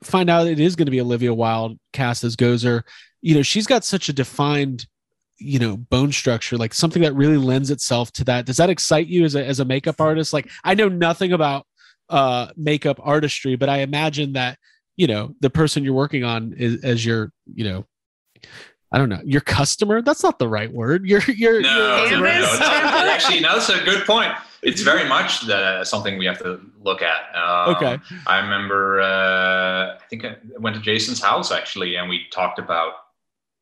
find 0.04 0.30
out 0.30 0.48
it 0.48 0.60
is 0.60 0.76
going 0.76 0.88
to 0.88 0.92
be 0.92 1.02
Olivia 1.02 1.34
Wilde 1.34 1.78
cast 1.94 2.24
as 2.24 2.36
Gozer, 2.36 2.84
you 3.22 3.36
know, 3.36 3.44
she's 3.44 3.68
got 3.68 3.84
such 3.84 4.10
a 4.10 4.14
defined 4.14 4.88
you 5.44 5.58
know 5.58 5.76
bone 5.76 6.12
structure 6.12 6.56
like 6.56 6.72
something 6.72 7.02
that 7.02 7.16
really 7.16 7.38
lends 7.38 7.72
itself 7.72 8.12
to 8.12 8.24
that 8.24 8.46
does 8.46 8.58
that 8.58 8.70
excite 8.70 9.08
you 9.08 9.26
as 9.26 9.34
a, 9.34 9.44
as 9.44 9.60
a 9.60 9.66
makeup 9.66 10.00
artist 10.00 10.34
like 10.34 10.48
i 10.64 10.76
know 10.76 10.88
nothing 10.88 11.34
about 11.34 11.66
uh, 12.12 12.48
makeup 12.58 13.00
artistry, 13.02 13.56
but 13.56 13.70
I 13.70 13.80
imagine 13.80 14.34
that 14.34 14.60
you 14.98 15.08
know 15.08 15.34
the 15.40 15.50
person 15.50 15.84
you're 15.84 15.94
working 15.94 16.24
on 16.24 16.54
is 16.58 16.84
as 16.84 17.04
your 17.04 17.32
you 17.52 17.64
know 17.64 17.86
I 18.92 18.98
don't 18.98 19.10
know 19.10 19.22
your 19.24 19.42
customer. 19.42 20.02
That's 20.02 20.24
not 20.24 20.38
the 20.40 20.50
right 20.50 20.72
word. 20.72 21.06
You're 21.06 21.22
you're, 21.28 21.62
no, 21.62 22.06
you're 22.06 22.20
no, 22.20 22.24
no, 22.24 23.10
actually 23.10 23.40
no. 23.40 23.54
That's 23.54 23.70
a 23.70 23.84
good 23.84 24.06
point. 24.06 24.34
It's 24.64 24.82
very 24.82 25.08
much 25.08 25.42
the, 25.48 25.84
something 25.84 26.20
we 26.20 26.26
have 26.26 26.38
to 26.40 26.60
look 26.84 27.02
at. 27.02 27.36
Um, 27.36 27.76
okay. 27.76 28.00
I 28.28 28.40
remember 28.40 29.02
uh, 29.02 29.96
I 29.96 30.00
think 30.10 30.26
I 30.26 30.36
went 30.60 30.76
to 30.76 30.82
Jason's 30.82 31.22
house 31.22 31.52
actually, 31.52 31.96
and 31.96 32.10
we 32.10 32.28
talked 32.32 32.60
about 32.60 32.94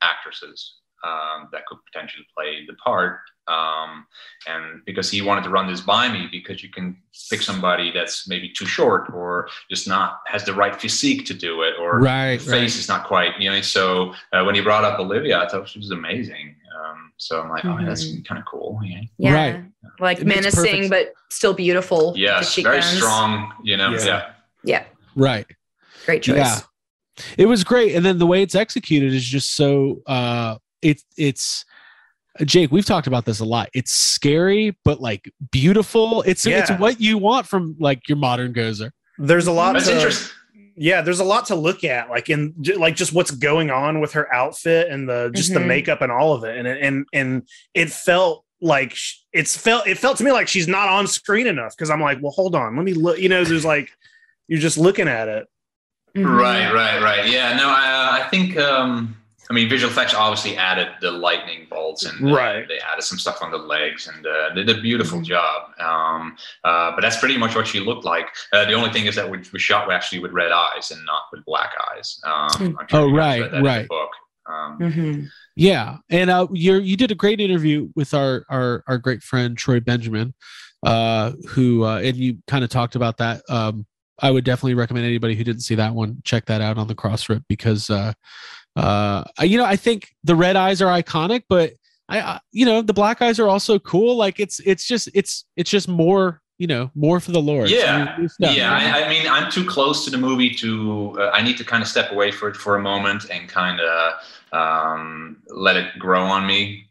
actresses 0.02 0.79
um, 1.04 1.50
that 1.52 1.66
could 1.66 1.78
potentially 1.92 2.26
play 2.36 2.66
the 2.68 2.74
part. 2.76 3.20
Um, 3.48 4.06
and 4.48 4.86
because 4.86 5.10
he 5.10 5.24
wanted 5.24 5.44
to 5.46 5.50
run 5.50 5.68
this 5.68 5.82
by 5.82 6.08
me 6.08 6.28
because 6.32 6.62
you 6.62 6.70
can 6.70 6.96
pick 7.32 7.42
somebody 7.42 7.92
that's 7.92 8.28
maybe 8.28 8.50
too 8.50 8.68
short 8.68 9.12
or 9.12 9.50
just 9.72 9.88
not 9.88 10.20
has 10.28 10.46
the 10.46 10.54
right 10.54 10.80
physique 10.80 11.26
to 11.26 11.34
do 11.34 11.64
it 11.64 11.74
or 11.80 12.00
right, 12.00 12.40
face 12.40 12.52
right. 12.52 12.64
is 12.64 12.88
not 12.88 13.08
quite 13.08 13.32
you 13.40 13.50
know 13.50 13.60
so 13.62 14.14
uh, 14.34 14.44
when 14.44 14.54
he 14.54 14.62
brought 14.62 14.84
up 14.84 15.00
olivia 15.00 15.40
i 15.40 15.48
thought 15.48 15.68
she 15.68 15.80
was 15.80 15.90
amazing. 15.90 16.56
Um, 16.80 17.12
so 17.18 17.42
i'm 17.42 17.50
like 17.50 17.66
oh 17.66 17.70
mm-hmm. 17.70 17.88
that's 17.88 18.06
kind 18.22 18.38
of 18.38 18.46
cool 18.46 18.80
yeah, 18.84 19.02
yeah. 19.18 19.34
right. 19.34 19.64
like 20.00 20.20
it 20.20 20.28
menacing 20.28 20.88
but 20.88 21.14
still 21.30 21.56
beautiful 21.56 22.14
yeah 22.16 22.44
very 22.62 22.84
strong 22.84 23.52
you 23.64 23.78
know 23.78 23.90
yeah. 23.90 24.06
yeah. 24.06 24.30
Yeah. 24.64 24.86
Right. 25.16 25.46
Great 26.06 26.24
choice. 26.24 26.38
Yeah. 26.38 26.60
It 27.38 27.46
was 27.48 27.64
great 27.64 27.96
and 27.96 28.06
then 28.06 28.18
the 28.18 28.26
way 28.26 28.42
it's 28.42 28.56
executed 28.56 29.14
is 29.14 29.26
just 29.26 29.56
so 29.56 30.02
uh 30.08 30.58
it 30.82 31.02
it's 31.18 31.66
Jake, 32.46 32.72
we've 32.72 32.86
talked 32.86 33.08
about 33.08 33.26
this 33.26 33.40
a 33.40 33.46
lot. 33.46 33.70
It's 33.74 33.92
scary, 33.92 34.78
but 34.86 35.02
like 35.02 35.30
beautiful. 35.52 36.22
It's 36.24 36.46
Yeah. 36.46 36.60
it's 36.60 36.72
what 36.80 37.02
you 37.02 37.18
want 37.18 37.46
from 37.48 37.76
like 37.80 38.08
your 38.08 38.18
modern 38.18 38.54
Gozer. 38.54 38.92
There's 39.18 39.48
a 39.48 39.52
lot 39.52 39.74
That's 39.74 39.88
to, 39.88 39.94
interesting. 39.96 40.36
yeah 40.78 41.02
there's 41.02 41.20
a 41.20 41.24
lot 41.26 41.46
to 41.48 41.56
look 41.56 41.84
at 41.84 42.10
like 42.10 42.30
in 42.30 42.54
like 42.78 42.96
just 42.96 43.12
what's 43.12 43.32
going 43.32 43.70
on 43.72 44.00
with 44.00 44.14
her 44.14 44.34
outfit 44.34 44.88
and 44.90 45.10
the 45.10 45.30
just 45.36 45.54
the 45.54 45.60
Mhm. 45.60 45.68
makeup 45.68 46.02
and 46.02 46.10
all 46.12 46.34
of 46.34 46.44
it 46.46 46.56
and 46.58 46.66
it- 46.68 46.82
and 46.82 47.06
and 47.12 47.44
it 47.74 47.90
felt 47.92 48.46
like 48.62 48.96
it's 49.34 49.58
felt 49.58 49.86
it 49.88 49.98
felt 49.98 50.18
to 50.18 50.24
me 50.24 50.32
like 50.32 50.48
she's 50.48 50.68
not 50.70 50.88
on 50.88 51.08
screen 51.08 51.48
enough 51.48 51.76
because 51.76 51.90
i'm 51.90 52.02
like 52.02 52.18
well 52.22 52.32
hold 52.32 52.56
on 52.56 52.76
let 52.78 52.84
me 52.86 52.94
look 52.94 53.18
you 53.20 53.28
know 53.30 53.44
there's 53.44 53.64
like 53.66 53.90
you're 54.48 54.60
just 54.60 54.78
looking 54.78 55.08
at 55.10 55.28
it 55.28 55.48
Mhm. 56.16 56.38
Right, 56.40 56.74
right, 56.74 57.02
right. 57.04 57.30
Yeah, 57.30 57.56
no, 57.56 57.68
I, 57.70 58.22
I 58.24 58.30
think, 58.30 58.58
um, 58.58 59.16
I 59.50 59.56
mean, 59.56 59.68
visual 59.68 59.92
effects 59.92 60.14
obviously 60.14 60.58
added 60.58 60.90
the 61.02 61.10
lightning 61.10 61.66
bolts 61.72 62.06
and 62.06 62.24
uh, 62.24 62.34
Right. 62.36 62.68
they 62.68 62.78
added 62.80 63.02
some 63.04 63.18
stuff 63.18 63.42
on 63.42 63.50
the 63.50 63.58
legs 63.58 64.08
and 64.08 64.26
uh, 64.26 64.50
they 64.54 64.64
did 64.64 64.78
a 64.78 64.82
beautiful 64.82 65.22
job. 65.22 65.72
Um, 65.80 66.38
uh, 66.64 66.92
but 66.92 67.02
that's 67.02 67.18
pretty 67.18 67.36
much 67.38 67.56
what 67.56 67.66
she 67.66 67.80
looked 67.80 68.06
like. 68.06 68.28
Uh, 68.54 68.66
the 68.66 68.74
only 68.74 68.92
thing 68.92 69.08
is 69.08 69.16
that 69.16 69.28
we, 69.28 69.40
we 69.52 69.58
shot 69.60 69.92
actually 69.92 70.20
with 70.20 70.32
red 70.34 70.52
eyes 70.52 70.92
and 70.92 71.04
not 71.06 71.24
with 71.32 71.44
black 71.46 71.72
eyes. 71.92 72.20
Um, 72.24 72.78
I'm 72.80 72.88
Oh, 72.92 73.12
right, 73.12 73.42
read 73.42 73.52
that 73.52 73.58
in 73.58 73.64
the 73.64 73.68
right. 73.70 73.88
book. 73.88 74.10
Um, 74.48 74.78
Mhm. 74.80 75.28
Yeah, 75.56 75.98
and 76.10 76.30
uh, 76.30 76.48
you 76.54 76.76
you 76.76 76.96
did 76.96 77.12
a 77.12 77.16
great 77.16 77.40
interview 77.42 77.90
with 77.96 78.14
our 78.14 78.46
our 78.50 78.84
our 78.88 78.98
great 78.98 79.22
friend 79.22 79.58
Troy 79.58 79.80
Benjamin, 79.82 80.34
uh, 80.86 81.34
who 81.50 81.84
uh, 81.84 81.98
and 82.00 82.16
you 82.16 82.38
kind 82.48 82.64
of 82.64 82.70
talked 82.70 82.96
about 82.96 83.18
that. 83.18 83.42
Um, 83.50 83.86
I 84.22 84.32
would 84.32 84.46
definitely 84.46 84.76
recommend 84.76 85.06
anybody 85.06 85.36
who 85.36 85.44
didn't 85.44 85.62
see 85.64 85.76
that 85.76 85.94
one 85.94 86.22
check 86.24 86.46
that 86.46 86.62
out 86.62 86.78
on 86.78 86.88
the 86.88 86.96
Crossrip 86.96 87.44
because 87.50 87.90
uh, 88.80 89.24
you 89.42 89.58
know 89.58 89.66
I 89.66 89.76
think 89.76 90.14
the 90.24 90.36
red 90.36 90.56
eyes 90.56 90.82
are 90.82 90.88
iconic, 90.88 91.44
but 91.50 91.74
I, 92.08 92.22
I 92.22 92.40
you 92.52 92.66
know 92.66 92.82
the 92.82 92.94
black 92.94 93.22
eyes 93.22 93.40
are 93.40 93.48
also 93.48 93.80
cool. 93.80 94.16
Like 94.16 94.40
it's 94.40 94.60
it's 94.62 94.88
just 94.88 95.10
it's 95.14 95.46
it's 95.56 95.70
just 95.70 95.88
more 95.88 96.42
you 96.58 96.68
know 96.68 96.92
more 96.96 97.20
for 97.20 97.32
the 97.32 97.42
Lord. 97.42 97.70
Yeah, 97.70 98.16
new 98.18 98.28
stuff. 98.28 98.56
Yeah, 98.56 98.72
I, 98.72 99.06
I 99.06 99.10
mean, 99.10 99.28
I'm 99.28 99.52
too 99.52 99.66
close 99.66 100.06
to 100.06 100.12
the 100.12 100.18
movie 100.18 100.52
to. 100.56 101.18
Uh, 101.20 101.30
I 101.34 101.42
need 101.42 101.58
to 101.58 101.64
kind 101.64 101.82
of 101.82 101.88
step 101.88 102.12
away 102.12 102.32
for 102.32 102.50
it 102.50 102.56
for 102.56 102.76
a 102.76 102.82
moment 102.82 103.30
and 103.30 103.48
kind 103.48 103.80
of 103.80 104.14
um, 104.52 105.38
let 105.48 105.76
it 105.76 105.98
grow 106.00 106.24
on 106.24 106.46
me 106.46 106.86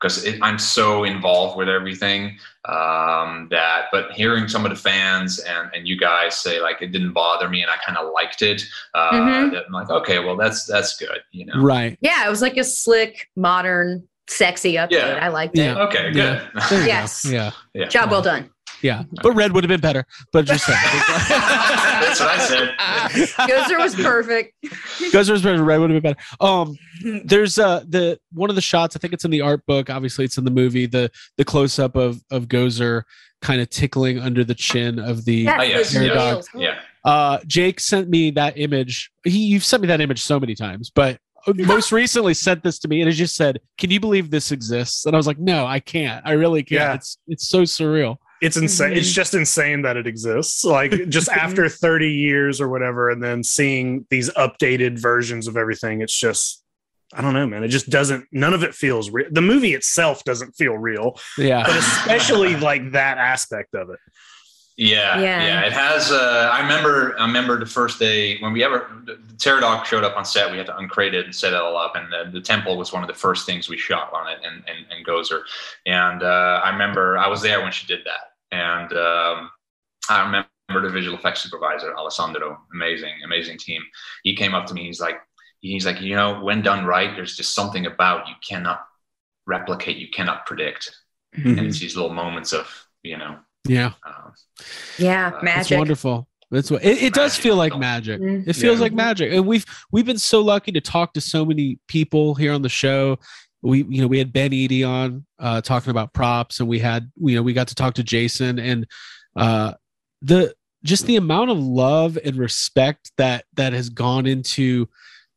because 0.00 0.26
I'm 0.40 0.58
so 0.58 1.04
involved 1.04 1.56
with 1.58 1.68
everything 1.68 2.38
um, 2.66 3.48
that. 3.50 3.86
But 3.92 4.12
hearing 4.12 4.48
some 4.48 4.64
of 4.64 4.70
the 4.70 4.76
fans 4.76 5.38
and 5.40 5.70
and 5.74 5.86
you 5.86 5.98
guys 5.98 6.36
say 6.36 6.60
like 6.60 6.80
it 6.82 6.92
didn't 6.92 7.12
bother 7.12 7.48
me 7.48 7.62
and 7.62 7.70
I 7.70 7.76
kind 7.84 7.98
of 7.98 8.12
liked 8.12 8.42
it. 8.42 8.62
Uh, 8.94 9.12
Mhm. 9.12 9.52
that 9.52 9.64
I'm 9.66 9.72
like, 9.72 9.90
okay, 9.90 10.18
well 10.18 10.36
that's 10.36 10.64
that's 10.66 10.96
good, 10.96 11.20
you 11.32 11.46
know. 11.46 11.60
right. 11.60 11.98
Yeah, 12.00 12.26
it 12.26 12.30
was 12.30 12.42
like 12.42 12.56
a 12.56 12.64
slick, 12.64 13.28
modern, 13.36 14.06
sexy 14.28 14.74
update. 14.74 14.92
Yeah. 14.92 15.18
I 15.20 15.28
liked 15.28 15.56
it. 15.58 15.62
Yeah. 15.62 15.72
it. 15.72 15.78
Okay, 15.88 16.12
good. 16.12 16.14
There 16.14 16.42
you 16.44 16.60
go. 16.70 16.84
Yes. 16.86 17.24
Yeah. 17.24 17.50
yeah. 17.74 17.88
Job 17.88 18.10
well 18.10 18.22
done. 18.22 18.50
Yeah. 18.82 19.04
But 19.22 19.32
red 19.32 19.52
would 19.52 19.64
have 19.64 19.68
been 19.68 19.80
better. 19.80 20.06
But 20.32 20.46
just 20.46 20.64
saying. 20.66 20.78
That's 20.82 22.20
what 22.20 22.28
I 22.30 22.38
said. 22.38 22.74
Gozer 23.48 23.78
was 23.78 23.94
perfect. 23.94 24.54
Gozer's 25.12 25.42
better. 25.42 25.62
Red 25.62 25.78
would 25.80 25.90
have 25.90 26.02
been 26.02 26.12
better. 26.14 26.26
Um, 26.40 26.76
there's 27.24 27.58
uh 27.58 27.84
the 27.88 28.18
one 28.32 28.50
of 28.50 28.56
the 28.56 28.62
shots. 28.62 28.96
I 28.96 28.98
think 28.98 29.12
it's 29.12 29.24
in 29.24 29.30
the 29.30 29.40
art 29.40 29.64
book. 29.66 29.90
Obviously, 29.90 30.24
it's 30.24 30.38
in 30.38 30.44
the 30.44 30.50
movie. 30.50 30.86
The 30.86 31.10
the 31.36 31.44
close 31.44 31.78
up 31.78 31.96
of 31.96 32.22
of 32.30 32.48
Gozer 32.48 33.02
kind 33.42 33.60
of 33.60 33.70
tickling 33.70 34.18
under 34.18 34.44
the 34.44 34.54
chin 34.54 34.98
of 34.98 35.24
the. 35.24 35.34
Yes, 35.34 35.58
Oh, 35.58 35.62
yes, 35.62 35.92
those 35.94 36.02
yes. 36.02 36.14
nails. 36.14 36.48
Yeah. 36.54 36.78
Uh, 37.04 37.38
Jake 37.46 37.80
sent 37.80 38.08
me 38.10 38.30
that 38.32 38.58
image. 38.58 39.10
He 39.24 39.46
you've 39.46 39.64
sent 39.64 39.80
me 39.82 39.88
that 39.88 40.00
image 40.00 40.20
so 40.22 40.38
many 40.38 40.54
times, 40.54 40.90
but 40.90 41.18
most 41.54 41.90
recently 41.92 42.34
sent 42.34 42.62
this 42.62 42.78
to 42.80 42.88
me 42.88 43.00
and 43.00 43.08
it 43.08 43.14
just 43.14 43.36
said, 43.36 43.60
"Can 43.78 43.90
you 43.90 44.00
believe 44.00 44.30
this 44.30 44.52
exists?" 44.52 45.06
And 45.06 45.14
I 45.14 45.18
was 45.18 45.26
like, 45.26 45.38
"No, 45.38 45.66
I 45.66 45.80
can't. 45.80 46.22
I 46.26 46.32
really 46.32 46.62
can't. 46.62 46.80
Yeah. 46.80 46.94
It's 46.94 47.18
it's 47.28 47.48
so 47.48 47.62
surreal." 47.62 48.16
It's 48.40 48.56
insane 48.56 48.92
it's 48.94 49.10
Mhm. 49.10 49.14
just 49.14 49.34
insane 49.34 49.82
that 49.82 49.96
it 49.96 50.06
exists 50.06 50.64
like 50.64 51.08
just 51.08 51.28
after 51.44 51.68
30 51.68 52.10
years 52.10 52.60
or 52.60 52.68
whatever 52.68 53.10
and 53.10 53.22
then 53.22 53.44
seeing 53.44 54.06
these 54.10 54.30
updated 54.30 54.98
versions 54.98 55.46
of 55.48 55.56
everything 55.56 56.00
it's 56.00 56.18
just 56.18 56.62
i 57.12 57.20
don't 57.20 57.34
know 57.34 57.46
man 57.46 57.62
it 57.64 57.68
just 57.68 57.90
doesn't 57.90 58.24
none 58.32 58.54
of 58.54 58.62
it 58.62 58.74
feels 58.74 59.10
real 59.10 59.26
the 59.30 59.42
movie 59.42 59.74
itself 59.74 60.24
doesn't 60.24 60.52
feel 60.52 60.76
real 60.78 61.18
Yeah. 61.36 61.64
but 61.66 61.76
especially 61.76 62.56
like 62.56 62.92
that 62.92 63.18
aspect 63.18 63.74
of 63.74 63.90
it 63.90 63.98
Yeah, 64.76 65.20
Yeah. 65.20 65.42
yeah, 65.44 65.60
It 65.66 65.72
has. 65.74 66.10
Uh, 66.10 66.48
I 66.50 66.62
remember. 66.62 67.14
I 67.18 67.26
remember 67.26 67.58
the 67.58 67.66
first 67.66 67.98
day 67.98 68.38
when 68.38 68.52
we 68.54 68.64
ever 68.64 68.88
the 69.04 69.18
Terror 69.36 69.60
Dog 69.60 69.84
showed 69.84 70.04
up 70.04 70.16
on 70.16 70.24
set. 70.24 70.50
We 70.50 70.56
had 70.56 70.64
to 70.68 70.76
uncrate 70.78 71.12
it 71.12 71.26
and 71.26 71.34
set 71.34 71.52
it 71.52 71.60
all 71.60 71.76
up, 71.76 71.96
and 71.96 72.10
the, 72.10 72.30
the 72.32 72.40
temple 72.40 72.78
was 72.78 72.90
one 72.90 73.02
of 73.02 73.08
the 73.08 73.12
first 73.26 73.44
things 73.44 73.68
we 73.68 73.76
shot 73.76 74.10
on 74.14 74.26
it, 74.32 74.38
and 74.42 74.64
and, 74.66 74.86
and 74.90 75.04
Gozer. 75.04 75.42
And 75.84 76.22
uh, 76.22 76.62
I 76.64 76.70
remember 76.70 77.18
I 77.18 77.28
was 77.28 77.42
there 77.42 77.60
when 77.60 77.72
she 77.72 77.86
did 77.86 78.00
that, 78.06 78.29
and 78.52 78.92
um, 78.92 79.50
I 80.08 80.20
remember 80.24 80.86
the 80.88 80.92
visual 80.92 81.16
effects 81.16 81.42
supervisor 81.42 81.94
Alessandro, 81.96 82.58
amazing, 82.72 83.12
amazing 83.24 83.58
team. 83.58 83.82
He 84.22 84.34
came 84.36 84.54
up 84.54 84.66
to 84.66 84.74
me. 84.74 84.86
He's 84.86 85.00
like, 85.00 85.16
he's 85.60 85.86
like, 85.86 86.00
you 86.00 86.14
know, 86.16 86.40
when 86.42 86.62
done 86.62 86.84
right, 86.84 87.14
there's 87.14 87.36
just 87.36 87.54
something 87.54 87.86
about 87.86 88.28
you 88.28 88.34
cannot 88.46 88.80
replicate, 89.46 89.96
you 89.96 90.08
cannot 90.08 90.46
predict, 90.46 90.94
and 91.34 91.58
it's 91.60 91.78
these 91.78 91.96
little 91.96 92.12
moments 92.12 92.52
of 92.52 92.66
you 93.02 93.16
know. 93.16 93.38
Yeah. 93.68 93.92
Um, 94.06 94.32
Yeah, 94.98 95.28
Uh, 95.28 95.36
It's 95.36 95.44
magic. 95.44 95.78
wonderful. 95.78 96.28
That's 96.50 96.70
what 96.70 96.82
it, 96.84 97.02
it 97.02 97.14
does 97.14 97.36
feel 97.36 97.54
like 97.56 97.78
magic. 97.78 98.20
Mm. 98.20 98.46
It 98.48 98.54
feels 98.54 98.78
Yeah. 98.78 98.82
like 98.82 98.92
magic. 98.92 99.32
And 99.32 99.46
we've 99.46 99.64
we've 99.92 100.04
been 100.06 100.18
so 100.18 100.40
lucky 100.40 100.72
to 100.72 100.80
talk 100.80 101.12
to 101.14 101.20
so 101.20 101.44
many 101.44 101.78
people 101.86 102.34
here 102.34 102.52
on 102.52 102.62
the 102.62 102.68
show. 102.68 103.18
We 103.62 103.84
you 103.84 104.00
know, 104.00 104.06
we 104.06 104.18
had 104.18 104.32
Ben 104.32 104.50
Eadie 104.52 104.84
on 104.88 105.24
uh 105.38 105.60
talking 105.60 105.90
about 105.90 106.12
props 106.14 106.60
and 106.60 106.68
we 106.68 106.78
had 106.78 107.10
you 107.16 107.36
know, 107.36 107.42
we 107.42 107.52
got 107.52 107.68
to 107.68 107.74
talk 107.74 107.94
to 107.94 108.02
Jason 108.02 108.58
and 108.58 108.86
uh 109.36 109.74
the 110.22 110.54
just 110.82 111.06
the 111.06 111.16
amount 111.16 111.50
of 111.50 111.58
love 111.58 112.18
and 112.24 112.36
respect 112.36 113.12
that 113.18 113.44
that 113.54 113.72
has 113.72 113.90
gone 113.90 114.26
into 114.26 114.88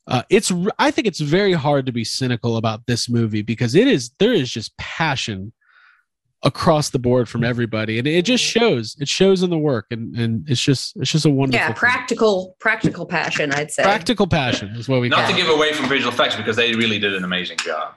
uh 0.07 0.23
it's 0.29 0.51
r- 0.51 0.71
I 0.79 0.89
think 0.91 1.05
it's 1.07 1.19
very 1.19 1.53
hard 1.53 1.85
to 1.85 1.91
be 1.91 2.03
cynical 2.05 2.55
about 2.57 2.85
this 2.87 3.09
movie 3.09 3.41
because 3.41 3.75
it 3.75 3.87
is 3.87 4.11
there 4.19 4.33
is 4.33 4.49
just 4.51 4.75
passion 4.77 5.51
across 6.45 6.89
the 6.89 6.99
board 6.99 7.29
from 7.29 7.41
everybody 7.43 7.97
and 7.99 8.05
it 8.07 8.23
just 8.25 8.43
shows 8.43 8.97
it 8.99 9.07
shows 9.07 9.43
in 9.43 9.49
the 9.49 9.57
work 9.57 9.85
and 9.91 10.13
and 10.17 10.49
it's 10.49 10.61
just 10.61 10.93
it's 10.97 11.09
just 11.11 11.25
a 11.25 11.29
wonderful 11.29 11.57
Yeah, 11.61 11.67
thing. 11.67 11.75
practical, 11.75 12.57
practical 12.59 13.05
passion. 13.05 13.53
I'd 13.53 13.71
say. 13.71 13.83
practical 13.83 14.27
passion 14.27 14.69
is 14.75 14.89
what 14.89 14.99
we 14.99 15.07
not 15.07 15.19
call 15.19 15.27
to 15.29 15.33
it. 15.33 15.37
give 15.37 15.49
away 15.49 15.71
from 15.71 15.87
visual 15.87 16.11
effects 16.11 16.35
because 16.35 16.57
they 16.57 16.73
really 16.73 16.99
did 16.99 17.13
an 17.13 17.23
amazing 17.23 17.57
job. 17.59 17.95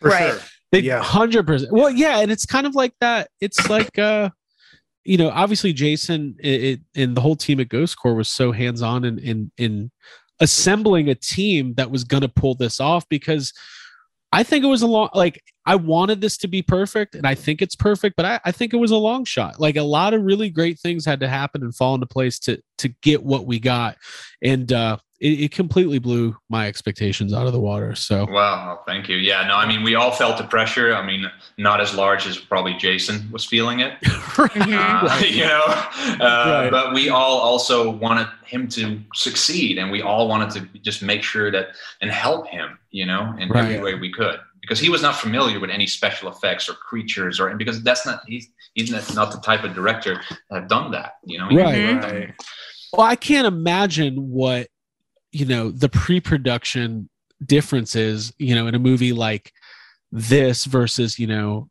For 0.00 0.08
Right. 0.08 0.30
sure. 0.32 0.40
They 0.72 0.80
Yeah. 0.80 1.02
hundred 1.02 1.46
percent. 1.46 1.72
Well, 1.72 1.90
yeah, 1.90 2.20
and 2.20 2.30
it's 2.30 2.44
kind 2.46 2.66
of 2.66 2.74
like 2.74 2.94
that. 3.00 3.28
It's 3.40 3.68
like 3.70 3.98
uh, 3.98 4.30
you 5.04 5.16
know, 5.16 5.30
obviously 5.30 5.72
Jason 5.72 6.34
it, 6.40 6.64
it, 6.64 6.80
and 6.96 7.16
the 7.16 7.20
whole 7.20 7.36
team 7.36 7.60
at 7.60 7.68
Ghost 7.68 7.96
Corps 7.98 8.14
was 8.14 8.28
so 8.28 8.52
hands 8.52 8.82
on 8.82 9.04
in 9.04 9.18
in 9.20 9.50
in 9.56 9.90
assembling 10.40 11.08
a 11.08 11.14
team 11.14 11.74
that 11.74 11.90
was 11.90 12.04
going 12.04 12.20
to 12.22 12.28
pull 12.28 12.54
this 12.54 12.80
off 12.80 13.08
because 13.08 13.52
I 14.32 14.42
think 14.42 14.64
it 14.64 14.68
was 14.68 14.82
a 14.82 14.86
long 14.86 15.08
like 15.14 15.40
I 15.64 15.76
wanted 15.76 16.20
this 16.20 16.36
to 16.38 16.48
be 16.48 16.60
perfect 16.60 17.14
and 17.14 17.26
I 17.26 17.34
think 17.34 17.62
it's 17.62 17.76
perfect, 17.76 18.16
but 18.16 18.26
I, 18.26 18.40
I 18.44 18.52
think 18.52 18.74
it 18.74 18.76
was 18.78 18.90
a 18.90 18.96
long 18.96 19.24
shot. 19.24 19.60
Like 19.60 19.76
a 19.76 19.82
lot 19.82 20.12
of 20.12 20.22
really 20.22 20.50
great 20.50 20.78
things 20.78 21.06
had 21.06 21.20
to 21.20 21.28
happen 21.28 21.62
and 21.62 21.74
fall 21.74 21.94
into 21.94 22.06
place 22.06 22.38
to 22.40 22.60
to 22.78 22.88
get 23.02 23.22
what 23.22 23.46
we 23.46 23.58
got. 23.60 23.96
And 24.42 24.70
uh 24.72 24.98
it, 25.20 25.40
it 25.44 25.50
completely 25.52 25.98
blew 25.98 26.36
my 26.48 26.66
expectations 26.66 27.32
out 27.32 27.46
of 27.46 27.52
the 27.52 27.60
water. 27.60 27.94
So 27.94 28.26
Wow, 28.30 28.80
thank 28.86 29.08
you. 29.08 29.16
Yeah, 29.16 29.46
no, 29.46 29.54
I 29.56 29.66
mean, 29.66 29.82
we 29.82 29.94
all 29.94 30.10
felt 30.10 30.36
the 30.38 30.44
pressure. 30.44 30.94
I 30.94 31.04
mean, 31.06 31.30
not 31.58 31.80
as 31.80 31.94
large 31.94 32.26
as 32.26 32.36
probably 32.38 32.74
Jason 32.74 33.28
was 33.32 33.44
feeling 33.44 33.80
it, 33.80 33.94
Mhm. 34.02 35.10
uh, 35.10 35.24
you 35.24 35.44
know, 35.44 35.64
uh, 36.24 36.60
Right. 36.62 36.70
but 36.70 36.92
we 36.94 37.08
all 37.08 37.38
also 37.38 37.90
wanted 37.90 38.28
him 38.44 38.68
to 38.68 39.00
succeed, 39.14 39.78
and 39.78 39.90
we 39.90 40.02
all 40.02 40.28
wanted 40.28 40.50
to 40.50 40.78
just 40.80 41.02
make 41.02 41.22
sure 41.22 41.50
that 41.50 41.68
and 42.00 42.10
help 42.10 42.46
him, 42.48 42.78
you 42.90 43.06
know, 43.06 43.34
in 43.38 43.54
every 43.56 43.80
way 43.80 43.94
we 43.94 44.12
could, 44.12 44.38
because 44.60 44.78
he 44.78 44.88
was 44.90 45.02
not 45.02 45.16
familiar 45.16 45.58
with 45.60 45.70
any 45.70 45.86
special 45.86 46.28
effects 46.30 46.68
or 46.68 46.74
creatures, 46.74 47.40
or 47.40 47.54
because 47.56 47.82
that's 47.82 48.04
not 48.06 48.20
he's 48.26 48.48
he's 48.74 48.90
not, 48.90 49.14
not 49.14 49.32
the 49.32 49.38
type 49.40 49.64
of 49.64 49.72
director 49.74 50.20
that 50.50 50.60
have 50.60 50.68
done 50.68 50.90
that, 50.92 51.14
you 51.24 51.38
know. 51.38 51.48
He- 51.48 51.56
Right. 51.56 52.02
Right. 52.02 52.34
Well, 52.92 53.06
I 53.06 53.16
can't 53.16 53.46
imagine 53.46 54.14
what 54.30 54.68
you 55.36 55.44
know 55.46 55.70
the 55.70 55.88
pre-production 55.88 57.08
differences 57.44 58.32
you 58.38 58.54
know, 58.54 58.66
in 58.66 58.74
a 58.74 58.78
movie 58.78 59.12
like 59.12 59.52
this 60.12 60.64
versus 60.64 61.18
you 61.18 61.26
know 61.26 61.68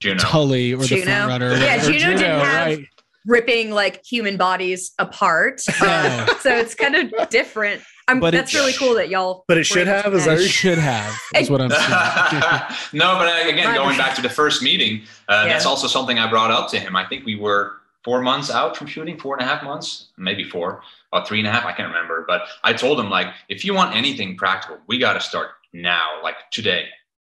Juno. 0.00 0.18
Tully 0.18 0.72
or 0.72 0.78
the 0.78 0.86
Juno. 0.86 1.04
front 1.04 1.28
runner. 1.30 1.52
Yeah, 1.56 1.76
or 1.76 1.92
Juno 1.92 2.16
didn't 2.16 2.20
have- 2.20 2.66
right? 2.66 2.84
Ripping 3.26 3.72
like 3.72 4.02
human 4.06 4.38
bodies 4.38 4.92
apart. 4.98 5.60
No. 5.82 5.86
Uh, 5.86 6.26
so 6.38 6.56
it's 6.56 6.74
kind 6.74 6.94
of 6.96 7.28
different. 7.28 7.82
I'm, 8.06 8.20
But 8.20 8.32
that's 8.32 8.54
really 8.54 8.72
sh- 8.72 8.78
cool 8.78 8.94
that 8.94 9.10
y'all. 9.10 9.44
But 9.46 9.58
it 9.58 9.64
should 9.64 9.86
have, 9.86 10.14
is 10.14 10.24
that- 10.24 10.38
It 10.38 10.48
should 10.48 10.78
have. 10.78 11.14
Is 11.36 11.50
what 11.50 11.60
I'm 11.60 11.68
saying. 11.68 11.82
no, 12.94 13.16
but 13.18 13.28
uh, 13.28 13.48
again, 13.50 13.74
going 13.74 13.98
back 13.98 14.14
to 14.14 14.22
the 14.22 14.30
first 14.30 14.62
meeting, 14.62 15.02
uh, 15.28 15.44
that's 15.44 15.66
also 15.66 15.86
something 15.86 16.18
I 16.18 16.30
brought 16.30 16.50
up 16.50 16.70
to 16.70 16.78
him. 16.80 16.96
I 16.96 17.04
think 17.06 17.26
we 17.26 17.34
were 17.36 17.74
four 18.08 18.22
months 18.22 18.50
out 18.50 18.74
from 18.74 18.86
shooting, 18.86 19.18
four 19.18 19.36
and 19.36 19.44
a 19.44 19.46
half 19.46 19.62
months, 19.62 20.06
maybe 20.16 20.42
four 20.42 20.80
or 21.12 21.26
three 21.26 21.40
and 21.40 21.46
a 21.46 21.50
half. 21.50 21.66
I 21.66 21.72
can't 21.72 21.92
remember. 21.94 22.24
But 22.26 22.40
I 22.64 22.72
told 22.72 22.98
him 22.98 23.10
like, 23.10 23.26
if 23.50 23.66
you 23.66 23.74
want 23.74 23.94
anything 23.94 24.34
practical, 24.34 24.78
we 24.86 24.96
got 24.98 25.12
to 25.12 25.20
start 25.20 25.48
now, 25.74 26.22
like 26.22 26.36
today. 26.50 26.86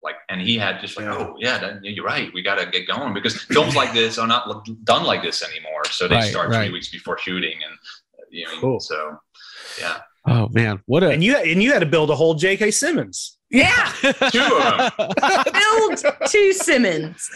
like 0.04 0.18
and 0.30 0.40
he 0.40 0.60
had 0.60 0.80
just 0.80 0.96
like 0.96 1.08
oh 1.08 1.36
yeah 1.40 1.58
that, 1.58 1.84
you're 1.84 2.06
right 2.06 2.32
we 2.36 2.44
got 2.44 2.60
to 2.60 2.66
get 2.70 2.88
going 2.88 3.14
because 3.14 3.36
films 3.56 3.76
like 3.76 3.92
this 3.94 4.20
are 4.20 4.28
not 4.28 4.44
done 4.84 5.04
like 5.04 5.24
this 5.24 5.44
anymore 5.50 5.84
so 5.90 6.08
they 6.08 6.16
right, 6.16 6.30
start 6.30 6.50
right. 6.50 6.66
three 6.66 6.72
weeks 6.72 6.90
before 6.90 7.18
shooting 7.18 7.58
and 7.66 7.74
you 8.30 8.46
know 8.46 8.60
cool. 8.62 8.80
so 8.80 9.18
yeah 9.82 9.98
oh 10.28 10.48
man 10.60 10.80
what 10.86 11.04
a 11.04 11.10
and 11.10 11.24
you 11.24 11.36
and 11.36 11.64
you 11.64 11.74
had 11.74 11.80
to 11.80 11.92
build 11.96 12.12
a 12.12 12.16
whole 12.16 12.36
j.k 12.36 12.70
simmons 12.70 13.39
yeah 13.50 13.92
two 14.02 14.42
of 14.42 14.98
them 14.98 15.10
build 15.54 16.06
two 16.28 16.54
simmons 16.54 17.30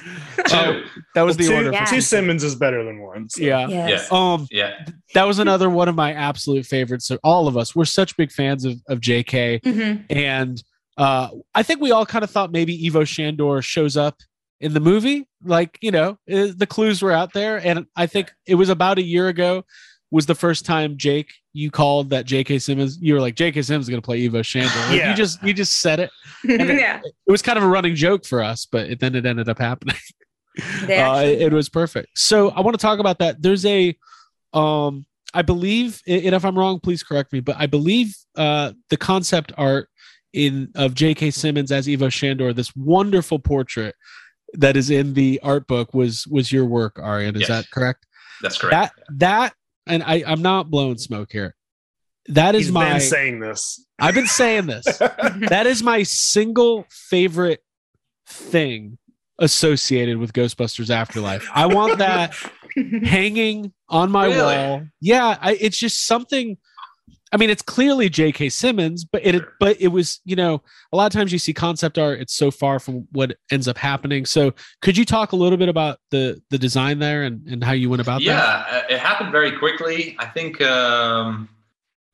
oh, 0.51 0.81
that 1.15 1.23
was 1.23 1.37
well, 1.37 1.47
the 1.47 1.47
two, 1.47 1.55
order 1.55 1.71
yeah. 1.71 1.85
two 1.85 2.01
simmons 2.01 2.43
is 2.43 2.55
better 2.55 2.83
than 2.83 3.01
one 3.01 3.27
so. 3.29 3.41
yeah 3.41 3.67
yes. 3.67 4.07
yeah 4.11 4.33
um 4.33 4.47
yeah 4.51 4.85
that 5.13 5.23
was 5.23 5.39
another 5.39 5.69
one 5.69 5.89
of 5.89 5.95
my 5.95 6.13
absolute 6.13 6.65
favorites 6.65 7.07
so 7.07 7.17
all 7.23 7.47
of 7.47 7.57
us 7.57 7.75
we're 7.75 7.85
such 7.85 8.15
big 8.15 8.31
fans 8.31 8.63
of, 8.63 8.73
of 8.87 8.99
jk 8.99 9.59
mm-hmm. 9.61 10.01
and 10.09 10.63
uh, 10.97 11.29
I 11.53 11.63
think 11.63 11.81
we 11.81 11.91
all 11.91 12.05
kind 12.05 12.23
of 12.23 12.29
thought 12.29 12.51
maybe 12.51 12.85
Ivo 12.85 13.03
Shandor 13.03 13.61
shows 13.61 13.97
up 13.97 14.17
in 14.59 14.73
the 14.73 14.79
movie. 14.79 15.27
Like, 15.43 15.77
you 15.81 15.91
know, 15.91 16.17
eh, 16.27 16.51
the 16.55 16.67
clues 16.67 17.01
were 17.01 17.11
out 17.11 17.33
there. 17.33 17.57
And 17.57 17.87
I 17.95 18.05
think 18.05 18.31
it 18.45 18.55
was 18.55 18.69
about 18.69 18.97
a 18.97 19.03
year 19.03 19.27
ago 19.27 19.65
was 20.11 20.25
the 20.25 20.35
first 20.35 20.65
time 20.65 20.97
Jake 20.97 21.33
you 21.53 21.69
called 21.69 22.09
that 22.09 22.25
J.K. 22.25 22.59
Simmons. 22.59 22.97
You 22.99 23.13
were 23.13 23.21
like 23.21 23.35
J.K. 23.35 23.61
Simmons 23.61 23.85
is 23.85 23.89
going 23.89 24.01
to 24.01 24.05
play 24.05 24.25
Ivo 24.25 24.41
Shandor. 24.41 24.75
Like, 24.87 24.97
yeah. 24.97 25.09
You 25.11 25.15
just 25.15 25.41
you 25.43 25.53
just 25.53 25.81
said 25.81 25.99
it. 25.99 26.09
yeah. 26.43 26.99
It, 27.03 27.13
it, 27.27 27.31
was 27.31 27.41
kind 27.41 27.57
of 27.57 27.63
a 27.63 27.67
running 27.67 27.95
joke 27.95 28.25
for 28.25 28.43
us, 28.43 28.65
but 28.65 28.89
it, 28.89 28.99
then 28.99 29.15
it 29.15 29.25
ended 29.25 29.47
up 29.47 29.59
happening. 29.59 29.95
uh, 30.83 31.21
it, 31.23 31.41
it 31.43 31.53
was 31.53 31.69
perfect. 31.69 32.17
So 32.17 32.49
I 32.49 32.61
want 32.61 32.73
to 32.73 32.81
talk 32.81 32.99
about 32.99 33.19
that. 33.19 33.41
There's 33.41 33.65
a, 33.65 33.95
um, 34.53 35.05
I 35.33 35.43
believe, 35.43 36.01
and 36.07 36.35
if 36.35 36.43
I'm 36.43 36.57
wrong, 36.57 36.79
please 36.79 37.03
correct 37.03 37.31
me. 37.31 37.39
But 37.39 37.55
I 37.57 37.67
believe 37.67 38.15
uh, 38.35 38.73
the 38.89 38.97
concept 38.97 39.51
art 39.57 39.89
in 40.33 40.71
of 40.75 40.95
J.K. 40.95 41.31
Simmons 41.31 41.71
as 41.71 41.87
Ivo 41.87 42.09
Shandor, 42.09 42.53
this 42.53 42.75
wonderful 42.75 43.37
portrait 43.39 43.95
that 44.53 44.75
is 44.75 44.89
in 44.89 45.13
the 45.13 45.39
art 45.43 45.67
book 45.67 45.93
was 45.93 46.27
was 46.27 46.51
your 46.51 46.65
work, 46.65 46.99
Arjen. 46.99 47.35
Is 47.35 47.41
yes. 47.41 47.49
that 47.49 47.71
correct? 47.71 48.05
That's 48.41 48.57
correct. 48.57 48.73
That 48.73 48.93
that 49.19 49.53
and 49.87 50.03
I 50.03 50.23
I'm 50.25 50.41
not 50.41 50.69
blowing 50.69 50.97
smoke 50.97 51.31
here. 51.31 51.55
That 52.27 52.55
is 52.55 52.65
He's 52.65 52.71
my 52.71 52.99
saying 52.99 53.39
this. 53.39 53.85
I've 53.99 54.15
been 54.15 54.27
saying 54.27 54.67
this. 54.67 54.85
that 54.97 55.67
is 55.67 55.83
my 55.83 56.03
single 56.03 56.85
favorite 56.89 57.61
thing 58.27 58.97
associated 59.39 60.17
with 60.17 60.31
Ghostbusters 60.31 60.89
Afterlife. 60.89 61.49
I 61.53 61.65
want 61.65 61.97
that 61.97 62.33
hanging 63.03 63.73
on 63.89 64.09
my 64.09 64.27
really? 64.27 64.55
wall. 64.55 64.83
Yeah, 65.01 65.37
I, 65.41 65.57
it's 65.59 65.77
just 65.77 66.05
something 66.05 66.57
I 67.33 67.37
mean, 67.37 67.49
it's 67.49 67.63
clearly 67.63 68.09
J.K. 68.09 68.49
Simmons, 68.49 69.03
but 69.03 69.25
it 69.25 69.43
but 69.59 69.81
it 69.81 69.87
was 69.87 70.21
you 70.23 70.35
know 70.35 70.61
a 70.91 70.95
lot 70.95 71.07
of 71.07 71.11
times 71.11 71.33
you 71.33 71.39
see 71.39 71.51
concept 71.51 71.97
art, 71.97 72.19
it's 72.19 72.35
so 72.35 72.51
far 72.51 72.79
from 72.79 73.07
what 73.11 73.35
ends 73.51 73.67
up 73.67 73.77
happening. 73.77 74.25
So 74.25 74.53
could 74.83 74.95
you 74.95 75.03
talk 75.03 75.31
a 75.31 75.35
little 75.35 75.57
bit 75.57 75.67
about 75.67 75.97
the 76.11 76.39
the 76.51 76.59
design 76.59 76.99
there 76.99 77.23
and 77.23 77.45
and 77.47 77.63
how 77.63 77.71
you 77.71 77.89
went 77.89 78.03
about 78.03 78.21
yeah, 78.21 78.35
that? 78.35 78.85
Yeah, 78.87 78.95
it 78.95 78.99
happened 78.99 79.31
very 79.31 79.57
quickly. 79.57 80.15
I 80.19 80.27
think 80.27 80.61
um, 80.61 81.49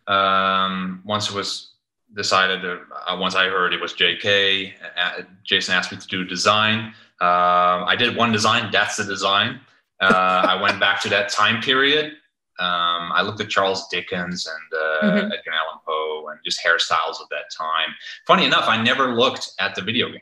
um, 0.07 1.01
once 1.03 1.29
it 1.29 1.35
was 1.35 1.73
decided, 2.15 2.65
uh, 2.65 3.17
once 3.19 3.35
I 3.35 3.49
heard 3.49 3.73
it 3.73 3.81
was 3.81 3.91
J.K., 3.91 4.73
uh, 4.97 5.21
Jason 5.43 5.75
asked 5.75 5.91
me 5.91 5.97
to 5.97 6.07
do 6.07 6.21
a 6.21 6.25
design. 6.25 6.93
Uh, 7.19 7.83
I 7.85 7.97
did 7.97 8.15
one 8.15 8.31
design. 8.31 8.71
That's 8.71 8.95
the 8.95 9.03
design. 9.03 9.59
Uh, 9.99 10.45
I 10.47 10.61
went 10.61 10.79
back 10.79 11.01
to 11.01 11.09
that 11.09 11.27
time 11.27 11.61
period 11.61 12.13
um, 12.59 13.11
I 13.13 13.21
looked 13.21 13.39
at 13.39 13.49
Charles 13.49 13.87
Dickens 13.87 14.45
and 14.47 14.81
uh, 14.81 15.05
mm-hmm. 15.05 15.31
Edgar 15.31 15.51
Allan 15.51 15.79
Poe 15.85 16.27
and 16.29 16.39
just 16.43 16.63
hairstyles 16.63 17.21
of 17.21 17.29
that 17.29 17.45
time. 17.57 17.95
Funny 18.27 18.45
enough, 18.45 18.65
I 18.67 18.81
never 18.81 19.15
looked 19.15 19.51
at 19.59 19.75
the 19.75 19.81
video 19.81 20.09
game. 20.09 20.19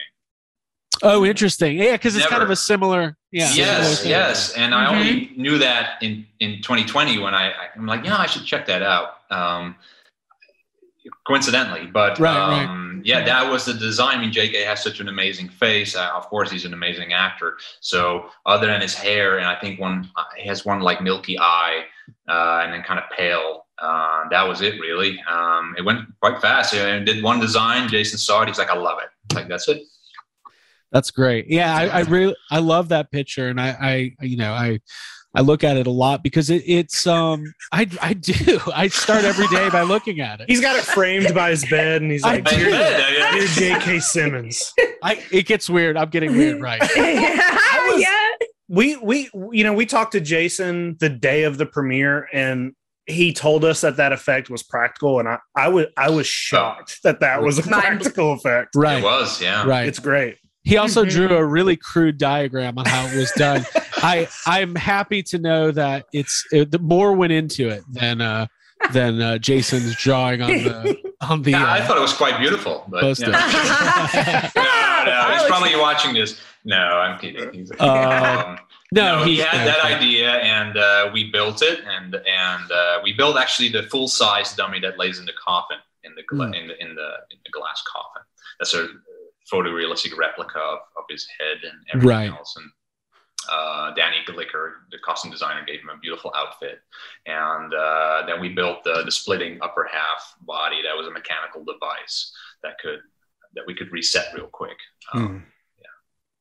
Oh, 1.04 1.26
interesting. 1.26 1.78
Yeah, 1.78 1.93
because 1.93 2.15
it's 2.15 2.26
never. 2.26 2.32
kind 2.32 2.43
of 2.43 2.50
a 2.50 2.56
similar. 2.56 3.17
Yeah. 3.32 3.52
Yes, 3.54 4.06
yes. 4.06 4.54
And 4.54 4.73
mm-hmm. 4.73 4.93
I 4.93 4.97
only 4.97 5.32
knew 5.36 5.58
that 5.58 6.02
in 6.02 6.26
in 6.39 6.62
2020 6.62 7.19
when 7.19 7.34
I 7.34 7.54
I'm 7.76 7.86
like, 7.86 8.06
yeah, 8.06 8.17
I 8.17 8.26
should 8.26 8.45
check 8.45 8.65
that 8.67 8.82
out. 8.82 9.17
Um, 9.30 9.76
coincidentally, 11.26 11.88
but 11.88 12.20
right, 12.20 12.63
um, 12.63 12.98
right. 12.98 13.06
yeah, 13.06 13.24
that 13.26 13.52
was 13.52 13.65
the 13.65 13.74
design. 13.74 14.17
I 14.17 14.22
mean, 14.22 14.32
J.K. 14.32 14.63
has 14.63 14.82
such 14.82 15.00
an 15.00 15.08
amazing 15.08 15.50
face. 15.50 15.96
Uh, 15.96 16.10
of 16.15 16.28
course, 16.28 16.52
he's 16.52 16.65
an 16.65 16.74
amazing 16.74 17.13
actor. 17.13 17.58
So, 17.80 18.30
other 18.46 18.67
than 18.67 18.82
his 18.82 18.96
hair, 18.96 19.38
and 19.38 19.48
I 19.48 19.60
think 19.60 19.80
one 19.80 20.10
uh, 20.15 20.24
he 20.38 20.48
has 20.48 20.65
one 20.65 20.82
like 20.82 21.02
milky 21.02 21.38
eye 21.39 21.84
uh, 22.28 22.62
and 22.63 22.74
then 22.74 22.84
kind 22.84 23.00
of 23.00 23.06
pale. 23.15 23.65
Uh, 23.80 24.28
that 24.30 24.48
was 24.48 24.62
it, 24.62 24.80
really. 24.80 25.22
Um, 25.30 25.76
it 25.78 25.86
went 25.86 26.02
quite 26.20 26.41
fast. 26.41 26.74
I 26.74 27.00
did 27.00 27.24
one 27.24 27.39
design. 27.39 27.88
Jason 27.88 28.17
saw 28.17 28.41
it. 28.41 28.48
He's 28.48 28.58
like, 28.58 28.72
"I 28.72 28.78
love 28.78 29.00
it." 29.02 29.10
like 29.34 29.48
that's 29.48 29.67
it. 29.67 29.84
That's 30.91 31.12
great. 31.12 31.48
Yeah, 31.48 31.76
I, 31.76 31.88
I 31.88 32.00
really 32.02 32.36
I 32.50 32.60
love 32.60 32.89
that 32.89 33.12
picture, 33.12 33.50
and 33.50 33.60
I, 33.60 34.13
I 34.20 34.26
you 34.26 34.38
know 34.38 34.54
I 34.54 34.80
I 35.38 35.41
look 35.41 35.63
at 35.63 35.78
it 35.78 35.88
a 35.88 35.91
lot 35.91 36.23
because 36.23 36.50
it, 36.50 36.63
it's 36.65 37.08
um 37.08 37.54
I 37.71 37.88
I 38.02 38.13
do 38.13 38.60
I 38.73 38.88
start 38.88 39.23
every 39.23 39.47
day 39.47 39.69
by 39.69 39.84
looking 39.84 40.19
at 40.19 40.41
it. 40.41 40.50
He's 40.50 40.62
got 40.62 40.76
it 40.76 40.84
framed 40.84 41.34
by 41.34 41.52
his 41.52 41.63
bed, 41.69 42.02
and 42.02 42.12
he's 42.12 42.23
like, 42.23 42.43
"Dear, 42.43 42.69
dear 42.69 43.47
J.K. 43.47 44.00
Simmons." 44.00 44.73
I 45.04 45.23
it 45.32 45.45
gets 45.45 45.69
weird. 45.69 45.95
I'm 45.95 46.10
getting 46.10 46.32
weird, 46.32 46.62
right? 46.62 46.82
was, 46.95 48.02
yeah 48.02 48.28
we 48.69 48.97
we 48.97 49.30
you 49.52 49.63
know 49.63 49.73
we 49.73 49.86
talked 49.86 50.12
to 50.12 50.21
Jason 50.21 50.97
the 51.00 51.10
day 51.10 51.43
of 51.43 51.58
the 51.58 51.65
premiere 51.65 52.28
and 52.34 52.73
he 53.06 53.32
told 53.32 53.63
us 53.63 53.82
that 53.82 53.95
that 53.95 54.12
effect 54.12 54.50
was 54.50 54.63
practical 54.63 55.19
and 55.19 55.30
I 55.30 55.38
I 55.56 55.69
was 55.69 55.86
I 55.95 56.10
was 56.10 56.28
shocked 56.28 57.00
that 57.04 57.21
that 57.21 57.41
was 57.41 57.58
a 57.60 57.63
practical 57.63 58.34
effect. 58.34 58.76
Right. 58.76 59.00
It 59.00 59.04
was, 59.04 59.41
yeah. 59.41 59.65
Right. 59.65 59.88
It's 59.88 60.00
great. 60.00 60.38
He 60.63 60.76
also 60.76 61.04
mm-hmm. 61.04 61.12
drew 61.12 61.38
a 61.38 61.45
really 61.45 61.78
crude 61.78 62.17
diagram 62.17 62.78
on 62.78 62.86
how 62.86 63.08
it 63.08 63.15
was 63.15 63.32
done. 63.32 63.65
I 63.98 64.28
I'm 64.46 64.76
happy 64.76 65.24
to 65.24 65.40
know 65.40 65.72
that 65.72 66.06
it's 66.14 66.46
it, 66.52 66.72
the 66.72 66.80
more 66.80 67.14
went 67.14 67.34
into 67.34 67.70
it 67.70 67.84
than 67.90 68.22
uh 68.22 68.48
than 68.92 69.22
uh, 69.22 69.38
Jason's 69.38 69.96
drawing 69.96 70.42
on 70.42 70.50
the 70.50 71.14
on 71.22 71.42
the. 71.42 71.52
Yeah, 71.58 71.64
uh, 71.64 71.74
I 71.74 71.82
thought 71.82 71.98
it 71.98 72.02
was 72.02 72.14
quite 72.14 72.40
beautiful, 72.40 72.86
but 72.88 73.20
yeah. 73.20 73.28
no, 74.56 75.04
no, 75.06 75.34
he's 75.34 75.48
probably 75.48 75.76
watching 75.76 76.14
this. 76.14 76.40
No, 76.64 76.78
I'm 76.78 77.18
kidding. 77.20 77.54
He's, 77.54 77.72
uh, 77.72 78.46
um, 78.46 78.60
no, 78.92 79.20
no, 79.20 79.26
he 79.26 79.38
had 79.38 79.66
that 79.68 79.84
idea, 79.84 80.32
and 80.32 80.78
uh, 80.78 81.10
we 81.14 81.32
built 81.32 81.62
it, 81.62 81.82
and 81.86 82.16
and 82.16 82.72
uh, 82.72 83.00
we 83.04 83.14
built 83.14 83.38
actually 83.38 83.70
the 83.70 83.84
full 83.84 84.08
size 84.08 84.56
dummy 84.56 84.80
that 84.82 84.98
lays 84.98 85.20
in 85.20 85.26
the 85.26 85.34
coffin 85.46 85.78
in 86.04 86.14
the 86.16 86.24
gla- 86.24 86.48
mm. 86.48 86.62
in 86.62 86.68
the 86.68 86.82
in 86.82 86.96
the 86.96 87.10
in 87.32 87.38
the 87.46 87.52
glass 87.52 87.84
coffin. 87.92 88.24
That's 88.60 88.74
a 88.74 88.88
photorealistic 89.52 90.18
replica 90.18 90.60
of, 90.60 90.80
of 90.98 91.04
his 91.10 91.28
head 91.40 91.58
and 91.64 91.80
everything 91.94 92.32
right. 92.32 92.38
else. 92.38 92.56
And 92.58 92.70
uh, 93.52 93.94
Danny 93.94 94.18
Glicker, 94.28 94.74
the 94.92 94.98
costume 95.06 95.32
designer, 95.32 95.64
gave 95.66 95.82
him 95.82 95.90
a 95.90 95.98
beautiful 96.00 96.32
outfit. 96.36 96.80
And 97.26 97.74
uh, 97.74 98.24
then 98.28 98.40
we 98.40 98.50
built 98.50 98.84
the, 98.84 99.04
the 99.04 99.12
splitting 99.12 99.60
upper 99.62 99.88
half 99.92 100.36
body. 100.42 100.82
That 100.84 100.98
was 100.98 101.08
a 101.08 101.12
mechanical 101.12 101.64
device 101.64 102.34
that 102.64 102.78
could 102.82 103.00
that 103.56 103.64
we 103.66 103.74
could 103.74 103.92
reset 103.92 104.34
real 104.36 104.48
quick. 104.48 104.78
Um, 105.14 105.28
mm. 105.30 105.44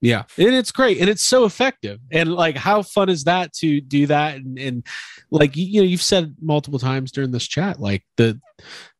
Yeah, 0.03 0.25
and 0.37 0.55
it's 0.55 0.73
great 0.73 1.01
and 1.01 1.09
it's 1.09 1.23
so 1.23 1.47
effective. 1.47 1.99
And 2.13 2.33
like, 2.33 2.57
how 2.57 2.83
fun 2.83 3.09
is 3.09 3.25
that 3.25 3.53
to 3.55 3.81
do 3.81 4.07
that? 4.09 4.37
And, 4.37 4.59
and 4.59 4.87
like, 5.31 5.57
you 5.57 5.81
know, 5.81 5.87
you've 5.87 6.03
said 6.03 6.37
multiple 6.41 6.79
times 6.79 7.11
during 7.11 7.31
this 7.31 7.47
chat, 7.47 7.81
like 7.81 8.05
the 8.17 8.41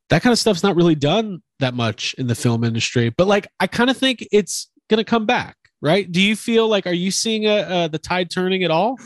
that 0.09 0.23
kind 0.23 0.33
of 0.33 0.39
stuff's 0.39 0.63
not 0.63 0.77
really 0.77 0.95
done 0.95 1.43
that 1.59 1.75
much 1.75 2.15
in 2.15 2.29
the 2.29 2.35
film 2.35 2.65
industry. 2.65 3.11
But 3.11 3.27
like, 3.27 3.47
I 3.61 3.67
kind 3.67 3.91
of 3.91 3.97
think 3.97 4.27
it's 4.33 4.71
gonna 4.89 5.05
come 5.05 5.27
back, 5.27 5.57
right? 5.87 6.11
Do 6.11 6.21
you 6.21 6.35
feel 6.35 6.67
like 6.67 6.85
are 6.87 6.93
you 6.93 7.13
seeing 7.13 7.47
a, 7.47 7.85
a 7.85 7.89
the 7.89 7.99
tide 7.99 8.29
turning 8.29 8.65
at 8.65 8.73
all? 8.73 8.99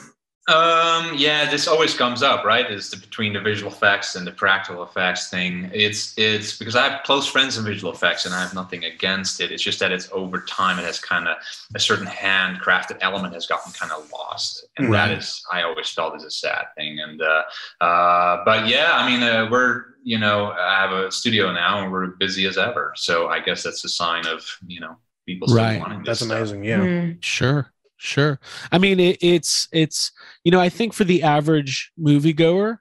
Um, 0.48 1.12
yeah, 1.14 1.48
this 1.48 1.68
always 1.68 1.94
comes 1.94 2.22
up, 2.22 2.44
right? 2.44 2.68
Is 2.68 2.90
the, 2.90 2.96
between 2.96 3.34
the 3.34 3.40
visual 3.40 3.70
effects 3.70 4.16
and 4.16 4.26
the 4.26 4.32
practical 4.32 4.82
effects 4.82 5.28
thing. 5.28 5.70
It's 5.74 6.14
it's 6.16 6.56
because 6.58 6.74
I 6.74 6.88
have 6.88 7.02
close 7.04 7.26
friends 7.26 7.58
in 7.58 7.64
visual 7.64 7.92
effects, 7.92 8.24
and 8.24 8.34
I 8.34 8.40
have 8.40 8.54
nothing 8.54 8.84
against 8.84 9.40
it. 9.40 9.52
It's 9.52 9.62
just 9.62 9.78
that 9.80 9.92
it's 9.92 10.08
over 10.10 10.40
time, 10.40 10.78
it 10.78 10.86
has 10.86 10.98
kind 10.98 11.28
of 11.28 11.36
a 11.74 11.78
certain 11.78 12.06
handcrafted 12.06 12.96
element 13.02 13.34
has 13.34 13.46
gotten 13.46 13.72
kind 13.72 13.92
of 13.92 14.10
lost, 14.10 14.66
and 14.78 14.90
right. 14.90 15.08
that 15.08 15.18
is 15.18 15.44
I 15.52 15.62
always 15.62 15.90
felt 15.90 16.16
is 16.16 16.24
a 16.24 16.30
sad 16.30 16.64
thing. 16.76 16.98
And 16.98 17.20
uh, 17.20 17.42
uh, 17.84 18.42
but 18.44 18.66
yeah, 18.66 18.92
I 18.94 19.08
mean, 19.08 19.22
uh, 19.22 19.48
we're 19.50 19.84
you 20.02 20.18
know 20.18 20.52
I 20.52 20.80
have 20.80 20.92
a 20.92 21.12
studio 21.12 21.52
now, 21.52 21.82
and 21.82 21.92
we're 21.92 22.06
busy 22.18 22.46
as 22.46 22.56
ever. 22.56 22.94
So 22.96 23.28
I 23.28 23.38
guess 23.40 23.62
that's 23.62 23.84
a 23.84 23.88
sign 23.90 24.26
of 24.26 24.42
you 24.66 24.80
know 24.80 24.96
people 25.34 25.48
still 25.48 25.58
right. 25.58 25.80
wanting. 25.80 26.02
That's 26.04 26.20
stuff. 26.20 26.30
amazing. 26.30 26.64
Yeah, 26.64 26.78
mm. 26.78 27.22
sure. 27.22 27.72
Sure. 28.02 28.40
I 28.72 28.78
mean, 28.78 28.98
it, 28.98 29.18
it's 29.20 29.68
it's 29.72 30.10
you 30.42 30.50
know, 30.50 30.60
I 30.60 30.70
think 30.70 30.94
for 30.94 31.04
the 31.04 31.22
average 31.22 31.92
moviegoer, 32.00 32.78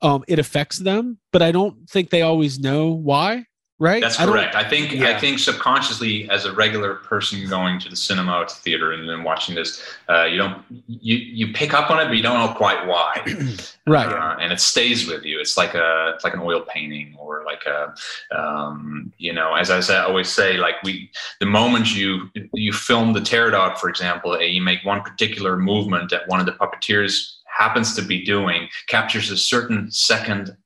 um, 0.00 0.24
it 0.26 0.38
affects 0.38 0.78
them, 0.78 1.18
but 1.32 1.42
I 1.42 1.52
don't 1.52 1.88
think 1.88 2.08
they 2.08 2.22
always 2.22 2.58
know 2.58 2.88
why. 2.88 3.46
Right? 3.80 4.00
That's 4.00 4.16
correct. 4.16 4.54
I, 4.54 4.68
think 4.68 4.92
Yeah. 4.92 5.08
I 5.08 5.18
think 5.18 5.40
subconsciously, 5.40 6.30
as 6.30 6.44
a 6.44 6.52
regular 6.52 6.94
person 6.94 7.48
going 7.48 7.80
to 7.80 7.88
the 7.88 7.96
cinema 7.96 8.38
or 8.38 8.44
to 8.44 8.54
theater 8.54 8.92
and 8.92 9.08
then 9.08 9.24
watching 9.24 9.56
this, 9.56 9.82
uh, 10.08 10.26
you 10.26 10.38
don't 10.38 10.62
you 10.86 11.16
you 11.16 11.52
pick 11.52 11.74
up 11.74 11.90
on 11.90 11.98
it, 11.98 12.04
but 12.04 12.16
you 12.16 12.22
don't 12.22 12.38
know 12.38 12.54
quite 12.54 12.86
why. 12.86 13.20
Right. 13.86 14.10
Uh, 14.10 14.36
and 14.40 14.50
it 14.50 14.60
stays 14.60 15.06
with 15.06 15.24
you. 15.24 15.38
It's 15.38 15.58
like 15.58 15.74
a 15.74 16.12
it's 16.14 16.24
like 16.24 16.32
an 16.32 16.40
oil 16.40 16.64
painting 16.66 17.14
or 17.18 17.44
like 17.44 17.66
a 17.66 17.94
um, 18.34 19.12
you 19.18 19.30
know, 19.30 19.54
as 19.54 19.70
I 19.70 19.80
say, 19.80 19.94
I 19.94 20.04
always 20.04 20.30
say, 20.30 20.56
like 20.56 20.76
we 20.82 21.10
the 21.40 21.46
moment 21.46 21.94
you 21.94 22.30
you 22.54 22.72
film 22.72 23.12
the 23.12 23.20
terror 23.20 23.50
dog, 23.50 23.76
for 23.76 23.90
example, 23.90 24.32
and 24.32 24.50
you 24.54 24.62
make 24.62 24.82
one 24.86 25.02
particular 25.02 25.58
movement 25.58 26.10
that 26.12 26.26
one 26.28 26.40
of 26.40 26.46
the 26.46 26.52
puppeteers 26.52 27.34
happens 27.54 27.94
to 27.96 28.02
be 28.02 28.24
doing, 28.24 28.68
captures 28.88 29.30
a 29.30 29.36
certain 29.36 29.90
second 29.90 30.56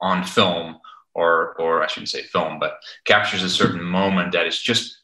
on 0.00 0.24
film, 0.24 0.78
or 1.14 1.54
or 1.60 1.82
I 1.82 1.86
shouldn't 1.86 2.10
say 2.10 2.22
film, 2.22 2.58
but 2.58 2.78
captures 3.04 3.42
a 3.42 3.50
certain 3.50 3.82
moment 3.82 4.32
that 4.32 4.46
is 4.46 4.60
just 4.60 4.98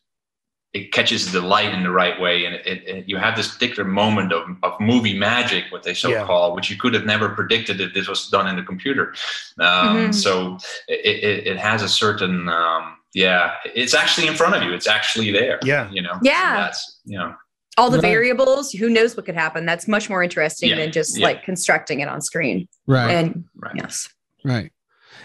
it 0.73 0.93
catches 0.93 1.33
the 1.33 1.41
light 1.41 1.75
in 1.75 1.83
the 1.83 1.91
right 1.91 2.21
way, 2.21 2.45
and 2.45 2.55
it, 2.55 2.65
it, 2.87 3.09
you 3.09 3.17
have 3.17 3.35
this 3.37 3.53
particular 3.53 3.83
moment 3.89 4.33
of, 4.33 4.45
of 4.63 4.79
movie 4.79 5.19
magic, 5.19 5.65
what 5.71 5.83
they 5.83 5.93
so 5.95 6.09
Yeah. 6.09 6.25
call, 6.25 6.55
which 6.55 6.71
you 6.71 6.77
could 6.77 6.95
have 6.95 7.05
never 7.05 7.29
predicted 7.31 7.81
if 7.81 7.93
this 7.93 8.07
was 8.07 8.29
done 8.29 8.47
in 8.47 8.55
the 8.55 8.63
computer. 8.63 9.13
Um, 9.59 9.97
Mhm. 9.97 10.15
So 10.15 10.59
it, 10.87 11.25
it, 11.25 11.47
it 11.49 11.57
has 11.59 11.83
a 11.83 11.89
certain 11.89 12.49
um, 12.49 12.99
yeah, 13.15 13.55
it's 13.65 13.95
actually 13.95 14.29
in 14.29 14.35
front 14.35 14.55
of 14.55 14.63
you. 14.63 14.73
It's 14.73 14.87
actually 14.87 15.33
there. 15.33 15.59
Yeah. 15.65 15.91
you 15.91 16.03
know. 16.03 16.17
Yeah. 16.23 16.55
that's 16.57 17.01
you 17.05 17.19
know. 17.19 17.35
All 17.77 17.91
the 17.91 17.99
Right. 17.99 18.03
variables, 18.13 18.71
who 18.71 18.89
knows 18.91 19.17
what 19.17 19.27
could 19.27 19.35
happen? 19.35 19.67
That's 19.67 19.89
much 19.89 20.09
more 20.09 20.23
interesting 20.23 20.71
Yeah. 20.71 20.77
than 20.77 20.93
just 20.93 21.19
Yeah. 21.19 21.25
like 21.27 21.43
constructing 21.43 21.99
it 21.99 22.07
on 22.09 22.21
screen. 22.21 22.69
right. 22.87 23.11
And 23.11 23.45
Right. 23.57 23.75
yes. 23.75 24.09
Right. 24.45 24.71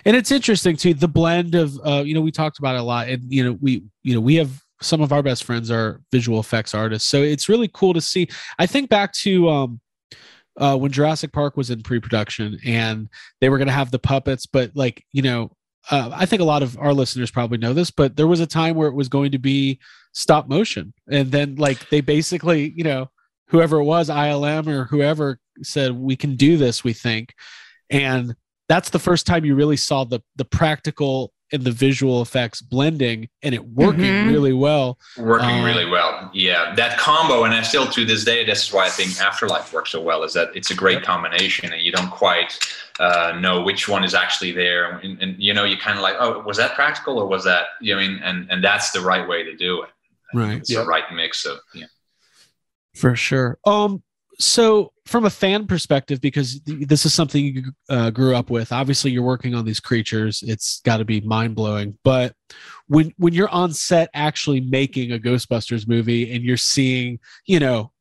And 0.05 0.15
it's 0.15 0.31
interesting 0.31 0.77
too, 0.77 0.93
the 0.93 1.07
blend 1.07 1.55
of 1.55 1.79
uh, 1.85 2.03
you 2.05 2.13
know, 2.13 2.21
we 2.21 2.31
talked 2.31 2.59
about 2.59 2.75
it 2.75 2.81
a 2.81 2.83
lot. 2.83 3.09
And 3.09 3.23
you 3.31 3.43
know, 3.43 3.57
we 3.61 3.83
you 4.03 4.13
know, 4.13 4.21
we 4.21 4.35
have 4.35 4.61
some 4.81 5.01
of 5.01 5.11
our 5.11 5.23
best 5.23 5.43
friends 5.43 5.71
are 5.71 6.01
visual 6.11 6.39
effects 6.39 6.75
artists. 6.75 7.09
So 7.09 7.21
it's 7.21 7.49
really 7.49 7.69
cool 7.73 7.93
to 7.93 8.01
see. 8.01 8.27
I 8.59 8.65
think 8.65 8.89
back 8.89 9.13
to 9.13 9.49
um 9.49 9.81
uh 10.57 10.77
when 10.77 10.91
Jurassic 10.91 11.31
Park 11.33 11.57
was 11.57 11.69
in 11.69 11.81
pre-production 11.81 12.59
and 12.65 13.09
they 13.41 13.49
were 13.49 13.57
gonna 13.57 13.71
have 13.71 13.91
the 13.91 13.99
puppets, 13.99 14.45
but 14.45 14.71
like, 14.75 15.03
you 15.11 15.21
know, 15.21 15.51
uh, 15.91 16.09
I 16.13 16.25
think 16.25 16.41
a 16.41 16.45
lot 16.45 16.63
of 16.63 16.77
our 16.79 16.93
listeners 16.93 17.31
probably 17.31 17.57
know 17.57 17.73
this, 17.73 17.91
but 17.91 18.15
there 18.15 18.27
was 18.27 18.39
a 18.39 18.47
time 18.47 18.75
where 18.75 18.87
it 18.87 18.95
was 18.95 19.07
going 19.09 19.31
to 19.31 19.39
be 19.39 19.79
stop 20.13 20.47
motion. 20.47 20.93
And 21.11 21.31
then 21.31 21.55
like 21.55 21.89
they 21.89 22.01
basically, 22.01 22.73
you 22.75 22.83
know, 22.83 23.09
whoever 23.49 23.77
it 23.77 23.83
was, 23.83 24.09
ILM 24.09 24.67
or 24.67 24.85
whoever 24.85 25.39
said, 25.61 25.91
we 25.91 26.15
can 26.15 26.35
do 26.35 26.57
this, 26.57 26.83
we 26.83 26.93
think. 26.93 27.33
And 27.89 28.35
that's 28.67 28.89
the 28.89 28.99
first 28.99 29.25
time 29.27 29.45
you 29.45 29.55
really 29.55 29.77
saw 29.77 30.03
the 30.03 30.21
the 30.35 30.45
practical 30.45 31.31
and 31.51 31.63
the 31.63 31.71
visual 31.71 32.23
effects 32.23 32.59
blending 32.59 33.29
and 33.43 33.53
it 33.53 33.63
working 33.63 34.01
Mhm. 34.11 34.27
really 34.27 34.51
well. 34.51 34.97
working 35.15 35.47
Uh, 35.61 35.63
really 35.63 35.85
well. 35.85 36.31
Yeah, 36.33 36.73
that 36.75 36.97
combo, 36.97 37.43
and 37.43 37.53
I 37.53 37.61
still 37.61 37.85
to 37.85 38.03
this 38.03 38.23
day, 38.25 38.43
this 38.43 38.63
is 38.67 38.73
why 38.73 38.85
I 38.87 38.89
think 38.89 39.21
Afterlife 39.21 39.71
works 39.71 39.91
so 39.91 40.01
well. 40.01 40.23
Is 40.23 40.33
that 40.33 40.49
it's 40.55 40.71
a 40.71 40.75
great 40.75 41.03
combination, 41.03 41.71
and 41.71 41.81
you 41.83 41.91
don't 41.91 42.09
quite 42.09 42.57
uh, 42.99 43.37
know 43.39 43.61
which 43.61 43.87
one 43.87 44.03
is 44.05 44.13
actually 44.15 44.53
there, 44.53 44.97
and, 45.03 45.21
and 45.21 45.35
you 45.37 45.53
know, 45.53 45.65
you 45.65 45.77
kind 45.77 45.97
of 45.97 46.01
like, 46.01 46.15
oh, 46.17 46.39
was 46.47 46.57
that 46.57 46.73
practical 46.75 47.19
or 47.19 47.27
was 47.27 47.43
that? 47.43 47.65
You 47.81 47.93
know, 47.93 48.01
I 48.01 48.07
mean, 48.07 48.19
and 48.23 48.49
and 48.49 48.63
that's 48.63 48.89
the 48.91 49.01
right 49.01 49.27
way 49.27 49.43
to 49.43 49.55
do 49.55 49.83
it. 49.83 49.89
Right. 50.33 50.57
It's 50.57 50.71
Yep. 50.71 50.83
the 50.83 50.87
right 50.89 51.03
mix 51.13 51.45
of 51.45 51.59
yeah. 51.75 51.85
For 52.95 53.15
sure. 53.15 53.59
Um 53.65 54.01
so 54.39 54.91
from 55.05 55.25
a 55.25 55.29
fan 55.29 55.67
perspective 55.67 56.19
because 56.19 56.59
th- 56.61 56.87
this 56.87 57.05
is 57.05 57.13
something 57.13 57.45
you 57.45 57.71
uh, 57.89 58.09
grew 58.09 58.35
up 58.35 58.49
with. 58.49 58.71
Obviously 58.71 59.11
you're 59.11 59.21
working 59.23 59.53
on 59.53 59.63
these 59.65 59.79
creatures. 59.79 60.43
It's 60.45 60.81
got 60.81 60.97
to 60.97 61.05
be 61.05 61.21
mind-blowing. 61.21 61.97
But 62.03 62.33
when 62.87 63.13
when 63.17 63.33
you're 63.33 63.49
on 63.49 63.71
set 63.73 64.09
actually 64.13 64.61
making 64.61 65.11
a 65.11 65.19
ghostbusters 65.19 65.87
movie 65.87 66.33
and 66.33 66.43
you're 66.43 66.57
seeing 66.57 67.19
you 67.45 67.59
know 67.59 67.91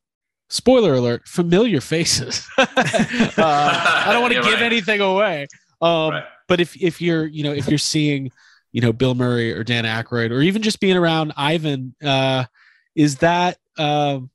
spoiler 0.50 0.94
alert 0.94 1.26
familiar 1.26 1.80
faces 1.80 2.46
uh, 2.58 2.66
i 2.68 4.08
don't 4.12 4.20
want 4.20 4.34
to 4.34 4.42
give 4.42 4.52
right. 4.54 4.62
anything 4.62 5.00
away. 5.00 5.46
Um 5.80 6.10
Right. 6.10 6.24
but 6.48 6.60
if 6.60 6.80
if 6.82 7.00
you're 7.00 7.26
you 7.26 7.42
know 7.44 7.52
if 7.52 7.68
you're 7.68 7.78
seeing 7.78 8.30
you 8.72 8.80
know 8.80 8.92
bill 8.92 9.14
murray 9.14 9.52
or 9.52 9.64
dan 9.64 9.84
Aykroyd, 9.84 10.30
or 10.30 10.40
even 10.40 10.62
just 10.62 10.80
being 10.80 10.96
around 10.96 11.32
ivan 11.36 11.94
uh 12.04 12.44
is 12.94 13.16
that 13.18 13.56
um 13.78 14.30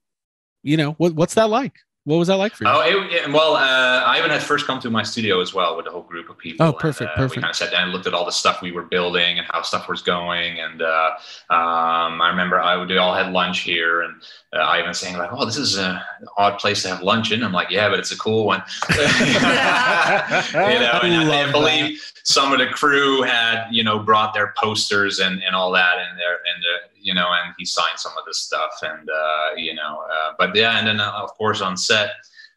you 0.63 0.77
know 0.77 0.91
what 0.93 1.13
what's 1.13 1.35
that 1.35 1.49
like 1.49 1.75
what 2.09 2.17
was 2.17 2.27
that 2.27 2.37
like 2.37 2.55
for 2.55 2.63
you 2.63 2.69
Oh, 2.71 2.81
it, 2.81 3.13
it- 3.13 3.31
well, 3.31 3.55
uh, 3.55 4.03
Ivan 4.07 4.31
had 4.31 4.41
first 4.41 4.65
come 4.65 4.79
to 4.79 4.89
my 4.89 5.03
studio 5.03 5.41
as 5.41 5.53
well 5.53 5.77
with 5.77 5.85
a 5.85 5.91
whole 5.91 6.01
group 6.01 6.27
of 6.29 6.37
people. 6.39 6.65
Oh, 6.65 6.73
perfect, 6.73 7.01
and, 7.01 7.09
uh, 7.11 7.15
perfect. 7.15 7.35
We 7.35 7.41
kind 7.43 7.51
of 7.51 7.55
sat 7.55 7.69
down 7.71 7.83
and 7.83 7.91
looked 7.91 8.07
at 8.07 8.15
all 8.15 8.25
the 8.25 8.31
stuff 8.31 8.61
we 8.63 8.71
were 8.71 8.81
building 8.83 9.37
and 9.37 9.45
how 9.51 9.61
stuff 9.61 9.87
was 9.87 10.01
going. 10.01 10.59
And 10.59 10.81
uh, 10.81 11.11
um, 11.51 12.19
I 12.21 12.29
remember 12.29 12.59
I 12.59 12.75
would 12.77 12.89
we 12.89 12.97
all 12.97 13.13
had 13.13 13.31
lunch 13.31 13.59
here, 13.59 14.01
and 14.01 14.19
uh, 14.53 14.63
Ivan 14.63 14.95
saying 14.95 15.17
like, 15.17 15.29
"Oh, 15.31 15.45
this 15.45 15.57
is 15.57 15.77
a- 15.77 16.03
an 16.21 16.27
odd 16.37 16.57
place 16.57 16.81
to 16.81 16.89
have 16.89 17.03
lunch 17.03 17.31
in." 17.31 17.43
I'm 17.43 17.51
like, 17.53 17.69
"Yeah, 17.69 17.89
but 17.89 17.99
it's 17.99 18.11
a 18.11 18.17
cool 18.17 18.45
one." 18.47 18.63
you 18.89 18.95
know, 18.95 19.03
and 21.03 21.15
I, 21.15 21.23
love 21.23 21.49
I 21.49 21.51
believe 21.51 22.11
some 22.23 22.51
of 22.53 22.57
the 22.59 22.67
crew 22.67 23.21
had 23.21 23.67
you 23.71 23.83
know 23.83 23.99
brought 23.99 24.33
their 24.33 24.53
posters 24.57 25.19
and 25.19 25.43
and 25.43 25.55
all 25.55 25.71
that 25.73 25.99
and 25.99 26.17
there 26.17 26.39
and 26.55 26.63
uh, 26.63 26.87
you 27.01 27.13
know 27.13 27.27
and 27.27 27.53
he 27.57 27.65
signed 27.65 27.97
some 27.97 28.13
of 28.17 28.25
this 28.25 28.41
stuff 28.41 28.71
and 28.81 29.09
uh, 29.09 29.55
you 29.55 29.73
know 29.73 30.03
uh, 30.11 30.33
but 30.37 30.55
yeah 30.55 30.77
and 30.77 30.87
then 30.87 30.99
uh, 30.99 31.11
of 31.11 31.33
course 31.35 31.61
on 31.61 31.77
set 31.77 32.11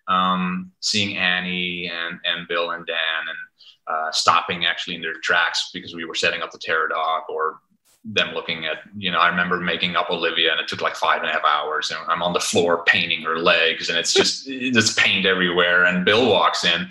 um, 0.09 0.73
seeing 0.81 1.17
Annie 1.17 1.91
and 1.93 2.19
and 2.25 2.49
Bill 2.49 2.71
and 2.71 2.87
Dan 2.87 2.97
and 3.29 3.39
uh, 3.87 4.13
stopping 4.13 4.65
actually 4.65 4.97
in 4.97 5.03
their 5.03 5.15
tracks 5.23 5.71
because 5.73 5.95
we 5.95 6.05
were 6.05 6.15
setting 6.15 6.43
up 6.43 6.51
the 6.51 6.59
Terror 6.59 6.89
Dog 6.89 7.23
or 7.29 7.61
them 8.05 8.35
looking 8.35 8.67
at 8.67 8.79
you 8.97 9.11
know 9.11 9.19
I 9.19 9.29
remember 9.29 9.61
making 9.61 9.95
up 9.95 10.11
Olivia 10.11 10.51
and 10.51 10.61
it 10.61 10.67
took 10.67 10.81
like 10.81 10.97
five 10.97 11.21
and 11.21 11.31
a 11.31 11.33
half 11.33 11.45
hours 11.45 11.91
and 11.91 12.01
I'm 12.09 12.23
on 12.23 12.33
the 12.33 12.41
floor 12.41 12.85
painting 12.85 13.23
her 13.23 13.39
legs 13.39 13.89
and 13.89 13.99
it's 13.99 14.13
just 14.13 14.45
it's 14.49 14.95
paint 14.95 15.25
everywhere 15.25 15.85
and 15.85 16.05
Bill 16.05 16.29
walks 16.29 16.65
in 16.65 16.89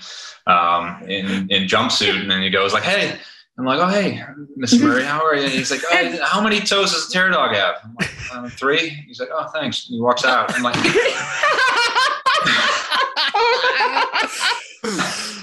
um, 0.48 1.04
in 1.04 1.52
in 1.52 1.68
jumpsuit 1.68 2.22
and 2.22 2.32
then 2.32 2.42
he 2.42 2.50
goes 2.50 2.74
like 2.74 2.84
hey 2.84 3.20
I'm 3.62 3.68
like 3.68 3.80
oh 3.80 3.88
hey 3.90 4.24
Miss 4.56 4.80
Murray 4.80 5.04
how 5.04 5.24
are 5.24 5.36
you 5.36 5.44
and 5.44 5.52
he's 5.52 5.70
like 5.70 5.82
oh, 5.92 6.18
how 6.26 6.42
many 6.42 6.60
toes 6.60 6.92
does 6.94 7.06
a 7.06 7.08
the 7.08 7.14
Terror 7.14 7.30
Dog 7.30 7.54
have 7.56 7.76
I'm 7.84 7.96
like 8.00 8.10
uh, 8.34 8.50
three 8.50 8.90
he's 8.90 9.20
like 9.20 9.30
oh 9.32 9.48
thanks 9.54 9.86
he 9.86 10.00
walks 10.02 10.26
out 10.26 10.52
I'm 10.56 10.64
like 10.64 10.76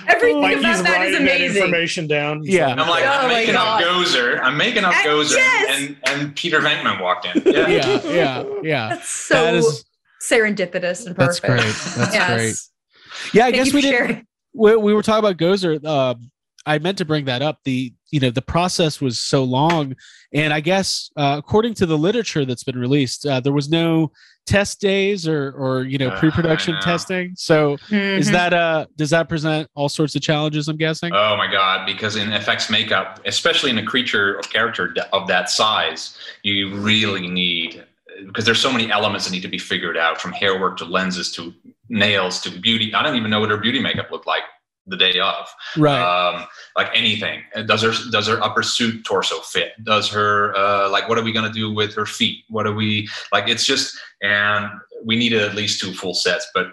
Everything 0.08 0.40
Like 0.40 0.58
about 0.58 0.62
that 0.62 0.76
is 0.78 0.82
writing 0.82 1.12
that 1.12 1.20
amazing. 1.20 1.62
information 1.62 2.06
down. 2.06 2.40
Yeah. 2.42 2.68
I'm 2.70 2.88
like, 2.88 3.04
Oh 3.04 3.08
I'm 3.08 3.28
my 3.28 3.34
making 3.34 3.54
God. 3.54 3.82
up 3.82 3.88
Gozer. 3.88 4.40
I'm 4.42 4.56
making 4.56 4.84
up 4.84 4.92
Uh, 4.94 5.02
Gozer. 5.08 5.36
yes! 5.36 5.78
And, 5.80 5.96
and 6.06 6.34
Peter 6.36 6.60
Venkman 6.60 7.00
walked 7.00 7.26
in. 7.26 7.42
Yeah. 7.54 7.68
yeah 7.68 8.00
yeah 8.04 8.44
yeah 8.62 8.88
That's 8.90 9.08
so 9.08 9.34
that 9.34 9.54
is 9.54 9.84
serendipitous 10.22 11.06
and 11.06 11.14
perfect. 11.14 11.16
that's 11.16 11.40
perfect. 11.40 11.62
great 11.62 12.04
that's 12.04 12.14
Yes. 12.14 12.36
great 12.36 13.32
yeah 13.34 13.46
i 13.46 13.52
Thank 13.52 13.64
guess 13.66 13.74
we 13.74 13.80
didn't 13.82 14.26
we, 14.54 14.76
we 14.76 14.92
were 14.94 15.02
talking 15.02 15.20
about 15.20 15.36
gozer 15.36 15.82
um 15.86 16.30
i 16.66 16.78
meant 16.78 16.98
to 16.98 17.04
bring 17.04 17.26
that 17.26 17.40
up 17.42 17.58
the 17.64 17.92
you 18.10 18.20
know 18.20 18.30
the 18.30 18.42
process 18.42 19.00
was 19.00 19.18
so 19.18 19.44
long 19.44 19.94
and 20.32 20.52
i 20.52 20.60
guess 20.60 21.10
uh, 21.16 21.36
according 21.38 21.74
to 21.74 21.86
the 21.86 21.96
literature 21.98 22.44
that's 22.44 22.64
been 22.64 22.78
released 22.78 23.26
uh, 23.26 23.40
there 23.40 23.52
was 23.52 23.68
no 23.68 24.10
test 24.46 24.80
days 24.80 25.28
or 25.28 25.52
or 25.52 25.82
you 25.84 25.98
know 25.98 26.08
Uh, 26.08 26.18
pre-production 26.18 26.74
know. 26.74 26.80
testing 26.80 27.32
so 27.36 27.76
is 27.92 28.28
Mhm. 28.28 28.32
that 28.32 28.54
uh 28.54 28.86
does 28.96 29.10
that 29.10 29.28
present 29.28 29.68
all 29.74 29.88
sorts 29.90 30.14
of 30.14 30.22
challenges 30.22 30.68
i'm 30.68 30.76
guessing 30.78 31.12
Oh 31.12 31.36
my 31.36 31.50
God! 31.50 31.84
Because 31.86 32.16
in 32.16 32.28
FX 32.30 32.70
makeup, 32.70 33.20
especially 33.26 33.70
in 33.70 33.78
a 33.78 33.82
creature 33.84 34.34
of 34.38 34.48
character 34.50 34.94
of 35.12 35.26
that 35.28 35.50
size, 35.50 36.16
you 36.42 36.74
really 36.76 37.26
need 37.28 37.84
because 38.26 38.44
there's 38.44 38.60
so 38.60 38.72
many 38.72 38.90
elements 38.90 39.24
that 39.26 39.32
need 39.32 39.42
to 39.42 39.48
be 39.48 39.58
figured 39.58 39.96
out 39.96 40.20
from 40.20 40.32
hair 40.32 40.58
work 40.60 40.76
to 40.78 40.84
lenses 40.84 41.30
to 41.32 41.54
nails 41.88 42.40
to 42.42 42.50
beauty. 42.50 42.92
I 42.94 43.02
don't 43.02 43.16
even 43.16 43.30
know 43.30 43.40
what 43.40 43.50
her 43.50 43.56
beauty 43.58 43.80
makeup 43.80 44.10
looked 44.10 44.26
like 44.26 44.42
the 44.88 44.96
day 44.96 45.18
of. 45.20 45.46
right 45.76 46.00
um, 46.00 46.46
like 46.76 46.90
anything. 46.94 47.42
Does 47.66 47.82
her 47.82 47.92
does 48.10 48.26
her 48.26 48.42
upper 48.42 48.62
suit 48.62 49.04
torso 49.04 49.40
fit? 49.40 49.72
Does 49.84 50.08
her 50.10 50.54
uh, 50.56 50.88
like 50.90 51.08
what 51.08 51.18
are 51.18 51.22
we 51.24 51.32
gonna 51.32 51.52
do 51.52 51.72
with 51.72 51.94
her 51.94 52.06
feet? 52.06 52.44
What 52.48 52.66
are 52.66 52.74
we 52.74 53.08
like? 53.32 53.48
It's 53.48 53.64
just 53.66 53.96
and 54.22 54.66
we 55.04 55.16
needed 55.16 55.42
at 55.42 55.54
least 55.54 55.80
two 55.80 55.92
full 55.92 56.14
sets, 56.14 56.46
but 56.54 56.68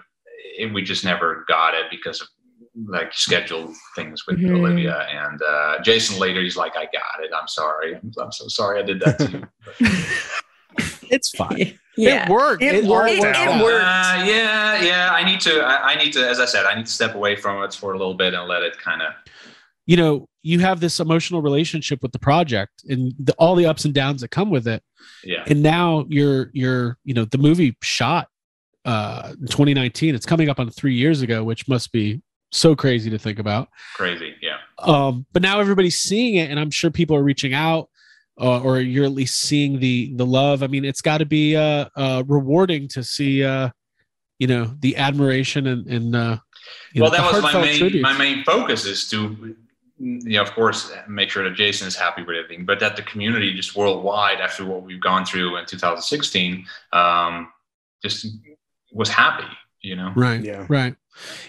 it, 0.58 0.72
we 0.72 0.82
just 0.82 1.04
never 1.04 1.44
got 1.48 1.74
it 1.74 1.86
because 1.90 2.20
of 2.20 2.28
like 2.88 3.12
scheduled 3.14 3.74
things 3.94 4.26
with 4.26 4.38
Mhm. 4.38 4.56
Olivia 4.58 5.06
and 5.10 5.40
uh, 5.42 5.78
Jason. 5.82 6.18
Later, 6.18 6.42
he's 6.42 6.56
like, 6.58 6.76
"I 6.76 6.84
got 6.84 7.22
it. 7.24 7.30
I'm 7.34 7.48
sorry. 7.48 7.94
I'm, 7.94 8.12
I'm 8.20 8.32
so 8.32 8.48
sorry 8.48 8.80
I 8.80 8.82
did 8.82 9.00
that 9.00 9.18
to 9.18 9.30
you." 9.80 9.88
it's 11.10 11.30
fine 11.30 11.78
yeah. 11.96 12.24
it 12.24 12.30
worked 12.30 12.62
It 12.62 12.84
all 12.84 12.90
worked 12.90 13.18
worked 13.18 13.36
out. 13.36 13.48
out. 13.48 13.60
It 13.60 13.64
worked. 13.64 13.84
Uh, 13.84 14.24
yeah, 14.26 14.82
yeah. 14.82 15.10
I 15.12 15.24
need 15.24 15.40
to. 15.40 15.60
I, 15.60 15.92
I 15.92 15.94
need 15.96 16.12
to. 16.12 16.28
As 16.28 16.38
I 16.40 16.44
said, 16.44 16.66
I 16.66 16.74
need 16.74 16.86
to 16.86 16.92
step 16.92 17.14
away 17.14 17.36
from 17.36 17.62
it 17.62 17.72
for 17.72 17.94
a 17.94 17.98
little 17.98 18.14
bit 18.14 18.34
and 18.34 18.46
let 18.46 18.62
it 18.62 18.78
kind 18.78 19.00
of 19.00 19.14
you 19.86 19.96
know 19.96 20.28
you 20.42 20.60
have 20.60 20.80
this 20.80 21.00
emotional 21.00 21.40
relationship 21.40 22.02
with 22.02 22.12
the 22.12 22.18
project 22.18 22.84
and 22.88 23.14
the, 23.18 23.32
all 23.34 23.54
the 23.54 23.66
ups 23.66 23.84
and 23.84 23.94
downs 23.94 24.20
that 24.20 24.28
come 24.28 24.50
with 24.50 24.68
it 24.68 24.82
yeah. 25.24 25.44
and 25.46 25.62
now 25.62 26.04
you're 26.08 26.50
you're 26.52 26.98
you 27.04 27.14
know 27.14 27.24
the 27.24 27.38
movie 27.38 27.76
shot 27.82 28.28
uh 28.84 29.32
in 29.40 29.46
2019 29.46 30.14
it's 30.14 30.26
coming 30.26 30.48
up 30.48 30.60
on 30.60 30.68
three 30.70 30.94
years 30.94 31.22
ago 31.22 31.42
which 31.42 31.66
must 31.68 31.92
be 31.92 32.20
so 32.52 32.76
crazy 32.76 33.10
to 33.10 33.18
think 33.18 33.38
about 33.38 33.68
Crazy. 33.94 34.34
Yeah. 34.42 34.58
um 34.80 35.26
but 35.32 35.42
now 35.42 35.60
everybody's 35.60 35.98
seeing 35.98 36.36
it 36.36 36.50
and 36.50 36.60
i'm 36.60 36.70
sure 36.70 36.90
people 36.90 37.16
are 37.16 37.22
reaching 37.22 37.54
out 37.54 37.88
uh, 38.40 38.60
or 38.60 38.80
you're 38.80 39.04
at 39.04 39.12
least 39.12 39.40
seeing 39.40 39.78
the 39.78 40.12
the 40.14 40.26
love. 40.26 40.62
I 40.62 40.66
mean, 40.66 40.84
it's 40.84 41.00
got 41.00 41.18
to 41.18 41.26
be 41.26 41.56
uh, 41.56 41.86
uh, 41.96 42.22
rewarding 42.26 42.88
to 42.88 43.02
see, 43.02 43.44
uh, 43.44 43.70
you 44.38 44.46
know, 44.46 44.74
the 44.80 44.96
admiration 44.96 45.66
and 45.66 45.86
and. 45.86 46.16
Uh, 46.16 46.38
well, 46.96 47.10
know, 47.10 47.16
that 47.16 47.32
was 47.32 47.42
my 47.42 47.60
main 47.60 47.78
tributes. 47.78 48.02
my 48.02 48.18
main 48.18 48.42
focus 48.42 48.86
is 48.86 49.08
to, 49.10 49.54
you 49.98 50.20
know, 50.24 50.42
of 50.42 50.52
course, 50.52 50.92
make 51.08 51.30
sure 51.30 51.44
that 51.44 51.54
Jason 51.54 51.86
is 51.86 51.94
happy 51.94 52.22
with 52.22 52.36
everything, 52.36 52.66
but 52.66 52.80
that 52.80 52.96
the 52.96 53.02
community 53.02 53.54
just 53.54 53.76
worldwide, 53.76 54.40
after 54.40 54.64
what 54.64 54.82
we've 54.82 55.00
gone 55.00 55.24
through 55.24 55.56
in 55.58 55.66
2016, 55.66 56.66
um, 56.92 57.52
just 58.02 58.26
was 58.92 59.08
happy. 59.08 59.46
You 59.80 59.94
know, 59.94 60.12
right? 60.16 60.42
Yeah, 60.42 60.66
right. 60.68 60.96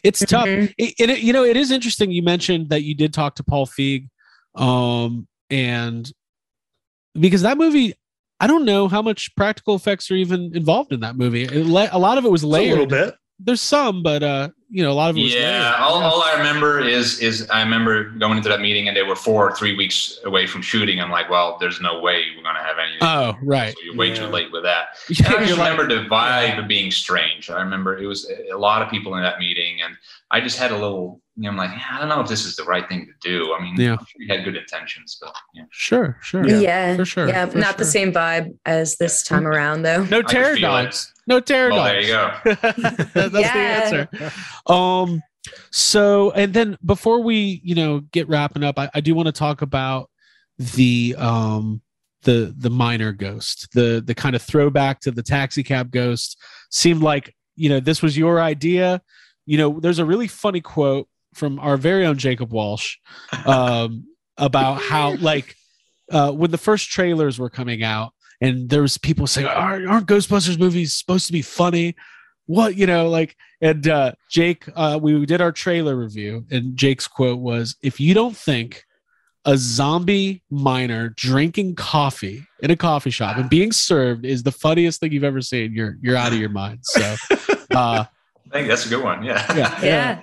It's 0.03 0.19
tough. 0.19 0.45
Mm-hmm. 0.45 0.71
It, 0.77 0.93
it, 0.99 1.19
you 1.19 1.33
know, 1.33 1.43
it 1.43 1.57
is 1.57 1.71
interesting. 1.71 2.11
You 2.11 2.21
mentioned 2.21 2.69
that 2.69 2.83
you 2.83 2.93
did 2.93 3.13
talk 3.13 3.35
to 3.35 3.43
Paul 3.43 3.65
Feig, 3.65 4.07
um, 4.55 5.27
and 5.49 6.11
because 7.19 7.41
that 7.41 7.57
movie, 7.57 7.93
I 8.39 8.47
don't 8.47 8.65
know 8.65 8.87
how 8.87 9.01
much 9.01 9.35
practical 9.35 9.75
effects 9.75 10.09
are 10.11 10.15
even 10.15 10.55
involved 10.55 10.91
in 10.91 10.99
that 11.01 11.15
movie. 11.15 11.43
It, 11.43 11.65
a 11.65 11.97
lot 11.97 12.17
of 12.17 12.25
it 12.25 12.31
was 12.31 12.43
layered. 12.43 12.77
a 12.77 12.81
little 12.81 12.85
bit. 12.87 13.15
There's 13.39 13.61
some, 13.61 14.03
but 14.03 14.23
uh, 14.23 14.49
you 14.69 14.83
know, 14.83 14.91
a 14.91 14.93
lot 14.93 15.09
of 15.09 15.17
it 15.17 15.23
was 15.23 15.33
yeah. 15.33 15.77
All, 15.79 16.03
all 16.03 16.21
I 16.21 16.35
remember 16.37 16.81
is 16.81 17.19
is 17.19 17.49
I 17.49 17.61
remember 17.61 18.09
going 18.09 18.37
into 18.37 18.49
that 18.49 18.59
meeting 18.59 18.89
and 18.89 18.97
they 18.97 19.03
were 19.03 19.15
four 19.15 19.49
or 19.49 19.55
three 19.55 19.75
weeks 19.75 20.19
away 20.25 20.45
from 20.45 20.61
shooting. 20.61 20.99
I'm 20.99 21.09
like, 21.09 21.29
well, 21.29 21.57
there's 21.59 21.79
no 21.79 22.01
way 22.01 22.25
we're 22.35 22.43
gonna 22.43 22.63
have 22.63 22.77
anything. 22.77 22.99
Oh, 23.01 23.37
right. 23.41 23.73
So 23.73 23.83
you're 23.85 23.95
way 23.95 24.09
yeah. 24.09 24.15
too 24.15 24.27
late 24.27 24.51
with 24.51 24.63
that. 24.63 24.87
Yeah, 25.09 25.29
I 25.29 25.45
just 25.45 25.57
remember 25.57 25.87
like, 25.87 26.03
the 26.03 26.09
vibe 26.09 26.59
of 26.59 26.67
being 26.67 26.91
strange. 26.91 27.49
I 27.49 27.61
remember 27.61 27.97
it 27.97 28.05
was 28.05 28.29
a 28.51 28.57
lot 28.57 28.81
of 28.81 28.89
people 28.89 29.15
in 29.15 29.23
that 29.23 29.39
meeting, 29.39 29.81
and 29.81 29.95
I 30.31 30.41
just 30.41 30.59
had 30.59 30.71
a 30.71 30.77
little 30.77 31.21
you 31.37 31.43
know, 31.43 31.49
I'm 31.49 31.57
like, 31.57 31.69
yeah, 31.69 31.85
I 31.91 31.99
don't 31.99 32.09
know 32.09 32.19
if 32.19 32.27
this 32.27 32.45
is 32.45 32.55
the 32.55 32.63
right 32.63 32.87
thing 32.89 33.05
to 33.05 33.13
do. 33.21 33.53
I 33.53 33.61
mean, 33.61 33.79
yeah, 33.79 33.93
I'm 33.93 34.05
sure 34.05 34.21
he 34.21 34.27
had 34.27 34.43
good 34.43 34.55
intentions, 34.55 35.17
but 35.21 35.35
yeah. 35.53 35.63
Sure, 35.69 36.17
sure. 36.21 36.47
Yeah, 36.47 36.59
yeah 36.59 36.95
for 36.95 37.05
sure. 37.05 37.29
Yeah, 37.29 37.45
for 37.45 37.59
not 37.59 37.75
sure. 37.75 37.77
the 37.77 37.85
same 37.85 38.11
vibe 38.11 38.57
as 38.65 38.97
this 38.97 39.23
time 39.23 39.47
around, 39.47 39.83
though. 39.83 40.03
No 40.05 40.21
terror 40.21 40.57
dogs. 40.57 41.13
No 41.27 41.41
terror 41.41 41.71
well, 41.71 41.93
dogs. 41.93 42.07
There 42.07 42.45
you 42.45 42.55
go. 42.55 42.57
That's 43.29 43.33
yeah. 43.33 43.89
the 43.89 44.07
answer. 44.09 44.33
Um, 44.65 45.21
so, 45.71 46.31
and 46.31 46.53
then 46.53 46.77
before 46.83 47.21
we, 47.21 47.61
you 47.63 47.75
know, 47.75 47.99
get 47.99 48.27
wrapping 48.29 48.63
up, 48.63 48.79
I, 48.79 48.89
I 48.93 49.01
do 49.01 49.13
want 49.13 49.27
to 49.27 49.33
talk 49.33 49.61
about 49.61 50.09
the 50.57 51.15
um 51.19 51.81
the 52.23 52.53
the 52.57 52.69
minor 52.69 53.11
ghost, 53.11 53.67
the 53.73 54.01
the 54.05 54.15
kind 54.15 54.35
of 54.35 54.41
throwback 54.41 55.01
to 55.01 55.11
the 55.11 55.23
taxi 55.23 55.63
cab 55.63 55.91
ghost. 55.91 56.37
Seemed 56.71 57.01
like 57.01 57.35
you 57.55 57.69
know 57.69 57.79
this 57.79 58.01
was 58.01 58.17
your 58.17 58.41
idea. 58.41 59.01
You 59.45 59.57
know, 59.57 59.79
there's 59.79 59.99
a 59.99 60.05
really 60.05 60.27
funny 60.27 60.61
quote 60.61 61.07
from 61.33 61.59
our 61.59 61.77
very 61.77 62.05
own 62.05 62.17
Jacob 62.17 62.51
Walsh 62.51 62.97
um, 63.45 64.05
about 64.37 64.81
how 64.81 65.15
like 65.15 65.55
uh, 66.11 66.31
when 66.31 66.51
the 66.51 66.57
first 66.57 66.89
trailers 66.89 67.37
were 67.37 67.49
coming 67.49 67.83
out 67.83 68.13
and 68.41 68.69
there 68.69 68.81
was 68.81 68.97
people 68.97 69.27
saying 69.27 69.47
aren't, 69.47 69.87
aren't 69.87 70.07
Ghostbusters 70.07 70.59
movies 70.59 70.93
supposed 70.93 71.27
to 71.27 71.33
be 71.33 71.41
funny? 71.41 71.95
What 72.45 72.75
you 72.75 72.85
know 72.85 73.09
like 73.09 73.35
and 73.61 73.87
uh, 73.87 74.13
Jake 74.29 74.65
uh, 74.75 74.99
we 75.01 75.25
did 75.25 75.41
our 75.41 75.51
trailer 75.51 75.95
review 75.95 76.45
and 76.49 76.77
Jake's 76.77 77.07
quote 77.07 77.39
was 77.39 77.75
if 77.81 77.99
you 77.99 78.13
don't 78.13 78.37
think 78.37 78.85
a 79.47 79.57
zombie 79.57 80.43
miner 80.49 81.09
drinking 81.09 81.73
coffee 81.73 82.45
in 82.59 82.69
a 82.69 82.75
coffee 82.75 83.09
shop 83.09 83.37
and 83.37 83.49
being 83.49 83.71
served 83.71 84.25
is 84.25 84.43
the 84.43 84.51
funniest 84.51 84.99
thing 84.99 85.13
you've 85.13 85.23
ever 85.23 85.41
seen. 85.41 85.73
You're 85.73 85.97
you're 86.01 86.17
out 86.17 86.33
of 86.33 86.37
your 86.37 86.49
mind. 86.49 86.79
So, 86.83 87.15
uh, 87.71 88.05
I 88.05 88.07
think 88.51 88.67
that's 88.67 88.85
a 88.85 88.89
good 88.89 89.03
one. 89.03 89.23
Yeah. 89.23 89.55
Yeah. 89.55 89.81
yeah. 89.83 90.21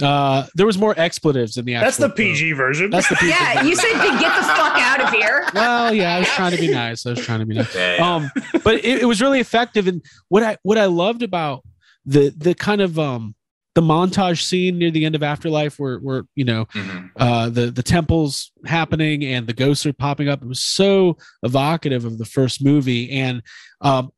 Uh, 0.00 0.46
there 0.54 0.64
was 0.64 0.78
more 0.78 0.98
expletives 0.98 1.58
in 1.58 1.64
the 1.66 1.74
actual. 1.74 1.84
That's 1.84 1.96
the 1.98 2.08
PG 2.08 2.52
version. 2.52 2.90
That's 2.90 3.08
the 3.08 3.16
PG. 3.16 3.28
yeah, 3.28 3.54
version. 3.54 3.68
you 3.68 3.76
said 3.76 3.92
to 3.92 4.18
get 4.18 4.34
the 4.36 4.42
fuck 4.42 4.78
out 4.78 5.00
of 5.00 5.10
here. 5.10 5.40
Well, 5.54 5.92
yeah, 5.92 6.16
I 6.16 6.18
was 6.20 6.28
trying 6.28 6.52
to 6.52 6.58
be 6.58 6.70
nice. 6.70 7.04
I 7.04 7.10
was 7.10 7.24
trying 7.24 7.40
to 7.40 7.46
be 7.46 7.54
nice. 7.54 8.00
Um, 8.00 8.30
but 8.64 8.76
it, 8.76 9.02
it 9.02 9.04
was 9.04 9.20
really 9.20 9.38
effective. 9.38 9.86
And 9.86 10.02
what 10.28 10.42
I 10.42 10.56
what 10.62 10.78
I 10.78 10.86
loved 10.86 11.22
about 11.22 11.62
the 12.06 12.30
the 12.34 12.54
kind 12.54 12.80
of 12.80 12.98
um 12.98 13.34
the 13.74 13.82
montage 13.82 14.42
scene 14.42 14.78
near 14.78 14.90
the 14.90 15.04
end 15.04 15.14
of 15.14 15.22
Afterlife, 15.22 15.78
where 15.78 15.98
where 15.98 16.24
you 16.34 16.44
know 16.44 16.66
mm-hmm. 16.66 17.06
uh, 17.16 17.48
the 17.48 17.70
the 17.70 17.82
temples 17.82 18.50
happening 18.64 19.24
and 19.24 19.46
the 19.46 19.52
ghosts 19.52 19.84
are 19.86 19.92
popping 19.92 20.28
up, 20.28 20.42
it 20.42 20.48
was 20.48 20.62
so 20.62 21.16
evocative 21.42 22.04
of 22.04 22.18
the 22.18 22.24
first 22.24 22.64
movie. 22.64 23.10
And 23.10 23.42
um, 23.80 24.10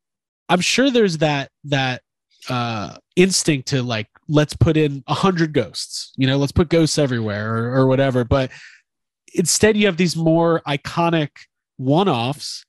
I'm 0.49 0.61
sure 0.61 0.89
there's 0.89 1.19
that 1.19 1.49
that 1.65 2.01
uh, 2.49 2.97
instinct 3.15 3.67
to 3.69 3.81
like 3.83 4.07
let's 4.27 4.55
put 4.55 4.77
in 4.77 5.03
a 5.07 5.13
hundred 5.13 5.53
ghosts 5.53 6.11
you 6.17 6.27
know 6.27 6.37
let's 6.37 6.51
put 6.51 6.69
ghosts 6.69 6.97
everywhere 6.97 7.55
or, 7.55 7.75
or 7.75 7.87
whatever 7.87 8.23
but 8.23 8.51
instead 9.33 9.77
you 9.77 9.85
have 9.85 9.97
these 9.97 10.15
more 10.15 10.61
iconic 10.67 11.29
one-offs 11.77 12.65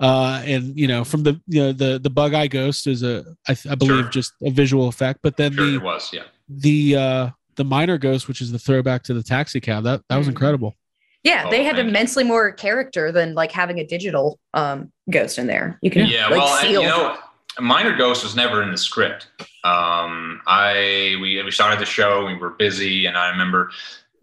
uh, 0.00 0.42
and 0.44 0.78
you 0.78 0.86
know 0.86 1.04
from 1.04 1.22
the 1.22 1.40
you 1.46 1.62
know 1.62 1.72
the 1.72 1.98
the 1.98 2.10
bug 2.10 2.34
eye 2.34 2.46
ghost 2.46 2.86
is 2.86 3.02
a 3.02 3.24
I, 3.48 3.56
I 3.70 3.74
believe 3.74 4.04
sure. 4.04 4.10
just 4.10 4.32
a 4.42 4.50
visual 4.50 4.88
effect 4.88 5.20
but 5.22 5.36
then 5.36 5.52
sure 5.52 5.66
the 5.66 5.74
it 5.76 5.82
was 5.82 6.10
yeah 6.12 6.24
the 6.48 6.96
uh 6.96 7.30
the 7.56 7.64
minor 7.64 7.98
ghost 7.98 8.28
which 8.28 8.40
is 8.40 8.50
the 8.50 8.58
throwback 8.58 9.02
to 9.04 9.14
the 9.14 9.22
taxi 9.22 9.60
cab 9.60 9.84
that 9.84 10.02
that 10.08 10.16
was 10.16 10.26
mm-hmm. 10.26 10.32
incredible 10.32 10.76
yeah, 11.24 11.48
they 11.50 11.60
oh, 11.60 11.64
had 11.64 11.78
immensely 11.78 12.24
more 12.24 12.50
character 12.50 13.12
than 13.12 13.34
like 13.34 13.52
having 13.52 13.78
a 13.78 13.86
digital 13.86 14.40
um, 14.54 14.90
ghost 15.08 15.38
in 15.38 15.46
there. 15.46 15.78
You 15.80 15.90
can 15.90 16.06
yeah, 16.06 16.26
like, 16.26 16.40
well, 16.40 16.64
and, 16.64 16.72
you 16.72 16.82
know, 16.82 17.16
Minor 17.60 17.96
Ghost 17.96 18.22
was 18.22 18.34
never 18.34 18.62
in 18.62 18.70
the 18.70 18.78
script. 18.78 19.28
Um, 19.64 20.40
I 20.46 21.16
we 21.20 21.42
we 21.42 21.50
started 21.50 21.78
the 21.78 21.86
show, 21.86 22.26
we 22.26 22.36
were 22.36 22.50
busy, 22.50 23.06
and 23.06 23.16
I 23.16 23.30
remember 23.30 23.70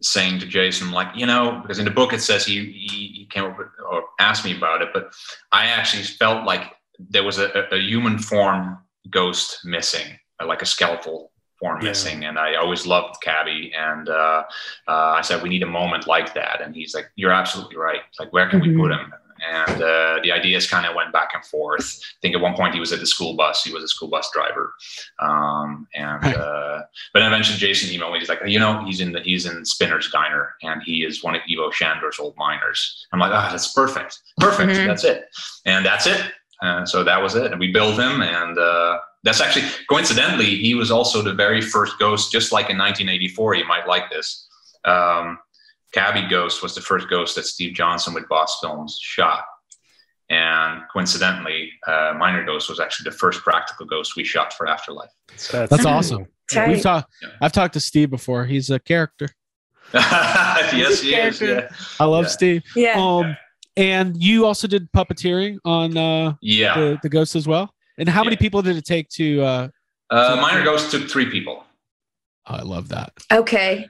saying 0.02 0.40
to 0.40 0.46
Jason, 0.46 0.92
like, 0.92 1.10
you 1.16 1.26
know, 1.26 1.60
because 1.62 1.80
in 1.80 1.86
the 1.86 1.92
book 1.92 2.14
it 2.14 2.22
says 2.22 2.46
he 2.46 2.72
he, 2.72 3.08
he 3.08 3.28
came 3.30 3.46
up 3.46 3.58
with, 3.58 3.68
or 3.90 4.04
asked 4.20 4.46
me 4.46 4.56
about 4.56 4.82
it, 4.82 4.90
but 4.94 5.14
I 5.52 5.66
actually 5.66 6.04
felt 6.04 6.46
like 6.46 6.74
there 7.00 7.24
was 7.24 7.40
a, 7.40 7.50
a 7.72 7.78
human 7.78 8.18
form 8.18 8.78
ghost 9.10 9.60
missing, 9.64 10.20
like 10.46 10.62
a 10.62 10.66
skeletal 10.66 11.32
form 11.60 11.82
yeah. 11.82 11.90
missing. 11.90 12.26
And 12.26 12.38
I 12.40 12.56
always 12.56 12.86
loved 12.86 13.22
Cabby. 13.22 13.72
And 13.78 14.10
uh, 14.10 14.44
uh, 14.88 14.92
I 14.92 15.22
said, 15.22 15.42
we 15.42 15.50
need 15.50 15.64
a 15.64 15.68
moment 15.68 16.08
like 16.08 16.34
that. 16.34 16.62
And 16.62 16.76
he's 16.76 16.94
like, 16.94 17.10
you're 17.16 17.32
absolutely 17.32 17.78
right. 17.78 18.02
Like, 18.20 18.34
where 18.34 18.50
can 18.50 18.62
mm-hmm. 18.62 18.78
we 18.78 18.82
put 18.82 18.92
him? 18.92 19.14
And 19.48 19.82
uh, 19.82 20.20
the 20.24 20.32
ideas 20.32 20.70
kind 20.70 20.86
of 20.86 20.96
went 20.96 21.14
back 21.14 21.30
and 21.34 21.44
forth. 21.46 22.00
I 22.02 22.20
think 22.22 22.36
at 22.36 22.42
one 22.42 22.56
point 22.56 22.74
he 22.74 22.80
was 22.80 22.92
at 22.92 23.00
the 23.00 23.06
school 23.06 23.36
bus. 23.36 23.64
He 23.64 23.74
was 23.74 23.84
a 23.84 23.88
school 23.88 24.10
bus 24.10 24.30
driver, 24.34 24.74
um, 25.20 25.88
and 25.96 26.36
uh, 26.36 26.82
but 27.14 27.22
eventually 27.22 27.58
Jason 27.58 27.90
emailed 27.90 28.14
me. 28.14 28.20
He's 28.20 28.30
like, 28.30 28.40
you 28.46 28.60
know, 28.60 28.84
he's 28.86 29.00
in 29.02 29.12
the 29.12 29.22
he's 29.22 29.46
in 29.46 29.64
Spinner's 29.66 30.10
Diner, 30.12 30.56
and 30.62 30.82
he 30.84 31.04
is 31.04 31.24
one 31.24 31.36
of 31.36 31.42
Ivo 31.50 31.72
Shandor's 31.72 32.20
old 32.20 32.36
miners. 32.38 33.08
I'm 33.14 33.20
like, 33.20 33.32
ah, 33.34 33.48
oh, 33.48 33.52
that's 33.52 33.74
perfect, 33.74 34.20
perfect. 34.38 34.72
Mm-hmm. 34.72 34.88
That's 34.88 35.04
it, 35.04 35.30
and 35.66 35.86
that's 35.86 36.08
it. 36.08 36.22
Uh, 36.62 36.86
so 36.86 37.04
that 37.04 37.22
was 37.22 37.36
it, 37.36 37.52
and 37.52 37.60
we 37.60 37.72
built 37.72 37.98
him, 37.98 38.22
and 38.22 38.58
uh, 38.58 39.00
that's 39.24 39.42
actually 39.42 39.66
coincidentally 39.90 40.56
he 40.56 40.76
was 40.76 40.92
also 40.92 41.22
the 41.22 41.34
very 41.34 41.62
first 41.62 41.98
ghost, 42.00 42.32
just 42.32 42.52
like 42.52 42.70
in 42.70 42.78
1984. 42.78 43.56
You 43.56 43.68
might 43.68 43.88
like 43.88 44.10
this. 44.10 44.48
Um, 44.86 45.40
Cabby 45.92 46.28
Ghost 46.30 46.62
was 46.62 46.76
the 46.76 46.82
first 46.82 47.10
ghost 47.10 47.36
that 47.36 47.46
Steve 47.46 47.74
Johnson 47.74 48.14
with 48.14 48.28
Boss 48.30 48.60
Films 48.62 48.98
shot. 49.02 49.44
And 50.30 50.84
coincidentally, 50.94 51.72
uh, 51.88 52.14
Minor 52.18 52.46
Ghost 52.46 52.70
was 52.70 52.80
actually 52.80 53.10
the 53.10 53.18
first 53.18 53.42
practical 53.42 53.88
ghost 53.88 54.16
we 54.16 54.24
shot 54.24 54.54
for 54.54 54.68
Afterlife. 54.68 55.10
So, 55.36 55.66
That's 55.66 55.86
awesome. 55.86 56.28
We've 56.68 56.82
talked. 56.82 57.12
Yeah. 57.22 57.30
I've 57.42 57.52
talked 57.52 57.74
to 57.74 57.80
Steve 57.80 58.12
before. 58.12 58.46
He's 58.46 58.70
a 58.70 58.80
character. 58.80 59.30
yes, 59.94 61.02
he 61.02 61.16
is. 61.16 61.42
Yeah. 61.42 61.70
I 62.00 62.06
love 62.06 62.26
yeah. 62.26 62.30
Steve. 62.30 62.64
Yeah. 62.76 62.94
Um, 63.02 63.36
and 63.76 64.22
you 64.22 64.46
also 64.46 64.68
did 64.68 64.92
puppeteering 64.92 65.58
on 65.66 65.98
uh, 65.98 66.34
yeah 66.42 66.76
the, 66.76 67.00
the 67.02 67.10
ghost 67.10 67.36
as 67.36 67.48
well. 67.48 67.74
And 67.98 68.08
how 68.08 68.24
many 68.24 68.36
people 68.36 68.62
did 68.62 68.78
it 68.78 68.86
take 68.86 69.10
to? 69.10 69.42
Uh, 69.42 69.68
uh, 70.10 70.38
Minor 70.40 70.64
Ghost 70.64 70.92
took 70.92 71.10
three 71.10 71.30
people. 71.30 71.64
Oh, 72.48 72.56
I 72.56 72.62
love 72.62 72.90
that. 72.90 73.14
Okay. 73.32 73.88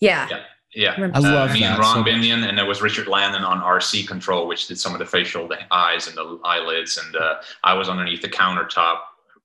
Yeah. 0.00 0.28
Yeah. 0.74 1.10
I 1.14 1.18
love 1.18 1.50
uh, 1.50 1.52
me 1.52 1.64
and 1.64 1.78
Ron 1.78 2.04
so 2.04 2.10
Binion, 2.10 2.48
and 2.48 2.56
there 2.56 2.66
was 2.66 2.80
Richard 2.80 3.06
Landon 3.06 3.44
on 3.44 3.60
RC 3.60 4.06
control, 4.06 4.46
which 4.46 4.68
did 4.68 4.78
some 4.78 4.92
of 4.92 4.98
the 4.98 5.06
facial 5.06 5.46
the 5.46 5.58
eyes 5.72 6.08
and 6.08 6.16
the 6.16 6.38
eyelids, 6.44 6.98
and 6.98 7.16
uh, 7.16 7.36
I 7.62 7.74
was 7.74 7.88
underneath 7.88 8.22
the 8.22 8.28
countertop 8.28 8.98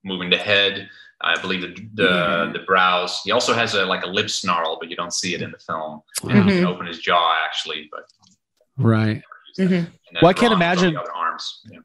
moving 0.04 0.30
the 0.30 0.36
head. 0.36 0.88
I 1.20 1.38
believe 1.40 1.62
the 1.62 1.88
the, 1.94 2.08
mm-hmm. 2.08 2.52
the 2.52 2.60
brows. 2.60 3.20
He 3.24 3.32
also 3.32 3.52
has 3.52 3.74
a 3.74 3.84
like 3.84 4.04
a 4.04 4.06
lip 4.06 4.30
snarl, 4.30 4.78
but 4.80 4.88
you 4.88 4.96
don't 4.96 5.12
see 5.12 5.34
it 5.34 5.42
in 5.42 5.50
the 5.50 5.58
film. 5.58 6.02
And 6.22 6.30
mm-hmm. 6.30 6.48
he 6.48 6.54
can 6.56 6.66
open 6.66 6.86
his 6.86 6.98
jaw 6.98 7.36
actually, 7.44 7.90
but 7.90 8.04
right. 8.76 9.22
Mm-hmm. 9.58 9.92
Well, 10.22 10.30
I 10.30 10.32
can't 10.32 10.52
imagine. 10.52 10.94
Yeah. 11.70 11.80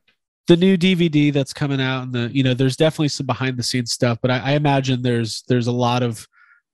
The 0.47 0.57
new 0.57 0.77
DVD 0.77 1.31
that's 1.31 1.53
coming 1.53 1.79
out, 1.81 2.03
and 2.03 2.13
the 2.13 2.29
you 2.31 2.43
know, 2.43 2.53
there's 2.53 2.75
definitely 2.75 3.07
some 3.07 3.25
behind 3.25 3.57
the 3.57 3.63
scenes 3.63 3.91
stuff, 3.91 4.19
but 4.21 4.29
I, 4.29 4.39
I 4.39 4.51
imagine 4.51 5.01
there's 5.01 5.43
there's 5.47 5.67
a 5.67 5.71
lot 5.71 6.03
of 6.03 6.27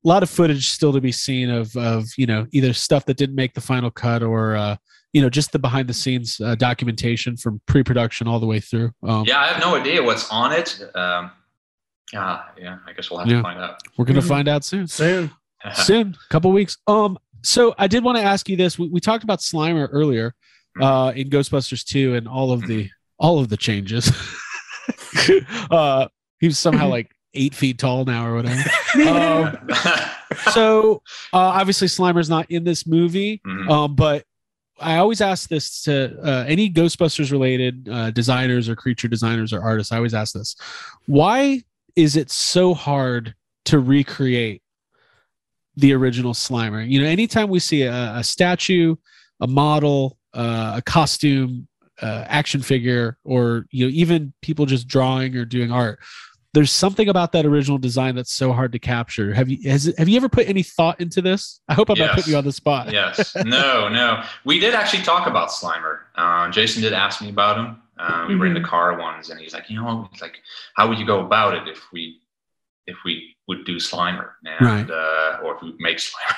a 0.03 0.07
lot 0.07 0.23
of 0.23 0.29
footage 0.29 0.69
still 0.69 0.93
to 0.93 1.01
be 1.01 1.11
seen 1.11 1.49
of 1.49 1.75
of 1.75 2.07
you 2.17 2.25
know 2.25 2.47
either 2.51 2.73
stuff 2.73 3.05
that 3.05 3.17
didn't 3.17 3.35
make 3.35 3.53
the 3.53 3.61
final 3.61 3.91
cut 3.91 4.23
or 4.23 4.55
uh, 4.55 4.75
you 5.13 5.21
know 5.21 5.29
just 5.29 5.51
the 5.51 5.59
behind 5.59 5.87
the 5.87 5.93
scenes 5.93 6.39
uh, 6.39 6.55
documentation 6.55 7.35
from 7.35 7.61
pre 7.65 7.83
production 7.83 8.27
all 8.27 8.39
the 8.39 8.45
way 8.47 8.59
through. 8.59 8.91
Um, 9.03 9.25
yeah, 9.25 9.39
I 9.39 9.47
have 9.47 9.61
no 9.61 9.75
idea 9.75 10.01
what's 10.01 10.29
on 10.29 10.53
it. 10.53 10.81
Um, 10.95 11.31
uh, 12.15 12.43
yeah, 12.57 12.77
I 12.87 12.93
guess 12.93 13.11
we'll 13.11 13.19
have 13.19 13.29
yeah. 13.29 13.37
to 13.37 13.43
find 13.43 13.59
out. 13.59 13.81
We're 13.97 14.05
gonna 14.05 14.19
mm-hmm. 14.19 14.29
find 14.29 14.47
out 14.47 14.63
soon. 14.63 14.87
Soon, 14.87 15.31
soon, 15.73 16.15
couple 16.29 16.51
weeks. 16.51 16.77
Um, 16.87 17.17
so 17.43 17.73
I 17.77 17.87
did 17.87 18.03
want 18.03 18.17
to 18.17 18.23
ask 18.23 18.49
you 18.49 18.57
this. 18.57 18.77
We, 18.79 18.89
we 18.89 18.99
talked 18.99 19.23
about 19.23 19.39
Slimer 19.39 19.87
earlier. 19.91 20.33
uh, 20.79 21.11
in 21.15 21.29
Ghostbusters 21.29 21.83
2 21.83 22.15
and 22.15 22.27
all 22.27 22.51
of 22.51 22.65
the 22.65 22.89
all 23.19 23.39
of 23.39 23.49
the 23.49 23.57
changes. 23.57 24.11
uh, 25.71 26.07
he 26.39 26.47
was 26.47 26.57
somehow 26.57 26.87
like 26.97 27.11
eight 27.33 27.53
feet 27.55 27.77
tall 27.77 28.05
now 28.05 28.25
or 28.27 28.35
whatever. 28.35 28.61
Um, 29.07 29.55
so 30.51 31.01
uh, 31.31 31.37
obviously 31.37 31.87
Slimer's 31.87 32.29
not 32.29 32.49
in 32.49 32.63
this 32.63 32.87
movie, 32.87 33.39
Mhm. 33.45 33.69
um, 33.69 33.95
but 33.95 34.25
I 34.79 34.97
always 34.97 35.21
ask 35.21 35.47
this 35.49 35.83
to 35.83 36.17
uh, 36.23 36.45
any 36.47 36.71
Ghostbusters 36.71 37.31
related 37.31 37.87
uh, 37.89 38.11
designers 38.11 38.67
or 38.69 38.75
creature 38.75 39.07
designers 39.07 39.53
or 39.53 39.61
artists. 39.61 39.91
I 39.91 39.97
always 39.97 40.13
ask 40.13 40.33
this: 40.33 40.55
Why 41.05 41.61
is 41.95 42.15
it 42.15 42.31
so 42.31 42.73
hard 42.73 43.35
to 43.65 43.77
recreate 43.79 44.61
the 45.75 45.93
original 45.93 46.33
Slimer? 46.33 46.87
You 46.89 47.01
know, 47.01 47.07
anytime 47.07 47.49
we 47.49 47.59
see 47.59 47.83
a, 47.83 48.15
a 48.15 48.23
statue, 48.23 48.95
a 49.41 49.47
model, 49.47 50.17
uh, 50.33 50.73
a 50.77 50.81
costume, 50.81 51.67
uh, 52.01 52.23
action 52.27 52.61
figure, 52.61 53.17
or 53.23 53.65
you 53.71 53.85
know, 53.85 53.91
even 53.93 54.33
people 54.41 54.65
just 54.65 54.87
drawing 54.87 55.35
or 55.35 55.45
doing 55.45 55.71
art. 55.71 55.99
There's 56.53 56.71
something 56.71 57.09
about 57.09 57.31
that 57.33 57.45
original 57.45 57.77
design 57.77 58.15
that's 58.15 58.33
so 58.33 58.51
hard 58.53 58.71
to 58.71 58.79
capture. 58.79 59.33
Have 59.35 59.49
you 59.49 59.69
has, 59.69 59.93
have 59.99 60.09
you 60.09 60.17
ever 60.17 60.29
put 60.29 60.47
any 60.49 60.63
thought 60.63 60.99
into 60.99 61.21
this? 61.21 61.61
I 61.67 61.75
hope 61.75 61.89
I'm 61.91 61.99
not 61.99 62.15
putting 62.15 62.31
you 62.31 62.37
on 62.39 62.43
the 62.45 62.51
spot. 62.51 62.91
yes. 62.91 63.35
No, 63.45 63.87
no. 63.87 64.23
We 64.45 64.59
did 64.59 64.73
actually 64.73 65.03
talk 65.03 65.27
about 65.27 65.49
Slimer. 65.49 65.99
Uh, 66.15 66.49
Jason 66.49 66.81
did 66.81 66.93
ask 66.93 67.21
me 67.21 67.29
about 67.29 67.57
him. 67.57 67.81
Um, 67.99 68.27
We 68.29 68.35
were 68.35 68.47
in 68.47 68.53
the 68.55 68.61
car 68.61 68.97
once, 68.97 69.29
and 69.29 69.39
he's 69.39 69.53
like, 69.53 69.69
you 69.69 69.75
know, 69.81 70.09
like, 70.21 70.39
how 70.75 70.87
would 70.89 70.97
you 70.97 71.05
go 71.05 71.19
about 71.23 71.53
it 71.53 71.67
if 71.67 71.83
we, 71.93 72.19
if 72.87 72.95
we 73.05 73.35
would 73.47 73.63
do 73.65 73.75
Slimer, 73.75 74.29
and 74.45 74.65
Right. 74.65 74.89
uh, 74.89 75.39
or 75.43 75.55
if 75.55 75.61
we 75.61 75.75
make 75.79 75.97
Slimer, 75.97 76.35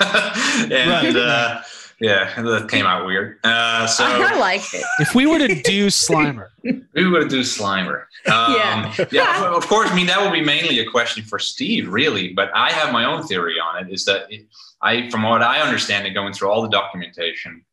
and 0.72 1.16
uh, 1.16 1.60
yeah, 2.00 2.40
that 2.42 2.68
came 2.68 2.86
out 2.86 3.06
weird. 3.06 3.38
Uh, 3.44 3.86
so 3.96 4.04
I 4.04 4.38
liked 4.38 4.74
it. 4.74 4.84
If 4.98 5.14
we 5.14 5.26
were 5.26 5.38
to 5.38 5.62
do 5.62 5.86
Slimer, 5.86 6.48
we 6.62 7.08
would 7.08 7.28
do 7.28 7.40
Slimer. 7.40 8.04
Um, 8.26 8.54
Yeah. 8.54 8.94
yeah. 9.10 9.54
Of 9.54 9.66
course, 9.66 9.90
I 9.90 9.94
mean 9.94 10.06
that 10.06 10.20
would 10.22 10.32
be 10.32 10.44
mainly 10.44 10.78
a 10.80 10.90
question 10.90 11.24
for 11.24 11.38
Steve, 11.38 11.88
really. 11.88 12.32
But 12.32 12.50
I 12.54 12.72
have 12.72 12.92
my 12.92 13.04
own 13.04 13.26
theory 13.26 13.56
on 13.58 13.84
it. 13.86 13.92
Is 13.92 14.04
that 14.06 14.26
it, 14.30 14.46
I, 14.82 15.08
from 15.10 15.22
what 15.22 15.42
I 15.42 15.60
understand, 15.60 16.06
it 16.06 16.10
going 16.10 16.32
through 16.32 16.50
all 16.50 16.62
the 16.62 16.68
documentation, 16.68 17.64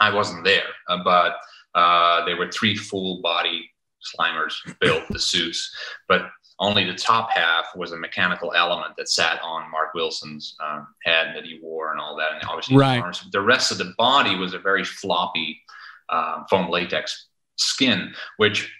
I 0.00 0.12
wasn't 0.14 0.44
there, 0.44 0.68
uh, 0.88 0.98
but 1.04 1.36
uh, 1.74 2.24
there 2.26 2.36
were 2.36 2.50
three 2.50 2.76
full 2.76 3.20
body 3.22 3.70
Slimers 4.18 4.54
built, 4.80 5.04
the 5.10 5.18
suits, 5.18 5.74
but 6.08 6.22
only 6.62 6.84
the 6.84 6.94
top 6.94 7.30
half 7.30 7.66
was 7.74 7.90
a 7.92 7.96
mechanical 7.96 8.52
element 8.54 8.92
that 8.96 9.08
sat 9.08 9.40
on 9.42 9.70
Mark 9.70 9.92
Wilson's 9.94 10.54
um, 10.64 10.86
head 11.04 11.34
that 11.34 11.44
he 11.44 11.58
wore 11.62 11.90
and 11.90 12.00
all 12.00 12.14
that, 12.16 12.32
and 12.34 12.42
obviously 12.48 12.76
Right. 12.76 13.02
The 13.32 13.40
rest 13.40 13.72
of 13.72 13.78
the 13.78 13.92
body 13.98 14.34
was 14.36 14.54
a 14.54 14.58
very 14.58 14.84
floppy 14.84 15.60
uh, 16.08 16.44
foam 16.48 16.70
latex 16.70 17.26
skin, 17.56 18.14
which 18.36 18.72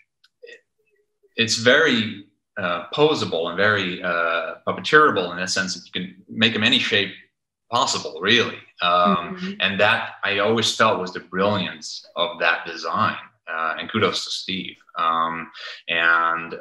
it's 1.37 1.57
very 1.57 2.27
uh, 2.59 2.85
posable 2.95 3.49
and 3.49 3.57
very 3.57 4.03
uh, 4.03 4.55
puppeteerable 4.67 5.31
in 5.33 5.39
the 5.39 5.47
sense 5.49 5.75
that 5.75 5.85
you 5.87 5.93
can 5.93 6.23
make 6.29 6.53
them 6.53 6.63
any 6.63 6.79
shape 6.79 7.13
possible, 7.71 8.21
really. 8.21 8.59
Um, 8.83 9.37
Mhm. 9.41 9.57
and 9.61 9.81
that 9.81 10.17
I 10.25 10.39
always 10.41 10.77
felt 10.77 11.01
was 11.01 11.13
the 11.13 11.21
brilliance 11.21 12.05
of 12.17 12.39
that 12.41 12.67
design. 12.67 13.17
Uh, 13.53 13.75
and 13.79 13.91
kudos 13.91 14.25
to 14.25 14.31
Steve. 14.31 14.77
Um, 14.99 15.51
and 15.89 16.55
uh, 16.55 16.59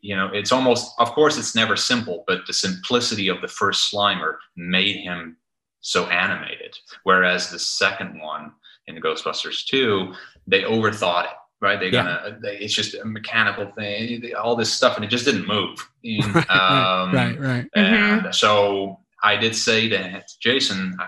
you 0.00 0.16
know, 0.16 0.28
it's 0.32 0.50
almost, 0.52 0.92
of 0.98 1.12
course, 1.12 1.38
it's 1.38 1.54
never 1.54 1.76
simple, 1.76 2.24
but 2.26 2.40
the 2.46 2.52
simplicity 2.52 3.28
of 3.28 3.40
the 3.40 3.48
first 3.48 3.92
Slimer 3.92 4.34
made 4.56 4.96
him 4.96 5.36
so 5.80 6.06
animated. 6.06 6.76
Whereas 7.04 7.50
the 7.50 7.58
second 7.58 8.20
one 8.20 8.52
in 8.88 8.96
Ghostbusters 8.96 9.64
2, 9.66 10.12
they 10.48 10.62
overthought 10.62 11.24
it. 11.24 11.30
Right, 11.60 11.78
they're 11.78 11.94
Yeah. 11.94 12.02
gonna. 12.02 12.38
They, 12.42 12.56
it's 12.58 12.74
just 12.74 12.94
a 12.96 13.04
mechanical 13.04 13.66
thing, 13.78 14.20
they- 14.20 14.32
all 14.32 14.56
this 14.56 14.72
stuff, 14.72 14.96
and 14.96 15.04
it 15.04 15.08
just 15.08 15.24
didn't 15.24 15.46
move. 15.46 15.78
Right, 16.04 16.50
um, 16.50 17.14
right, 17.14 17.38
right. 17.38 17.66
and 17.76 18.34
so 18.34 18.98
I 19.22 19.36
did 19.36 19.54
say 19.54 19.88
to 19.88 20.24
Jason 20.40 20.96
uh, 21.00 21.06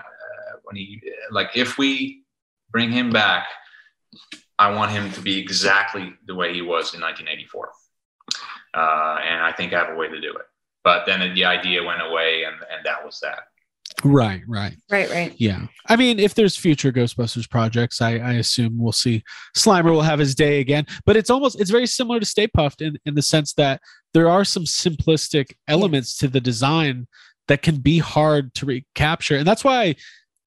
when 0.63 0.77
he 0.77 1.01
like 1.31 1.49
if 1.57 1.77
we 1.77 2.23
bring 2.71 2.89
him 2.89 3.09
back, 3.09 3.47
I 4.57 4.71
want 4.71 4.91
him 4.91 5.11
to 5.11 5.21
be 5.21 5.37
exactly 5.37 6.13
the 6.27 6.35
way 6.35 6.53
he 6.53 6.61
was 6.61 6.93
in 6.93 7.01
1984, 7.01 7.71
uh, 8.73 9.17
and 9.23 9.41
I 9.41 9.51
think 9.51 9.73
I 9.73 9.79
have 9.79 9.93
a 9.93 9.97
way 9.97 10.07
to 10.07 10.21
do 10.21 10.31
it. 10.31 10.45
But 10.83 11.05
then 11.05 11.33
the 11.33 11.45
idea 11.45 11.83
went 11.83 12.01
away, 12.01 12.43
and 12.43 12.55
and 12.71 12.85
that 12.85 13.03
was 13.03 13.19
that. 13.21 13.39
Right, 14.03 14.41
right. 14.47 14.75
Right, 14.91 15.09
right. 15.09 15.33
Yeah. 15.37 15.67
I 15.87 15.95
mean, 15.95 16.19
if 16.19 16.33
there's 16.33 16.57
future 16.57 16.91
Ghostbusters 16.91 17.49
projects, 17.49 18.01
I, 18.01 18.17
I 18.17 18.33
assume 18.33 18.77
we'll 18.77 18.91
see 18.91 19.23
Slimer 19.55 19.91
will 19.91 20.01
have 20.01 20.19
his 20.19 20.35
day 20.35 20.59
again. 20.59 20.85
But 21.05 21.15
it's 21.15 21.29
almost 21.29 21.59
it's 21.59 21.71
very 21.71 21.87
similar 21.87 22.19
to 22.19 22.25
Stay 22.25 22.47
Puft 22.47 22.85
in, 22.85 22.97
in 23.05 23.15
the 23.15 23.21
sense 23.21 23.53
that 23.53 23.81
there 24.13 24.29
are 24.29 24.43
some 24.43 24.63
simplistic 24.63 25.53
elements 25.67 26.17
to 26.17 26.27
the 26.27 26.41
design 26.41 27.07
that 27.47 27.61
can 27.61 27.77
be 27.77 27.99
hard 27.99 28.53
to 28.55 28.65
recapture. 28.65 29.37
And 29.37 29.47
that's 29.47 29.63
why 29.63 29.95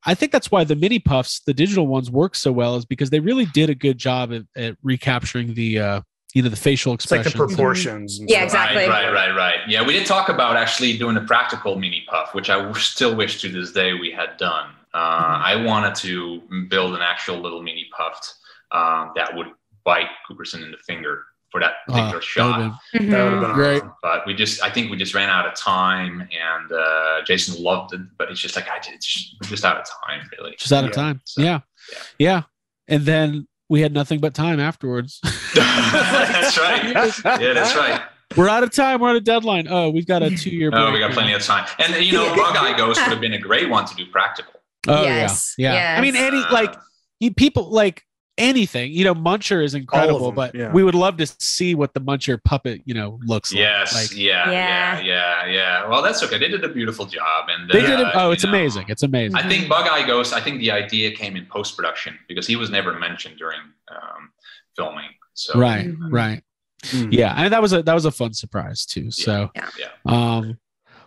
I 0.09 0.15
think 0.15 0.33
that's 0.33 0.51
why 0.51 0.65
the 0.65 0.75
mini 0.75 0.99
puffs, 0.99 1.41
the 1.41 1.53
digital 1.53 1.87
ones, 1.87 2.11
work 2.11 2.35
so 2.35 2.51
well, 2.51 2.77
is 2.77 2.87
because 2.87 3.11
they 3.11 3.21
really 3.21 3.45
did 3.45 3.69
a 3.69 3.75
good 3.75 3.99
job 3.99 4.33
at, 4.33 4.43
at 4.57 4.77
recapturing 4.83 5.53
the 5.53 5.79
uh 5.79 6.01
you 6.35 6.43
know 6.43 6.49
the 6.49 6.57
facial 6.57 6.95
It's 6.95 7.11
like 7.11 7.25
the 7.25 7.31
proportions. 7.31 8.19
and 8.19 8.29
Yeah, 8.29 8.39
stuff. 8.39 8.45
exactly. 8.71 8.87
Right, 8.89 9.13
right, 9.13 9.13
right, 9.13 9.37
right. 9.37 9.59
Yeah, 9.69 9.87
we 9.87 9.93
did 9.93 10.07
talk 10.07 10.29
about 10.31 10.57
actually 10.57 10.97
doing 10.97 11.17
a 11.17 11.21
practical 11.23 11.79
mini 11.79 12.05
puff, 12.09 12.35
which 12.35 12.49
I 12.49 12.73
still 12.73 13.15
wish 13.15 13.41
to 13.43 13.49
this 13.51 13.73
day 13.73 13.93
we 13.95 14.11
had 14.11 14.37
done. 14.39 14.71
Uh, 14.95 15.53
I 15.53 15.63
wanted 15.65 15.95
to 15.97 16.43
build 16.69 16.95
an 16.95 17.03
actual 17.03 17.39
little 17.39 17.63
mini 17.63 17.87
puft 17.99 18.33
um, 18.73 19.13
that 19.17 19.35
would 19.37 19.49
bite 19.85 20.09
Grooberson 20.31 20.63
in 20.63 20.71
the 20.71 20.79
finger 20.79 21.25
for 21.51 21.61
that 21.61 21.73
Ah, 21.89 22.11
particular 22.13 22.19
that 22.21 22.23
shot. 22.25 22.59
would've 22.59 23.11
That 23.11 23.25
would 23.25 23.33
have 23.33 23.41
been 23.43 23.53
Great. 23.55 23.83
awesome. 23.83 23.95
but 24.03 24.27
we 24.27 24.35
just 24.35 24.63
I 24.63 24.71
think 24.71 24.91
we 24.91 24.97
just 24.97 25.15
ran 25.15 25.31
out 25.31 25.47
of 25.47 25.55
time 25.55 26.21
and 26.21 26.73
uh 26.73 27.23
Jason 27.27 27.63
loved 27.63 27.95
it 27.95 28.01
but 28.19 28.31
it's 28.31 28.41
just 28.41 28.55
like 28.57 28.69
I 28.69 28.79
did 28.81 28.95
it's 28.95 29.07
just, 29.07 29.37
we're 29.43 29.49
just 29.49 29.65
out 29.65 29.77
of 29.79 29.87
time 30.07 30.29
really 30.39 30.55
just 30.59 30.73
out 30.73 30.85
of 30.85 30.93
time. 30.93 31.21
So, 31.25 31.43
yeah. 31.43 31.61
yeah. 31.93 31.99
Yeah. 32.19 32.43
And 32.89 33.03
then 33.05 33.49
we 33.71 33.81
had 33.81 33.93
nothing 33.93 34.19
but 34.21 34.35
time 34.35 34.61
afterwards. 34.61 35.21
that's 35.55 36.59
right 36.59 36.85
yeah 37.41 37.53
that's 37.55 37.75
right 37.77 38.03
We're 38.37 38.49
out 38.51 38.63
of 38.63 38.71
time. 38.73 39.01
We're 39.01 39.09
on 39.09 39.17
a 39.17 39.21
deadline. 39.21 39.69
Oh, 39.71 39.89
we've 39.89 40.07
got 40.07 40.23
a 40.23 40.29
two 40.37 40.51
year 40.51 40.71
break. 40.71 40.83
oh 40.83 40.93
we 40.93 40.99
got 40.99 41.13
plenty 41.13 41.33
of 41.33 41.43
time 41.43 41.67
and 41.79 41.95
you 42.05 42.13
know 42.13 42.35
Bug 42.37 42.57
Eye 42.57 42.77
Ghost 42.77 43.01
would 43.01 43.11
have 43.11 43.21
been 43.23 43.33
a 43.33 43.39
great 43.39 43.69
one 43.71 43.87
to 43.87 43.95
do 43.95 44.05
practical 44.07 44.53
Oh, 44.87 45.03
Yes, 45.03 45.55
yeah. 45.59 45.75
Yeah. 45.75 45.99
I 45.99 46.01
mean, 46.01 46.17
any, 46.17 46.39
like, 46.51 46.71
Uh, 46.75 46.81
you, 47.21 47.35
people, 47.35 47.69
like, 47.71 48.05
anything, 48.39 48.93
you 48.93 49.05
know, 49.05 49.15
Muncher 49.15 49.63
is 49.63 49.75
incredible, 49.75 50.27
them, 50.27 50.35
but 50.35 50.55
yeah. 50.55 50.73
we 50.73 50.83
would 50.83 50.95
love 50.95 51.17
to 51.19 51.27
see 51.39 51.75
what 51.75 51.93
the 51.93 52.01
Muncher 52.01 52.43
puppet, 52.43 52.81
you 52.85 52.95
know, 52.95 53.19
looks 53.25 53.53
yes 53.53 53.95
like. 53.95 54.11
Like, 54.11 54.19
yeah, 54.19 54.51
yeah 54.51 55.01
Yeah. 55.01 55.03
yeah 55.03 55.47
yeah 55.47 55.89
well 55.89 56.03
that's 56.03 56.23
okay 56.23 56.39
they 56.39 56.49
did 56.49 56.65
a 56.65 56.69
beautiful 56.69 57.05
job 57.05 57.49
and 57.49 57.69
they 57.71 57.85
uh, 57.85 57.87
did 57.87 58.01
it. 58.01 58.07
Oh, 58.15 58.31
it's 58.31 58.45
know, 58.45 58.51
amazing. 58.51 58.87
It's 58.89 59.03
amazing. 59.03 59.37
I 59.37 59.47
think 59.49 59.69
Bug 59.69 59.87
Eye 59.89 60.07
Ghost 60.07 60.33
I 60.33 60.41
think 60.41 60.61
the 60.61 60.71
idea 60.71 61.11
came 61.11 61.37
in 61.37 61.47
post 61.47 61.77
production 61.77 62.19
because 62.29 62.47
he 62.47 62.57
was 62.57 62.71
never 62.71 62.99
mentioned 62.99 63.37
during 63.39 63.61
um, 63.91 64.31
filming 64.77 65.11
so 65.35 65.59
right. 65.59 65.87
Mhm. 65.87 66.09
Right. 66.11 66.43
Mm. 66.87 67.13
Yeah. 67.13 67.35
And 67.37 67.53
that 67.53 67.61
was 67.61 67.73
a, 67.73 67.83
that 67.83 67.95
was 67.95 68.05
a 68.05 68.11
fun 68.11 68.33
surprise 68.35 68.87
too. 68.87 69.11
So, 69.11 69.51
Yeah. 69.55 69.69
Yeah. 69.79 69.89
um, 70.07 70.59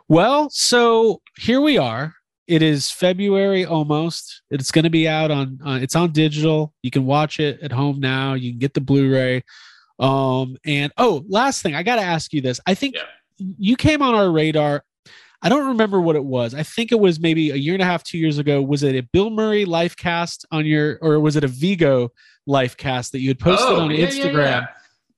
well, 0.07 0.49
so 0.49 1.21
here 1.38 1.61
we 1.61 1.77
are. 1.77 2.13
It 2.52 2.62
is 2.62 2.91
February 2.91 3.64
almost. 3.66 4.41
It's 4.49 4.72
going 4.72 4.84
to 4.84 4.89
be 4.89 5.08
out 5.08 5.32
on. 5.32 5.58
Uh, 5.66 5.80
it's 5.82 5.95
on 5.95 6.12
digital. 6.12 6.74
You 6.84 6.91
can 6.91 7.06
watch 7.06 7.39
it 7.39 7.62
at 7.62 7.72
home 7.72 8.02
now. 8.02 8.34
You 8.34 8.52
can 8.52 8.60
get 8.60 8.74
the 8.74 8.82
Blu-ray. 8.82 9.43
Um, 9.99 10.58
and 10.66 10.91
oh, 10.97 11.24
last 11.30 11.62
thing, 11.62 11.76
I 11.76 11.84
got 11.84 11.95
to 11.95 12.02
ask 12.02 12.34
you 12.34 12.41
this. 12.41 12.60
I 12.66 12.74
think 12.74 12.95
Yeah. 12.95 13.04
you 13.58 13.76
came 13.78 14.02
on 14.02 14.16
our 14.16 14.30
radar. 14.32 14.84
I 15.41 15.47
don't 15.49 15.70
remember 15.70 16.02
what 16.02 16.16
it 16.18 16.26
was. 16.26 16.54
I 16.54 16.64
think 16.64 16.91
it 16.91 16.99
was 16.99 17.20
maybe 17.22 17.52
a 17.52 17.56
year 17.56 17.74
and 17.74 17.82
a 17.82 17.86
half, 17.86 18.04
two 18.04 18.18
years 18.18 18.38
ago. 18.38 18.62
Was 18.62 18.84
it 18.84 18.95
a 18.95 19.02
Bill 19.14 19.30
Murray 19.30 19.64
life 19.64 19.95
cast 19.95 20.45
on 20.52 20.66
your, 20.66 20.99
or 21.02 21.20
was 21.22 21.36
it 21.38 21.43
a 21.45 21.47
Vigo 21.47 22.12
life 22.45 22.76
cast 22.76 23.14
that 23.14 23.22
you 23.22 23.30
had 23.30 23.39
posted 23.39 23.70
Oh, 23.70 23.80
on 23.82 23.91
yeah, 23.91 24.08
Instagram? 24.08 24.34
yeah. 24.36 24.66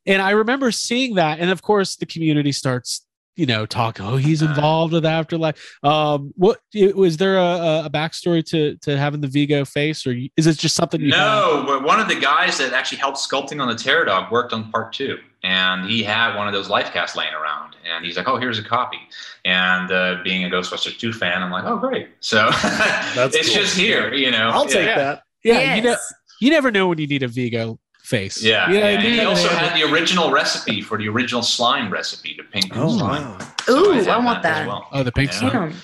And 0.06 0.22
I 0.22 0.32
remember 0.32 0.72
seeing 0.72 1.16
that, 1.16 1.40
and 1.40 1.50
of 1.50 1.62
course, 1.62 1.96
the 1.96 2.06
community 2.06 2.52
starts, 2.52 3.03
you 3.36 3.46
know, 3.46 3.66
talk 3.66 4.00
Oh, 4.00 4.18
he's 4.18 4.42
involved 4.42 4.94
with 4.94 5.06
Afterlife. 5.06 5.78
Um, 5.84 6.34
what 6.36 6.60
was 6.96 7.18
there 7.18 7.38
a, 7.38 7.84
a 7.86 7.90
backstory 7.90 8.46
to 8.46 8.76
to 8.78 8.98
having 8.98 9.22
the 9.22 9.28
Vigo 9.28 9.66
face, 9.66 10.06
or 10.06 10.16
is 10.38 10.48
it 10.48 10.58
just 10.58 10.76
something 10.76 11.02
you? 11.02 11.10
No, 11.10 11.64
but 11.66 11.84
one 11.84 12.00
of 12.00 12.08
the 12.08 12.20
guys 12.20 12.58
that 12.58 12.74
actually 12.74 13.00
helped 13.00 13.18
sculpting 13.18 13.62
on 13.62 13.68
the 13.68 13.76
Terror 13.76 14.06
Dog 14.06 14.32
worked 14.32 14.54
on 14.54 14.72
part 14.72 14.94
two, 14.94 15.18
and 15.44 15.90
he 15.90 16.04
had 16.04 16.36
one 16.36 16.48
of 16.48 16.54
those 16.54 16.70
life 16.70 16.92
casts 16.92 17.16
laying 17.16 17.34
around, 17.34 17.76
and 17.86 18.06
he's 18.06 18.18
like, 18.18 18.28
"Oh, 18.28 18.38
here's 18.38 18.60
a 18.60 18.64
copy." 18.64 19.00
And 19.46 19.92
uh, 19.92 20.18
being 20.24 20.46
a 20.46 20.50
Ghostbusters 20.50 20.98
two 20.98 21.14
fan, 21.14 21.42
I'm 21.42 21.52
like, 21.52 21.66
"Oh, 21.66 21.78
great!" 21.78 22.10
So 22.20 22.50
That's 22.62 23.36
it's 23.36 23.50
cool. 23.50 23.62
just 23.62 23.78
here, 23.78 24.14
you 24.14 24.32
know. 24.32 24.50
I'll 24.50 24.66
take 24.66 24.86
yeah. 24.86 24.96
that. 24.96 25.24
Yeah, 25.44 25.76
you 25.76 25.82
know, 25.82 25.98
you 26.40 26.50
never 26.50 26.72
know 26.72 26.88
when 26.88 27.00
you 27.00 27.08
need 27.08 27.24
a 27.24 27.28
Vigo 27.28 27.80
face. 28.04 28.43
Yeah, 28.43 28.70
You 28.70 28.80
know, 28.80 28.86
and 28.86 29.01
he 29.04 29.20
also 29.22 29.47
had 29.47 29.76
the 29.76 29.84
original 29.91 30.30
recipe 30.32 30.82
for 30.82 30.97
the 30.97 31.08
original 31.08 31.41
slime 31.41 31.91
recipe, 31.91 32.36
the 32.38 32.43
pink 32.43 32.72
Oh, 32.76 32.97
slime. 32.97 33.24
wow. 33.24 33.38
So 33.66 33.78
Ooh, 33.88 33.91
have 33.93 34.08
I 34.08 34.18
want 34.18 34.38
as 34.39 34.43
that. 34.43 34.68
well. 34.68 34.88
Oh, 34.91 35.04
the 35.04 35.12
pink 35.12 35.32
Yeah. 35.32 35.39
slime. 35.39 35.72
Yeah. 35.72 35.76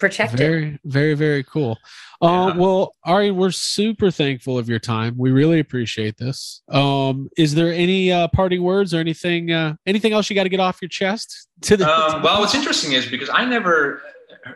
protect 0.00 0.32
very, 0.34 0.74
it. 0.74 0.80
Very, 0.84 1.14
very 1.14 1.42
cool. 1.44 1.78
Uh, 2.20 2.26
Yeah. 2.52 2.56
Well, 2.60 2.94
Ari, 3.04 3.30
we're 3.30 3.50
super 3.52 4.10
thankful 4.10 4.58
of 4.58 4.68
your 4.68 4.78
time. 4.78 5.14
We 5.16 5.30
really 5.30 5.60
appreciate 5.60 6.18
this. 6.18 6.62
Um, 6.68 7.28
is 7.38 7.54
there 7.54 7.72
any 7.72 8.12
uh, 8.12 8.28
parting 8.28 8.62
words 8.62 8.92
or 8.92 8.98
anything? 8.98 9.50
Uh, 9.50 9.76
anything 9.86 10.12
else 10.12 10.28
you 10.28 10.36
got 10.36 10.42
to 10.42 10.48
get 10.50 10.60
off 10.60 10.82
your 10.82 10.88
chest? 10.90 11.48
To 11.62 11.76
the 11.76 11.88
Um, 11.88 12.22
well, 12.22 12.40
what's 12.40 12.54
interesting 12.54 12.92
is 12.92 13.06
because 13.06 13.30
I 13.32 13.44
never 13.46 14.02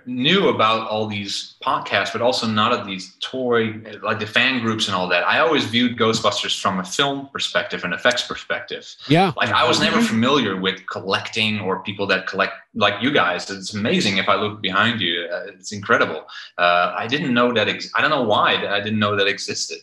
knew 0.07 0.49
about 0.49 0.89
all 0.89 1.07
these 1.07 1.55
podcasts, 1.65 2.13
but 2.13 2.23
also 2.23 2.47
not 2.47 2.73
of 2.73 2.87
these 2.87 3.17
toy, 3.21 3.75
like 4.03 4.19
the 4.19 4.27
fan 4.27 4.61
groups 4.61 4.87
and 4.87 4.95
all 4.95 5.09
that. 5.09 5.27
I 5.27 5.39
always 5.41 5.65
viewed 5.65 5.97
Ghostbusters 5.99 6.61
from 6.61 6.79
a 6.81 6.85
film 6.85 7.29
perspective 7.33 7.85
and 7.85 7.93
effects 7.95 8.23
perspective. 8.27 8.85
yeah, 9.09 9.33
Like 9.37 9.51
I 9.51 9.67
was 9.67 9.81
never 9.81 10.01
familiar 10.01 10.57
with 10.61 10.87
collecting 10.87 11.61
or 11.61 11.83
people 11.83 12.07
that 12.09 12.27
collect 12.27 12.55
like 12.75 12.95
you 13.03 13.11
guys. 13.13 13.51
It's 13.51 13.75
amazing 13.75 14.19
if 14.19 14.29
I 14.29 14.37
look 14.37 14.61
behind 14.63 15.01
you. 15.01 15.29
Uh, 15.33 15.47
it's 15.55 15.73
incredible. 15.73 16.25
Uh, 16.57 16.95
I 16.97 17.07
didn't 17.07 17.33
know 17.35 17.53
that. 17.53 17.69
Ex- 17.69 17.91
I 17.95 18.01
don't 18.01 18.11
know 18.11 18.23
why 18.25 18.55
I 18.67 18.81
didn't 18.81 18.99
know 18.99 19.17
that 19.17 19.27
existed. 19.27 19.79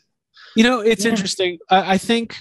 You 0.56 0.64
know, 0.64 0.80
it's 0.80 1.04
Yeah. 1.06 1.12
interesting. 1.12 1.58
I, 1.70 1.94
I 1.94 1.98
think 1.98 2.36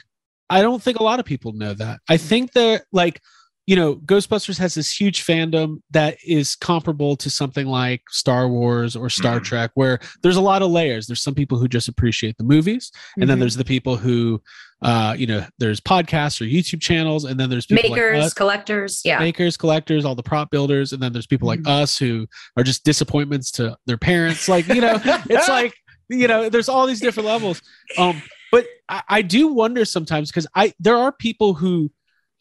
I 0.50 0.62
don't 0.62 0.82
think 0.82 1.00
a 1.00 1.02
lot 1.02 1.20
of 1.20 1.24
people 1.26 1.52
know 1.52 1.74
that. 1.74 2.00
I 2.08 2.16
think 2.16 2.52
that 2.52 2.84
like, 2.92 3.20
you 3.66 3.76
know, 3.76 3.96
Ghostbusters 3.96 4.58
has 4.58 4.74
this 4.74 4.98
huge 5.00 5.24
fandom 5.24 5.80
that 5.90 6.18
is 6.24 6.54
comparable 6.54 7.16
to 7.16 7.30
something 7.30 7.66
like 7.66 8.02
Star 8.10 8.46
Wars 8.48 8.94
or 8.94 9.08
Star 9.08 9.40
Mhm. 9.40 9.44
Trek, 9.44 9.70
where 9.74 9.98
there's 10.22 10.36
a 10.36 10.40
lot 10.40 10.60
of 10.62 10.70
layers. 10.70 11.06
There's 11.06 11.22
some 11.22 11.34
people 11.34 11.58
who 11.58 11.66
just 11.66 11.88
appreciate 11.88 12.36
the 12.36 12.44
movies, 12.44 12.92
and 13.18 13.28
then 13.28 13.36
Mhm. 13.38 13.40
there's 13.40 13.56
the 13.56 13.64
people 13.64 13.96
who, 13.96 14.42
uh, 14.82 15.14
you 15.18 15.26
know, 15.26 15.46
there's 15.58 15.80
podcasts 15.80 16.40
or 16.40 16.44
YouTube 16.44 16.82
channels, 16.82 17.24
and 17.24 17.40
then 17.40 17.48
there's 17.48 17.64
people 17.64 17.90
like 17.90 17.96
makers, 17.96 18.24
us, 18.26 18.34
collectors. 18.34 19.00
Yeah. 19.04 19.18
makers, 19.18 19.56
collectors, 19.56 20.04
all 20.04 20.14
the 20.14 20.22
prop 20.22 20.50
builders, 20.50 20.92
and 20.92 21.02
then 21.02 21.12
there's 21.14 21.26
people 21.26 21.48
like 21.48 21.60
Mhm. 21.60 21.68
us 21.82 21.96
who 21.96 22.26
are 22.58 22.62
just 22.64 22.84
disappointments 22.84 23.50
to 23.52 23.76
their 23.86 23.96
parents. 23.98 24.46
Like, 24.46 24.68
you 24.68 24.82
know, 24.82 25.00
it's 25.30 25.48
like, 25.48 25.72
you 26.10 26.28
know, 26.28 26.50
there's 26.50 26.68
all 26.68 26.86
these 26.86 27.00
different 27.00 27.26
levels. 27.28 27.62
Um, 27.96 28.20
but 28.52 28.66
I, 28.90 29.02
I 29.08 29.22
do 29.22 29.48
wonder 29.48 29.86
sometimes 29.86 30.30
because 30.30 30.46
I 30.54 30.74
there 30.78 30.96
are 30.98 31.12
people 31.12 31.54
who, 31.54 31.90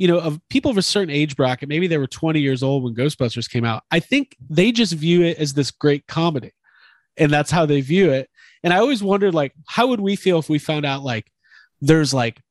you 0.04 0.10
know, 0.10 0.20
of 0.20 0.38
people 0.50 0.70
of 0.70 0.78
a 0.78 0.82
certain 0.82 1.10
age 1.16 1.38
bracket, 1.38 1.70
maybe 1.70 1.88
they 1.88 1.98
were 1.98 2.08
20 2.08 2.38
years 2.42 2.62
old 2.62 2.84
when 2.84 2.94
Ghostbusters 2.94 3.50
came 3.50 3.64
out. 3.64 3.84
I 3.90 4.02
think 4.02 4.36
they 4.50 4.74
just 4.74 4.92
view 4.92 5.22
it 5.22 5.38
as 5.38 5.54
this 5.54 5.72
great 5.72 6.06
comedy. 6.08 6.52
And 7.16 7.32
that's 7.32 7.50
how 7.50 7.66
they 7.66 7.80
view 7.80 8.12
it. 8.12 8.30
And 8.64 8.74
I 8.74 8.80
always 8.80 9.02
wondered, 9.02 9.34
like, 9.34 9.54
how 9.66 9.88
would 9.88 10.02
we 10.02 10.18
feel 10.18 10.40
if 10.40 10.50
we 10.50 10.60
found 10.60 10.86
out 10.86 11.04
like 11.04 11.32
there's 11.80 12.14
like 12.14 12.42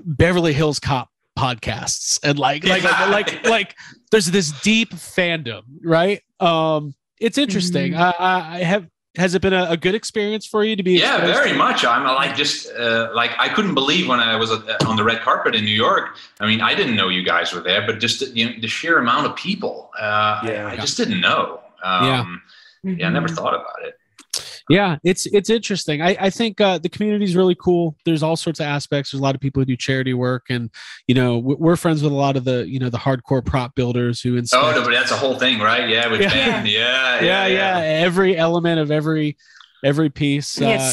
Beverly 0.00 0.52
Hills 0.52 0.80
Cop 0.80 1.08
podcasts 1.38 2.18
and 2.24 2.40
like 2.40 2.64
like 2.64 2.82
like 2.82 3.08
like, 3.08 3.46
like 3.46 3.74
there's 4.10 4.26
this 4.26 4.50
deep 4.62 4.90
fandom, 4.90 5.62
right? 5.84 6.22
Um, 6.40 6.92
it's 7.20 7.38
interesting. 7.38 7.92
Mhm. 7.92 8.00
I, 8.00 8.14
I 8.18 8.56
I 8.56 8.58
have 8.64 8.88
has 9.16 9.34
it 9.34 9.42
been 9.42 9.52
a, 9.52 9.66
a 9.70 9.76
good 9.76 9.94
experience 9.94 10.46
for 10.46 10.64
you 10.64 10.76
to 10.76 10.82
be? 10.82 10.92
Yeah, 10.98 11.16
exposed 11.16 11.34
very 11.34 11.50
to- 11.52 11.56
much. 11.58 11.84
I'm 11.84 12.04
like 12.04 12.36
just 12.36 12.70
uh, 12.74 13.10
like 13.14 13.32
I 13.38 13.48
couldn't 13.48 13.74
believe 13.74 14.08
when 14.08 14.20
I 14.20 14.36
was 14.36 14.50
uh, 14.50 14.76
on 14.86 14.96
the 14.96 15.04
red 15.04 15.20
carpet 15.22 15.54
in 15.54 15.64
New 15.64 15.70
York. 15.74 16.16
I 16.40 16.46
mean, 16.46 16.60
I 16.60 16.74
didn't 16.74 16.96
know 16.96 17.08
you 17.08 17.22
guys 17.22 17.52
were 17.52 17.60
there, 17.60 17.84
but 17.86 17.98
just 18.00 18.20
you 18.36 18.46
know, 18.46 18.52
the 18.60 18.68
sheer 18.68 18.98
amount 18.98 19.26
of 19.26 19.34
people, 19.36 19.90
uh, 19.98 20.40
Yeah. 20.44 20.66
I, 20.68 20.72
I 20.72 20.76
just 20.76 20.96
didn't 20.96 21.20
know. 21.20 21.60
Um, 21.82 22.42
yeah. 22.84 23.06
I 23.06 23.10
never 23.10 23.28
thought 23.28 23.54
about 23.54 23.84
it. 23.84 23.98
Yeah, 24.68 24.96
it's 25.04 25.26
it's 25.26 25.48
interesting. 25.48 26.02
I, 26.02 26.16
I 26.20 26.30
think 26.30 26.60
uh, 26.60 26.78
the 26.78 26.88
community 26.88 27.24
is 27.24 27.36
really 27.36 27.54
cool. 27.54 27.96
There's 28.04 28.22
all 28.24 28.34
sorts 28.34 28.58
of 28.58 28.66
aspects. 28.66 29.12
There's 29.12 29.20
a 29.20 29.22
lot 29.22 29.34
of 29.36 29.40
people 29.40 29.60
who 29.60 29.64
do 29.66 29.76
charity 29.76 30.12
work, 30.12 30.46
and 30.50 30.70
you 31.06 31.14
know 31.14 31.38
we- 31.38 31.54
we're 31.54 31.76
friends 31.76 32.02
with 32.02 32.10
a 32.10 32.14
lot 32.16 32.36
of 32.36 32.44
the 32.44 32.68
you 32.68 32.80
know 32.80 32.90
the 32.90 32.98
hardcore 32.98 33.44
prop 33.44 33.74
builders 33.76 34.20
who 34.20 34.34
Oh, 34.34 34.38
inspect. 34.38 34.76
no, 34.76 34.82
but 34.84 34.90
that's 34.90 35.12
a 35.12 35.16
whole 35.16 35.38
thing, 35.38 35.60
right? 35.60 35.88
Yeah, 35.88 36.08
with 36.08 36.20
Yeah. 36.20 36.30
Ben. 36.32 36.66
Yeah, 36.66 37.20
yeah, 37.20 37.46
yeah, 37.46 37.78
Every 37.78 38.36
element 38.36 38.80
of 38.80 38.90
every 38.90 39.36
every 39.84 40.10
piece. 40.10 40.60
Uh, 40.60 40.90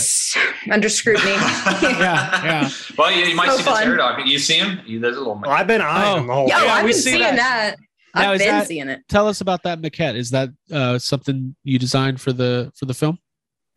Under 0.72 0.90
scrutiny. 0.90 1.32
Yeah, 1.82 2.44
yeah. 2.46 2.70
Well, 2.98 3.12
you, 3.12 3.26
you 3.26 3.36
might 3.36 3.50
So 3.50 3.58
see 3.58 3.64
fun. 3.64 3.76
the 3.80 3.84
terror 3.86 3.98
dog. 3.98 4.22
You 4.28 4.38
see 4.40 4.60
him? 4.60 4.78
He, 4.86 4.98
there's 5.00 5.16
a 5.16 5.20
little. 5.20 5.36
Well, 5.42 5.50
I've 5.52 5.66
been 5.68 5.82
eyeing 5.82 6.14
Oh. 6.14 6.16
them 6.18 6.28
the 6.28 6.34
whole 6.34 6.48
Yo, 6.48 6.58
Yeah, 6.64 6.74
I've 6.74 6.86
been 6.86 6.94
seeing 6.94 7.20
that. 7.20 7.36
that. 7.38 7.76
Now, 8.16 8.30
I've 8.30 8.36
is 8.36 8.42
been 8.42 8.48
that- 8.50 8.68
seeing 8.68 8.88
it. 8.90 9.00
Tell 9.10 9.28
us 9.28 9.42
about 9.42 9.64
that 9.64 9.82
maquette. 9.82 10.16
Is 10.16 10.30
that 10.30 10.50
uh, 10.72 11.00
something 11.00 11.56
you 11.64 11.80
designed 11.80 12.22
for 12.22 12.32
the 12.32 12.72
for 12.78 12.86
the 12.86 12.94
film? 12.94 13.18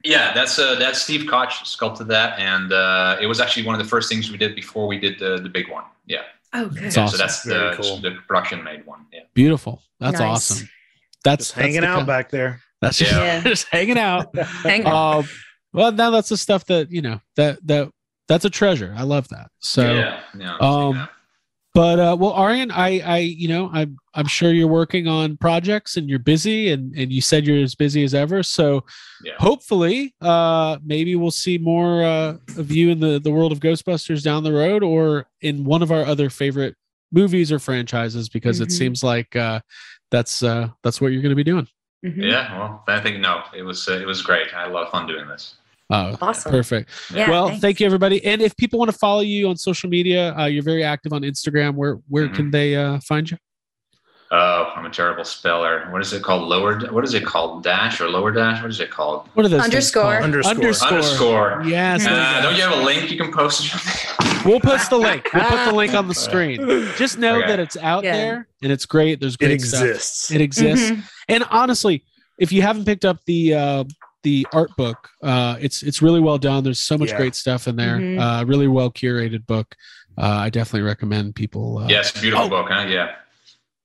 Yeah, 0.06 0.32
that's 0.32 0.58
uh, 0.58 0.76
that's 0.76 1.02
Steve 1.02 1.28
Koch 1.28 1.52
sculpted 1.66 2.08
that, 2.08 2.38
and 2.38 2.72
uh, 2.72 3.18
it 3.20 3.26
was 3.26 3.40
actually 3.40 3.66
one 3.66 3.74
of 3.74 3.82
the 3.82 3.88
first 3.88 4.08
things 4.08 4.30
we 4.30 4.38
did 4.38 4.54
before 4.54 4.86
we 4.86 4.98
did 4.98 5.18
the 5.18 5.38
the 5.42 5.48
big 5.48 5.68
one. 5.70 5.84
Yeah, 6.06 6.22
Oh, 6.52 6.68
good. 6.68 6.84
It's 6.84 6.96
yeah 6.96 7.02
awesome. 7.04 7.18
so 7.18 7.22
that's 7.24 7.44
Very 7.44 7.76
the 7.76 7.82
cool. 7.82 7.96
the 7.98 8.10
production 8.28 8.62
made 8.62 8.86
one. 8.86 9.06
Yeah. 9.12 9.20
Beautiful. 9.34 9.82
That's 10.00 10.20
Nice. 10.20 10.28
awesome. 10.28 10.68
That's 11.24 11.46
Just 11.46 11.52
hanging 11.58 11.80
the 11.80 11.86
out 11.88 11.96
kind- 11.96 12.06
back 12.06 12.30
there. 12.30 12.60
That's 12.80 12.98
just, 12.98 13.10
Yeah. 13.12 13.40
just 13.52 13.66
hanging 13.68 13.98
out. 13.98 14.36
Hang 14.62 14.86
on. 14.86 15.18
um, 15.24 15.28
well, 15.72 15.90
now 15.92 16.10
that's 16.10 16.28
the 16.28 16.36
stuff 16.36 16.64
that 16.66 16.90
you 16.92 17.02
know 17.02 17.20
that 17.36 17.58
that 17.66 17.90
that's 18.28 18.44
a 18.44 18.50
treasure. 18.50 18.94
I 18.96 19.02
love 19.02 19.26
that. 19.28 19.48
So, 19.60 19.92
yeah, 19.94 20.20
yeah. 20.38 20.56
um, 20.60 20.94
yeah. 20.96 21.06
But 21.76 21.98
uh, 22.00 22.16
well, 22.18 22.32
Arjen, 22.32 22.70
I 22.70 23.00
I 23.00 23.18
you 23.18 23.48
know 23.48 23.68
I'm 23.70 23.98
I'm 24.14 24.26
sure 24.26 24.50
you're 24.50 24.66
working 24.66 25.06
on 25.08 25.36
projects 25.36 25.98
and 25.98 26.08
you're 26.08 26.18
busy, 26.18 26.70
and 26.72 26.94
and 26.96 27.12
you 27.12 27.20
said 27.20 27.46
you're 27.46 27.62
as 27.62 27.74
busy 27.74 28.02
as 28.02 28.14
ever. 28.14 28.42
So, 28.42 28.86
Yeah. 29.22 29.34
hopefully, 29.38 30.14
uh, 30.22 30.78
maybe 30.82 31.16
we'll 31.16 31.30
see 31.30 31.58
more 31.58 32.02
uh, 32.02 32.38
of 32.56 32.70
you 32.70 32.88
in 32.88 33.00
the 33.00 33.20
the 33.20 33.30
world 33.30 33.52
of 33.52 33.60
Ghostbusters 33.60 34.22
down 34.22 34.42
the 34.42 34.54
road, 34.54 34.82
or 34.82 35.26
in 35.42 35.64
one 35.64 35.82
of 35.82 35.92
our 35.92 36.02
other 36.02 36.30
favorite 36.30 36.76
movies 37.12 37.52
or 37.52 37.58
franchises, 37.58 38.30
because 38.30 38.58
it 38.60 38.70
Mhm. 38.70 38.72
seems 38.72 39.04
like 39.04 39.36
uh, 39.36 39.60
that's 40.10 40.42
uh, 40.42 40.68
that's 40.82 40.98
what 41.02 41.12
you're 41.12 41.20
going 41.20 41.36
to 41.36 41.44
be 41.44 41.44
doing. 41.44 41.68
Mhm. 42.06 42.22
Yeah, 42.22 42.58
well, 42.58 42.84
I 42.88 43.00
think 43.00 43.20
no, 43.20 43.42
it 43.54 43.64
was 43.64 43.86
uh, 43.86 43.98
it 44.00 44.06
was 44.06 44.22
great. 44.22 44.46
I 44.54 44.62
had 44.62 44.70
a 44.70 44.72
lot 44.72 44.84
of 44.84 44.90
fun 44.92 45.06
doing 45.06 45.28
this. 45.28 45.56
Oh, 45.88 46.16
Awesome. 46.20 46.50
perfect. 46.50 46.90
Yeah, 47.14 47.30
well, 47.30 47.46
thanks. 47.48 47.60
thank 47.60 47.80
you 47.80 47.86
everybody. 47.86 48.24
And 48.24 48.42
if 48.42 48.56
people 48.56 48.78
want 48.78 48.90
to 48.90 48.96
follow 48.98 49.20
you 49.20 49.48
on 49.48 49.56
social 49.56 49.88
media, 49.88 50.34
uh, 50.36 50.46
you're 50.46 50.62
very 50.64 50.82
active 50.82 51.12
on 51.12 51.22
Instagram. 51.22 51.74
Where 51.74 51.98
where 52.08 52.28
Mhm. 52.28 52.34
can 52.34 52.50
they 52.50 52.74
uh, 52.74 52.98
find 53.00 53.30
you? 53.30 53.36
Oh, 54.32 54.72
I'm 54.74 54.84
a 54.84 54.90
terrible 54.90 55.22
speller. 55.24 55.86
What 55.92 56.02
is 56.02 56.12
it 56.12 56.20
called? 56.24 56.48
Lower? 56.48 56.80
What 56.90 57.04
is 57.04 57.14
it 57.14 57.24
called? 57.24 57.62
Dash 57.62 58.00
or 58.00 58.08
lower 58.08 58.32
dash? 58.32 58.60
What 58.60 58.72
is 58.72 58.80
it 58.80 58.90
called? 58.90 59.28
What 59.34 59.46
are 59.46 59.48
those? 59.48 59.60
Underscore. 59.62 60.16
Underscore. 60.20 60.50
Underscore. 60.54 60.88
Underscore. 60.88 61.62
Yes. 61.64 62.02
there 62.04 62.12
you 62.12 62.18
Uh, 62.20 62.42
don't 62.42 62.56
you 62.56 62.62
have 62.62 62.72
a 62.76 62.82
link 62.82 63.08
you 63.10 63.16
can 63.18 63.32
post? 63.32 63.72
We'll 64.44 64.60
post 64.60 64.90
the 64.90 64.98
link. 64.98 65.28
We'll 65.34 65.42
put 65.44 65.64
the 65.64 65.72
link 65.74 65.92
on 65.94 66.06
the 66.06 66.14
screen. 66.14 66.60
Just 66.96 67.18
know 67.18 67.38
Okay. 67.38 67.48
that 67.48 67.58
it's 67.58 67.76
out 67.78 68.04
Yeah. 68.04 68.12
there 68.16 68.48
and 68.62 68.70
it's 68.70 68.86
great. 68.86 69.18
There's 69.18 69.34
It 69.34 69.38
great 69.40 69.60
stuff. 69.60 69.82
exists. 69.82 70.30
It 70.30 70.40
exists. 70.40 70.90
Mhm. 70.92 71.02
And 71.28 71.44
honestly, 71.50 72.04
if 72.38 72.52
you 72.52 72.62
haven't 72.62 72.84
picked 72.84 73.04
up 73.04 73.18
the 73.26 73.54
uh, 73.54 73.84
the 74.26 74.44
art 74.52 74.70
book, 74.76 75.08
uh, 75.22 75.56
it's 75.60 75.84
it's 75.84 76.02
really 76.02 76.18
well 76.18 76.36
done. 76.36 76.64
There's 76.64 76.80
so 76.80 76.98
much 76.98 77.10
Yeah. 77.10 77.16
great 77.18 77.36
stuff 77.36 77.68
in 77.68 77.76
there. 77.76 77.98
Mhm. 77.98 78.18
Uh, 78.20 78.44
really 78.44 78.66
well 78.66 78.90
curated 78.90 79.46
book. 79.46 79.76
Uh, 80.18 80.26
I 80.46 80.50
definitely 80.50 80.82
recommend 80.82 81.36
people. 81.36 81.78
Uh, 81.78 81.86
yes, 81.88 82.10
beautiful 82.20 82.46
Oh. 82.46 82.48
book. 82.48 82.66
Huh? 82.68 82.86
Yeah. 82.88 83.14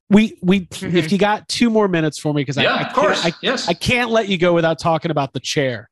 We 0.10 0.38
we 0.42 0.62
Mhm. 0.62 0.96
if 0.96 1.12
you 1.12 1.20
got 1.20 1.48
two 1.48 1.70
more 1.70 1.88
minutes 1.88 2.18
for 2.18 2.34
me 2.34 2.42
because 2.42 2.58
I, 2.58 2.64
yeah, 2.64 2.74
I 2.74 2.82
of 2.88 2.94
course. 2.94 3.22
can't, 3.22 3.36
I, 3.36 3.38
yes. 3.44 3.68
I 3.70 3.74
can't 3.74 4.10
let 4.10 4.30
you 4.30 4.39
go 4.39 4.52
without 4.54 4.80
talking 4.80 5.12
about 5.12 5.34
the 5.34 5.39
chair. 5.39 5.89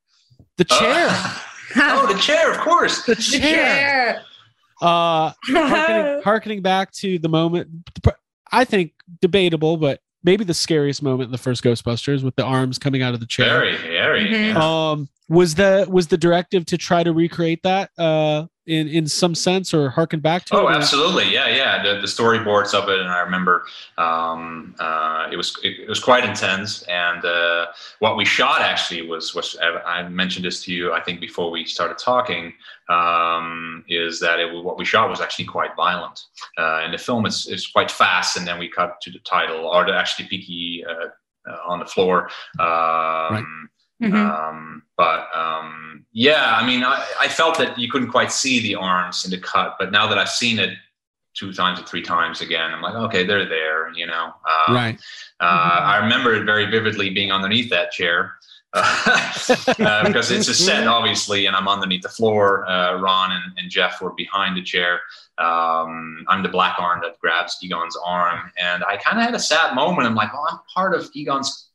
The 0.58 0.66
Uh, 0.68 0.80
chair. 0.80 1.08
oh, 1.78 2.12
the 2.12 2.20
chair, 2.20 2.52
of 2.52 2.58
course. 2.60 3.04
the 3.06 3.14
The 3.16 3.22
chair. 3.22 3.41
chair. 3.41 4.22
Uh, 4.82 5.32
harkening, 5.45 6.22
harkening 6.24 6.62
back 6.64 6.91
to 7.04 7.20
the 7.20 7.30
moment, 7.30 7.68
I 8.52 8.64
think 8.66 8.93
debatable, 9.22 9.78
but 9.78 10.00
maybe 10.24 10.43
the 10.43 10.53
scariest 10.53 11.01
moment 11.01 11.28
in 11.28 11.32
the 11.32 11.38
first 11.38 11.63
Ghostbusters 11.63 12.24
with 12.24 12.36
the 12.36 12.43
arms 12.43 12.78
coming 12.78 13.01
out 13.01 13.13
of 13.13 13.20
the 13.20 13.26
chair. 13.26 13.59
Very, 13.59 13.78
very. 13.78 14.26
Mhm. 14.26 14.53
yeah. 14.53 14.91
Um, 14.91 15.09
was 15.30 15.55
the 15.55 15.86
was 15.89 16.07
the 16.07 16.17
directive 16.17 16.65
to 16.67 16.78
try 16.78 17.03
to 17.03 17.13
recreate 17.13 17.61
that 17.63 17.91
uh, 17.97 18.45
in 18.70 18.88
in 18.88 19.07
some 19.07 19.34
sense 19.34 19.74
or 19.74 19.89
harken 19.89 20.20
back 20.20 20.45
to? 20.45 20.55
Oh, 20.55 20.70
absolutely. 20.70 21.34
Yeah, 21.34 21.47
yeah. 21.47 21.84
The, 21.84 21.99
the 21.99 22.07
storyboards 22.07 22.74
of 22.74 22.88
it, 22.88 22.99
and 22.99 23.09
I 23.09 23.20
remember 23.20 23.65
um, 23.97 24.76
uh, 24.80 25.28
it 25.32 25.36
was 25.36 25.57
it, 25.63 25.80
it 25.80 25.89
was 25.89 25.99
quite 25.99 26.24
intense. 26.24 26.84
And 26.84 27.26
uh, 27.26 27.67
what 27.99 28.15
we 28.15 28.26
shot 28.26 28.61
actually 28.61 29.01
was 29.07 29.34
was 29.34 29.57
I 29.61 30.07
mentioned 30.07 30.45
this 30.45 30.63
to 30.65 30.74
you 30.74 30.93
I 30.93 31.01
think 31.01 31.20
before 31.20 31.49
we 31.49 31.65
started 31.65 31.97
talking 31.97 32.53
um, 32.89 33.84
is 33.88 34.20
that 34.20 34.39
it, 34.39 34.53
what 34.63 34.78
we 34.78 34.86
shot 34.86 35.09
was 35.09 35.22
actually 35.22 35.45
quite 35.45 35.76
violent. 35.76 36.26
Uh, 36.57 36.82
and 36.84 36.93
the 36.93 36.97
film 36.97 37.26
is 37.26 37.47
is 37.47 37.67
quite 37.67 37.89
fast, 37.89 38.38
and 38.38 38.45
then 38.47 38.59
we 38.59 38.70
cut 38.70 39.01
to 39.01 39.09
the 39.09 39.20
title 39.20 39.65
or 39.65 39.86
the 39.86 39.95
actually 39.95 40.28
Peaky 40.28 40.86
uh, 40.88 41.09
uh, 41.49 41.57
on 41.67 41.80
the 41.80 41.86
floor. 41.86 42.30
Um, 42.59 43.70
Mhm. 44.02 44.14
um, 44.16 44.84
but 44.97 45.28
um, 45.36 46.06
yeah, 46.12 46.56
I 46.56 46.66
mean, 46.66 46.84
I, 46.84 47.06
I 47.20 47.28
felt 47.28 47.58
that 47.58 47.78
you 47.78 47.89
couldn't 47.91 48.10
quite 48.12 48.32
see 48.32 48.62
the 48.62 48.76
arms 48.76 49.26
in 49.26 49.32
the 49.32 49.38
cut, 49.38 49.76
but 49.80 49.91
now 49.91 50.08
that 50.08 50.18
I've 50.18 50.30
seen 50.30 50.60
it 50.60 50.78
two 51.34 51.54
times 51.54 51.80
or 51.80 51.84
three 51.84 52.02
times 52.02 52.41
again, 52.41 52.72
I'm 52.72 52.82
like, 52.82 52.95
okay, 52.95 53.26
they're 53.26 53.47
there, 53.47 53.91
you 53.93 54.08
know. 54.08 54.26
Um, 54.68 54.76
right. 54.76 55.00
Uh, 55.39 55.43
I 55.84 55.97
remember 55.97 56.34
it 56.34 56.45
very 56.45 56.66
vividly 56.70 57.10
being 57.12 57.32
underneath 57.32 57.70
that 57.70 57.91
chair. 57.91 58.36
Uh, 59.80 60.06
because 60.06 60.30
it's 60.30 60.47
a 60.47 60.54
set, 60.54 60.86
obviously, 60.97 61.47
and 61.47 61.56
I'm 61.56 61.68
underneath 61.68 62.04
the 62.04 62.10
floor. 62.10 62.70
Uh, 62.70 63.00
Ron 63.00 63.32
and, 63.32 63.43
and 63.58 63.70
Jeff 63.72 64.00
were 64.00 64.12
behind 64.14 64.56
the 64.56 64.62
chair. 64.62 65.02
Um, 65.39 66.24
I'm 66.28 66.43
the 66.43 66.50
black 66.50 66.78
arm 66.80 67.00
that 67.02 67.18
grabs 67.20 67.58
Egon's 67.64 67.97
arm, 68.06 68.52
and 68.62 68.84
I 68.84 68.97
kind 68.97 69.18
of 69.18 69.26
had 69.26 69.34
a 69.34 69.39
sad 69.39 69.74
moment. 69.74 70.08
I'm 70.08 70.14
like, 70.14 70.30
oh, 70.36 70.45
I'm 70.52 70.60
part 70.74 70.93
of 70.93 71.10
Egon's 71.14 71.68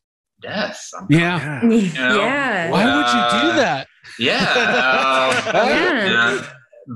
death. 0.48 0.80
I'm 0.96 1.06
Yeah. 1.10 1.60
know, 1.62 2.16
yeah. 2.20 2.70
Why 2.70 2.82
would 2.94 3.08
you 3.16 3.22
do 3.40 3.48
Uh, 3.52 3.56
that? 3.64 3.86
Yeah. 4.18 4.44
uh, 4.56 5.66
Yeah. 5.68 6.04
yeah. 6.14 6.46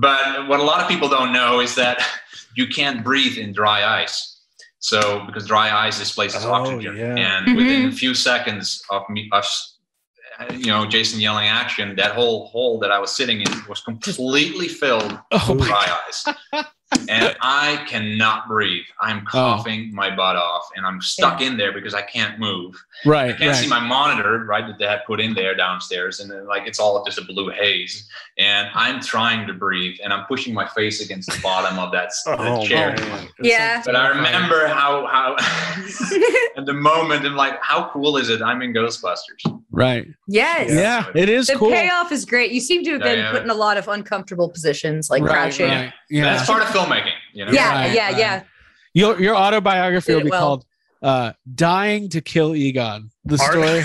But 0.07 0.49
what 0.49 0.61
a 0.61 0.62
lot 0.70 0.78
of 0.82 0.86
people 0.88 1.09
don't 1.09 1.32
know 1.32 1.61
is 1.66 1.74
that 1.82 1.96
you 2.59 2.66
can't 2.78 3.03
breathe 3.09 3.36
in 3.38 3.53
dry 3.53 4.03
ice. 4.03 4.18
So 4.80 4.99
because 5.26 5.44
dry 5.46 5.68
ice 5.86 5.99
displaces 5.99 6.44
Oh, 6.44 6.53
oxygen, 6.53 6.94
yeah. 6.96 7.16
and 7.16 7.57
within 7.57 7.88
a 7.88 7.92
few 7.92 8.14
seconds 8.14 8.80
of 8.90 9.03
me, 9.14 9.28
us, 9.32 9.51
you 10.53 10.66
know, 10.72 10.86
Jason 10.86 11.18
yelling 11.20 11.49
action, 11.49 11.96
that 11.96 12.12
whole 12.14 12.46
hole 12.53 12.78
that 12.82 12.92
I 12.92 12.99
was 13.01 13.11
sitting 13.11 13.40
in 13.40 13.53
was 13.68 13.80
completely 13.80 14.68
filled 14.68 15.18
Oh 15.32 15.46
with 15.49 15.59
my 15.61 15.66
dry 15.66 15.86
ice, 16.09 16.20
and 17.09 17.37
I 17.41 17.85
cannot 17.89 18.49
breathe. 18.49 18.85
I'm 19.01 19.19
oh. 19.27 19.31
coughing 19.31 19.95
my 19.95 20.15
butt 20.15 20.37
off, 20.37 20.69
and 20.77 20.87
I'm 20.87 21.01
stuck 21.01 21.41
in 21.41 21.57
there 21.57 21.73
because 21.73 21.95
I 21.95 22.03
can't 22.03 22.39
move. 22.39 22.75
right, 23.07 23.31
I 23.35 23.39
can't 23.39 23.51
right. 23.53 23.57
see 23.57 23.69
my 23.69 23.81
monitor, 23.81 24.45
right, 24.45 24.67
that 24.67 24.79
they 24.79 24.87
had 24.87 25.01
put 25.07 25.21
in 25.21 25.35
there 25.35 25.55
downstairs, 25.55 26.21
and 26.21 26.31
then, 26.31 26.47
like 26.47 26.67
it's 26.67 26.79
all 26.79 27.05
just 27.05 27.19
a 27.19 27.25
blue 27.25 27.51
haze. 27.51 28.09
And 28.39 28.69
I'm 28.75 29.01
trying 29.01 29.47
to 29.49 29.53
breathe, 29.55 29.99
and 30.03 30.13
I'm 30.13 30.27
pushing 30.27 30.55
my 30.55 30.69
face 30.69 31.01
against 31.05 31.31
the 31.31 31.41
bottom 31.43 31.79
of 31.79 31.91
that, 31.93 32.11
that 32.27 32.39
Oh, 32.39 32.65
chair. 32.67 32.95
man. 32.97 33.29
Yeah. 33.41 33.83
But 33.85 33.97
I 33.97 34.09
remember 34.09 34.67
how 34.69 35.07
how 35.07 35.37
at 36.57 36.67
the 36.67 36.75
moment, 36.75 37.25
and 37.27 37.35
like, 37.37 37.63
how 37.63 37.91
cool 37.93 38.17
is 38.17 38.29
it? 38.29 38.43
I'm 38.43 38.63
in 38.63 38.73
Ghostbusters. 38.73 39.61
right. 39.71 40.07
yes. 40.27 40.71
Yeah, 40.71 41.11
it 41.15 41.29
is 41.29 41.47
The 41.47 41.55
cool. 41.57 41.71
payoff 41.71 42.13
is 42.13 42.25
great. 42.25 42.53
You 42.53 42.61
seem 42.61 42.85
to 42.85 42.93
have 42.93 43.01
Yeah, 43.01 43.07
been 43.15 43.19
yeah. 43.19 43.31
put 43.33 43.43
in 43.43 43.51
a 43.51 43.55
lot 43.55 43.77
of 43.77 43.89
uncomfortable 43.89 44.49
positions, 44.49 45.11
like 45.11 45.23
right, 45.23 45.33
crouching. 45.33 45.69
right. 45.69 45.93
Yeah. 46.11 46.25
That's 46.25 46.47
part 46.49 46.63
of 46.63 46.69
filmmaking, 46.69 46.97
you 47.32 47.44
know. 47.44 47.53
Yeah, 47.53 47.72
Right, 47.74 47.92
yeah, 47.94 48.07
right. 48.09 48.18
yeah. 48.18 48.42
Your 48.94 49.20
your 49.20 49.36
autobiography 49.36 50.14
will 50.14 50.22
be 50.24 50.30
well. 50.30 50.40
called 50.40 50.64
uh, 51.03 51.32
"Dying 51.55 52.09
to 52.11 52.20
Kill 52.20 52.55
Egon." 52.57 53.11
The 53.24 53.38
Art- 53.40 53.51
story. 53.53 53.84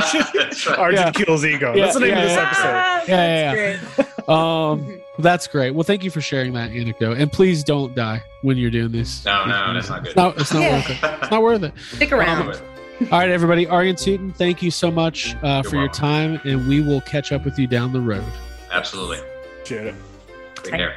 Archie, 0.00 0.18
That's 0.38 0.66
Yeah. 0.94 1.10
kills 1.10 1.44
ego. 1.44 1.74
Yeah, 1.74 1.82
That's 1.84 1.94
the 1.94 2.00
name 2.00 2.10
yeah, 2.10 2.18
of 2.22 2.28
this 2.28 2.36
yeah. 2.36 2.46
episode. 2.46 2.64
Ah, 2.64 3.04
Yeah, 3.08 3.54
that's 3.54 3.88
yeah, 3.88 4.04
great. 4.16 4.28
um, 4.28 5.00
that's 5.18 5.46
great. 5.48 5.72
Well, 5.74 5.82
thank 5.82 6.04
you 6.04 6.10
for 6.10 6.20
sharing 6.20 6.52
that 6.52 6.70
anecdote, 6.70 7.18
and 7.18 7.30
please 7.32 7.64
don't 7.64 7.94
die 7.96 8.22
when 8.42 8.56
you're 8.56 8.70
doing 8.70 8.92
this. 8.92 9.24
No, 9.24 9.44
no, 9.46 9.74
that's 9.74 9.88
not 9.88 10.02
good. 10.04 10.08
It's 10.10 10.16
not, 10.16 10.38
it's 10.40 10.52
not 10.54 10.62
Yeah. 10.62 10.76
worth 10.76 10.90
it. 10.90 10.98
It's 11.22 11.30
not 11.32 11.42
worth 11.42 11.62
it. 11.64 11.72
Stick 11.96 12.12
around. 12.12 12.54
All 13.12 13.18
right, 13.18 13.30
everybody. 13.30 13.66
Arjen 13.66 13.96
Tuiten, 13.96 14.34
thank 14.34 14.62
you 14.62 14.70
so 14.70 14.90
much 14.90 15.34
uh, 15.42 15.62
for 15.64 15.76
your 15.76 15.88
time, 15.88 16.40
and 16.44 16.66
we 16.68 16.80
will 16.80 17.00
catch 17.00 17.32
up 17.32 17.44
with 17.44 17.58
you 17.58 17.66
down 17.66 17.92
the 17.92 18.00
road. 18.00 18.24
Absolutely. 18.70 19.18
Shit. 19.64 19.94
Take 20.62 20.74
care. 20.74 20.94